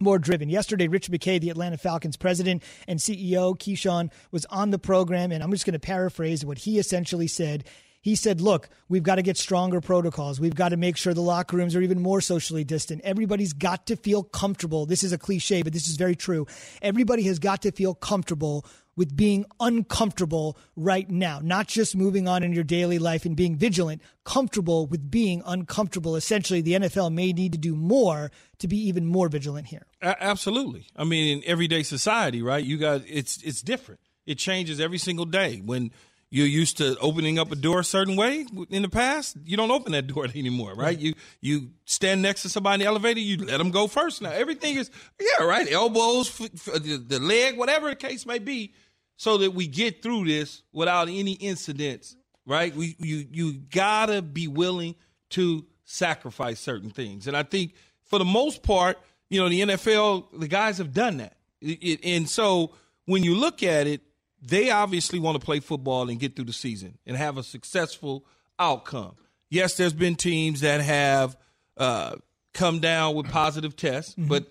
more 0.00 0.18
driven. 0.18 0.48
Yesterday, 0.48 0.88
Rich 0.88 1.10
McKay, 1.10 1.40
the 1.40 1.50
Atlanta 1.50 1.76
Falcons 1.76 2.16
president 2.16 2.62
and 2.86 2.98
CEO, 2.98 3.58
Keyshawn, 3.58 4.10
was 4.30 4.44
on 4.46 4.70
the 4.70 4.78
program, 4.78 5.32
and 5.32 5.42
I'm 5.42 5.50
just 5.50 5.66
going 5.66 5.72
to 5.74 5.78
paraphrase 5.78 6.44
what 6.44 6.58
he 6.58 6.78
essentially 6.78 7.26
said. 7.26 7.64
He 8.00 8.14
said, 8.14 8.40
Look, 8.40 8.68
we've 8.88 9.02
got 9.02 9.16
to 9.16 9.22
get 9.22 9.36
stronger 9.36 9.80
protocols. 9.80 10.40
We've 10.40 10.54
got 10.54 10.70
to 10.70 10.76
make 10.76 10.96
sure 10.96 11.14
the 11.14 11.20
locker 11.20 11.56
rooms 11.56 11.74
are 11.74 11.82
even 11.82 12.00
more 12.00 12.20
socially 12.20 12.64
distant. 12.64 13.00
Everybody's 13.02 13.52
got 13.52 13.86
to 13.88 13.96
feel 13.96 14.22
comfortable. 14.22 14.86
This 14.86 15.02
is 15.02 15.12
a 15.12 15.18
cliche, 15.18 15.62
but 15.62 15.72
this 15.72 15.88
is 15.88 15.96
very 15.96 16.14
true. 16.14 16.46
Everybody 16.80 17.24
has 17.24 17.38
got 17.38 17.62
to 17.62 17.72
feel 17.72 17.94
comfortable 17.94 18.64
with 18.98 19.16
being 19.16 19.46
uncomfortable 19.60 20.58
right 20.74 21.08
now, 21.08 21.38
not 21.40 21.68
just 21.68 21.94
moving 21.94 22.26
on 22.26 22.42
in 22.42 22.52
your 22.52 22.64
daily 22.64 22.98
life 22.98 23.24
and 23.24 23.36
being 23.36 23.56
vigilant, 23.56 24.02
comfortable 24.24 24.88
with 24.88 25.08
being 25.08 25.40
uncomfortable. 25.46 26.16
Essentially, 26.16 26.60
the 26.60 26.72
NFL 26.72 27.12
may 27.12 27.32
need 27.32 27.52
to 27.52 27.58
do 27.58 27.76
more 27.76 28.32
to 28.58 28.66
be 28.66 28.76
even 28.88 29.06
more 29.06 29.28
vigilant 29.28 29.68
here. 29.68 29.86
A- 30.02 30.20
absolutely. 30.22 30.88
I 30.96 31.04
mean, 31.04 31.38
in 31.38 31.44
everyday 31.46 31.84
society, 31.84 32.42
right? 32.42 32.62
You 32.62 32.76
guys, 32.76 33.04
it's 33.08 33.40
it's 33.42 33.62
different. 33.62 34.00
It 34.26 34.36
changes 34.36 34.80
every 34.80 34.98
single 34.98 35.24
day. 35.26 35.62
When 35.64 35.92
you're 36.30 36.46
used 36.46 36.76
to 36.78 36.98
opening 36.98 37.38
up 37.38 37.50
a 37.50 37.56
door 37.56 37.80
a 37.80 37.84
certain 37.84 38.16
way 38.16 38.44
in 38.68 38.82
the 38.82 38.88
past, 38.88 39.36
you 39.44 39.56
don't 39.56 39.70
open 39.70 39.92
that 39.92 40.06
door 40.14 40.26
anymore, 40.34 40.74
right? 40.74 40.98
You 40.98 41.14
you 41.40 41.70
stand 41.84 42.20
next 42.20 42.42
to 42.42 42.48
somebody 42.48 42.74
in 42.74 42.80
the 42.80 42.86
elevator, 42.86 43.20
you 43.20 43.38
let 43.38 43.58
them 43.58 43.70
go 43.70 43.86
first. 43.86 44.20
Now 44.20 44.30
everything 44.32 44.76
is 44.76 44.90
yeah, 45.20 45.44
right. 45.44 45.70
Elbows, 45.70 46.28
f- 46.28 46.50
f- 46.68 46.82
the 46.82 46.96
the 46.96 47.20
leg, 47.20 47.56
whatever 47.56 47.88
the 47.88 47.96
case 47.96 48.26
may 48.26 48.38
be, 48.38 48.74
so 49.18 49.36
that 49.38 49.50
we 49.52 49.66
get 49.66 50.02
through 50.02 50.24
this 50.24 50.62
without 50.72 51.08
any 51.08 51.32
incidents, 51.32 52.16
right? 52.46 52.74
We 52.74 52.96
you 52.98 53.26
you 53.30 53.52
gotta 53.70 54.22
be 54.22 54.48
willing 54.48 54.94
to 55.30 55.66
sacrifice 55.84 56.58
certain 56.60 56.88
things, 56.90 57.26
and 57.26 57.36
I 57.36 57.42
think 57.42 57.74
for 58.04 58.18
the 58.18 58.24
most 58.24 58.62
part, 58.62 58.98
you 59.28 59.38
know, 59.40 59.48
the 59.50 59.60
NFL, 59.60 60.28
the 60.40 60.48
guys 60.48 60.78
have 60.78 60.94
done 60.94 61.18
that, 61.18 61.36
It- 61.60 61.82
it- 61.82 62.00
and 62.04 62.26
so 62.30 62.72
when 63.04 63.22
you 63.24 63.34
look 63.34 63.62
at 63.62 63.86
it, 63.86 64.00
they 64.40 64.70
obviously 64.70 65.18
want 65.18 65.38
to 65.38 65.44
play 65.44 65.60
football 65.60 66.08
and 66.08 66.18
get 66.20 66.36
through 66.36 66.44
the 66.46 66.52
season 66.52 66.96
and 67.04 67.16
have 67.16 67.36
a 67.36 67.42
successful 67.42 68.24
outcome. 68.58 69.16
Yes, 69.50 69.76
there's 69.76 69.92
been 69.92 70.14
teams 70.14 70.60
that 70.60 70.80
have 70.80 71.36
uh, 71.76 72.16
come 72.54 72.78
down 72.80 73.14
with 73.16 73.28
positive 73.30 73.74
tests, 73.76 74.14
but 74.16 74.44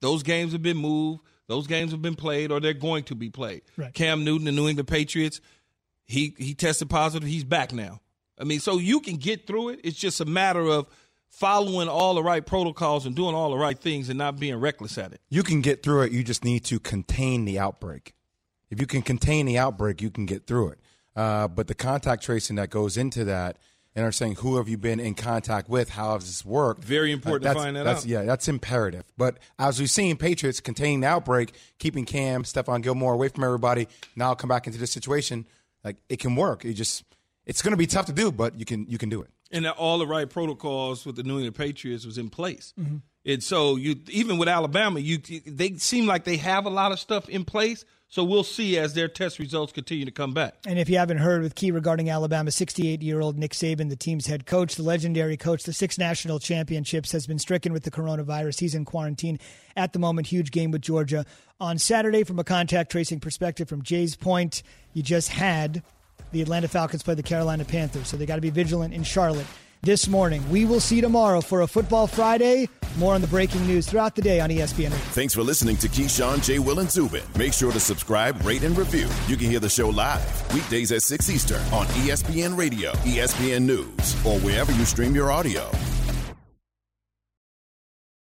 those 0.00 0.22
games 0.22 0.52
have 0.52 0.62
been 0.62 0.76
moved. 0.76 1.22
Those 1.46 1.66
games 1.66 1.92
have 1.92 2.02
been 2.02 2.14
played, 2.14 2.50
or 2.50 2.60
they're 2.60 2.72
going 2.72 3.04
to 3.04 3.14
be 3.14 3.30
played. 3.30 3.62
Right. 3.76 3.92
Cam 3.92 4.24
Newton, 4.24 4.46
the 4.46 4.52
New 4.52 4.68
England 4.68 4.88
Patriots, 4.88 5.40
he 6.06 6.34
he 6.38 6.54
tested 6.54 6.90
positive. 6.90 7.28
He's 7.28 7.44
back 7.44 7.72
now. 7.72 8.00
I 8.38 8.44
mean, 8.44 8.60
so 8.60 8.78
you 8.78 9.00
can 9.00 9.16
get 9.16 9.46
through 9.46 9.70
it. 9.70 9.80
It's 9.84 9.98
just 9.98 10.20
a 10.20 10.24
matter 10.24 10.66
of 10.66 10.88
following 11.28 11.88
all 11.88 12.14
the 12.14 12.22
right 12.22 12.44
protocols 12.44 13.06
and 13.06 13.14
doing 13.14 13.34
all 13.34 13.50
the 13.50 13.56
right 13.56 13.78
things 13.78 14.08
and 14.08 14.18
not 14.18 14.38
being 14.38 14.56
reckless 14.56 14.98
at 14.98 15.12
it. 15.12 15.20
You 15.28 15.42
can 15.42 15.60
get 15.60 15.82
through 15.82 16.02
it. 16.02 16.12
You 16.12 16.22
just 16.22 16.44
need 16.44 16.64
to 16.66 16.78
contain 16.78 17.44
the 17.44 17.58
outbreak. 17.58 18.14
If 18.70 18.80
you 18.80 18.86
can 18.86 19.02
contain 19.02 19.46
the 19.46 19.58
outbreak, 19.58 20.00
you 20.00 20.10
can 20.10 20.26
get 20.26 20.46
through 20.46 20.70
it. 20.70 20.80
Uh, 21.16 21.48
but 21.48 21.68
the 21.68 21.74
contact 21.74 22.22
tracing 22.22 22.56
that 22.56 22.70
goes 22.70 22.96
into 22.96 23.24
that, 23.24 23.58
and 23.96 24.04
are 24.04 24.12
saying 24.12 24.36
who 24.36 24.56
have 24.56 24.68
you 24.68 24.76
been 24.76 24.98
in 25.00 25.14
contact 25.14 25.68
with, 25.68 25.90
how 25.90 26.14
has 26.14 26.24
this 26.24 26.44
worked? 26.44 26.82
Very 26.82 27.12
important 27.12 27.42
to 27.42 27.48
that's- 27.48 27.64
find 27.64 27.76
that 27.76 27.84
that's, 27.84 28.00
out. 28.02 28.06
Yeah, 28.06 28.22
that's 28.22 28.48
imperative. 28.48 29.04
But 29.16 29.38
as 29.58 29.78
we've 29.78 29.90
seen, 29.90 30.16
Patriots 30.16 30.60
containing 30.60 31.00
the 31.00 31.06
outbreak, 31.08 31.54
keeping 31.78 32.04
Cam, 32.04 32.42
Stephon 32.42 32.82
Gilmore 32.82 33.14
away 33.14 33.28
from 33.28 33.44
everybody. 33.44 33.86
Now 34.16 34.34
come 34.34 34.48
back 34.48 34.66
into 34.66 34.78
this 34.78 34.90
situation, 34.90 35.46
like 35.84 35.96
it 36.08 36.18
can 36.18 36.34
work. 36.36 36.64
It 36.64 36.74
just 36.74 37.04
it's 37.46 37.62
going 37.62 37.72
to 37.72 37.76
be 37.76 37.86
tough 37.86 38.06
to 38.06 38.12
do, 38.12 38.32
but 38.32 38.58
you 38.58 38.64
can 38.64 38.86
you 38.88 38.98
can 38.98 39.08
do 39.10 39.22
it. 39.22 39.30
and 39.50 39.64
that 39.66 39.76
all 39.76 39.98
the 39.98 40.06
right 40.06 40.28
protocols 40.28 41.04
with 41.06 41.16
the 41.16 41.22
New 41.22 41.34
England 41.34 41.54
Patriots 41.54 42.04
was 42.06 42.18
in 42.18 42.30
place. 42.30 42.72
Mm-hmm. 42.80 42.96
And 43.26 43.42
so 43.42 43.76
you 43.76 43.96
even 44.08 44.38
with 44.38 44.48
Alabama, 44.48 45.00
you 45.00 45.18
they 45.46 45.74
seem 45.74 46.06
like 46.06 46.24
they 46.24 46.36
have 46.38 46.66
a 46.66 46.70
lot 46.70 46.90
of 46.92 46.98
stuff 46.98 47.28
in 47.28 47.44
place, 47.44 47.84
So 48.08 48.22
we'll 48.22 48.44
see 48.44 48.78
as 48.78 48.94
their 48.94 49.08
test 49.08 49.38
results 49.40 49.72
continue 49.72 50.04
to 50.04 50.10
come 50.12 50.32
back. 50.32 50.54
And 50.66 50.78
if 50.78 50.88
you 50.88 50.98
haven't 50.98 51.18
heard 51.18 51.42
with 51.42 51.56
key 51.56 51.72
regarding 51.72 52.10
Alabama, 52.10 52.52
68 52.52 53.02
year 53.02 53.20
old 53.20 53.36
Nick 53.36 53.52
Saban, 53.52 53.88
the 53.88 53.96
team's 53.96 54.26
head 54.26 54.46
coach, 54.46 54.76
the 54.76 54.84
legendary 54.84 55.36
coach, 55.36 55.64
the 55.64 55.72
six 55.72 55.98
national 55.98 56.38
championships, 56.38 57.10
has 57.10 57.26
been 57.26 57.38
stricken 57.38 57.72
with 57.72 57.82
the 57.82 57.90
coronavirus. 57.90 58.60
He's 58.60 58.74
in 58.74 58.84
quarantine 58.84 59.40
at 59.76 59.92
the 59.92 59.98
moment. 59.98 60.28
Huge 60.28 60.52
game 60.52 60.70
with 60.70 60.82
Georgia 60.82 61.26
on 61.58 61.78
Saturday 61.78 62.22
from 62.22 62.38
a 62.38 62.44
contact 62.44 62.92
tracing 62.92 63.18
perspective. 63.18 63.68
From 63.68 63.82
Jay's 63.82 64.14
point, 64.14 64.62
you 64.92 65.02
just 65.02 65.30
had 65.30 65.82
the 66.30 66.40
Atlanta 66.42 66.68
Falcons 66.68 67.02
play 67.02 67.14
the 67.14 67.22
Carolina 67.22 67.64
Panthers, 67.64 68.08
so 68.08 68.16
they 68.16 68.26
got 68.26 68.36
to 68.36 68.40
be 68.40 68.50
vigilant 68.50 68.94
in 68.94 69.02
Charlotte 69.02 69.46
this 69.84 70.08
morning. 70.08 70.42
We 70.50 70.64
will 70.64 70.80
see 70.80 71.00
tomorrow 71.00 71.40
for 71.40 71.62
a 71.62 71.66
Football 71.66 72.06
Friday. 72.06 72.68
More 72.96 73.14
on 73.14 73.20
the 73.20 73.26
breaking 73.26 73.66
news 73.66 73.86
throughout 73.86 74.14
the 74.14 74.22
day 74.22 74.40
on 74.40 74.50
ESPN. 74.50 74.90
Thanks 75.12 75.34
for 75.34 75.42
listening 75.42 75.76
to 75.78 75.88
Keyshawn, 75.88 76.44
J. 76.44 76.58
Will, 76.60 76.78
and 76.78 76.90
Zubin. 76.90 77.24
Make 77.36 77.52
sure 77.52 77.72
to 77.72 77.80
subscribe, 77.80 78.40
rate, 78.44 78.62
and 78.62 78.76
review. 78.78 79.08
You 79.26 79.36
can 79.36 79.50
hear 79.50 79.60
the 79.60 79.68
show 79.68 79.88
live 79.88 80.54
weekdays 80.54 80.92
at 80.92 81.02
6 81.02 81.28
Eastern 81.28 81.60
on 81.72 81.86
ESPN 81.86 82.56
Radio, 82.56 82.92
ESPN 83.02 83.62
News, 83.62 84.14
or 84.24 84.38
wherever 84.40 84.72
you 84.72 84.84
stream 84.84 85.14
your 85.14 85.30
audio. 85.30 85.68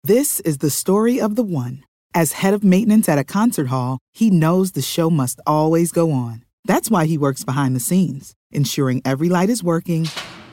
This 0.02 0.40
is 0.40 0.58
the 0.58 0.70
story 0.70 1.20
of 1.20 1.36
the 1.36 1.42
one. 1.42 1.84
As 2.14 2.32
head 2.32 2.54
of 2.54 2.62
maintenance 2.62 3.08
at 3.08 3.18
a 3.18 3.24
concert 3.24 3.68
hall, 3.68 3.98
he 4.12 4.30
knows 4.30 4.72
the 4.72 4.82
show 4.82 5.10
must 5.10 5.40
always 5.46 5.92
go 5.92 6.12
on. 6.12 6.44
That's 6.64 6.90
why 6.90 7.06
he 7.06 7.18
works 7.18 7.44
behind 7.44 7.74
the 7.74 7.80
scenes, 7.80 8.34
ensuring 8.50 9.02
every 9.04 9.28
light 9.28 9.50
is 9.50 9.62
working 9.62 10.08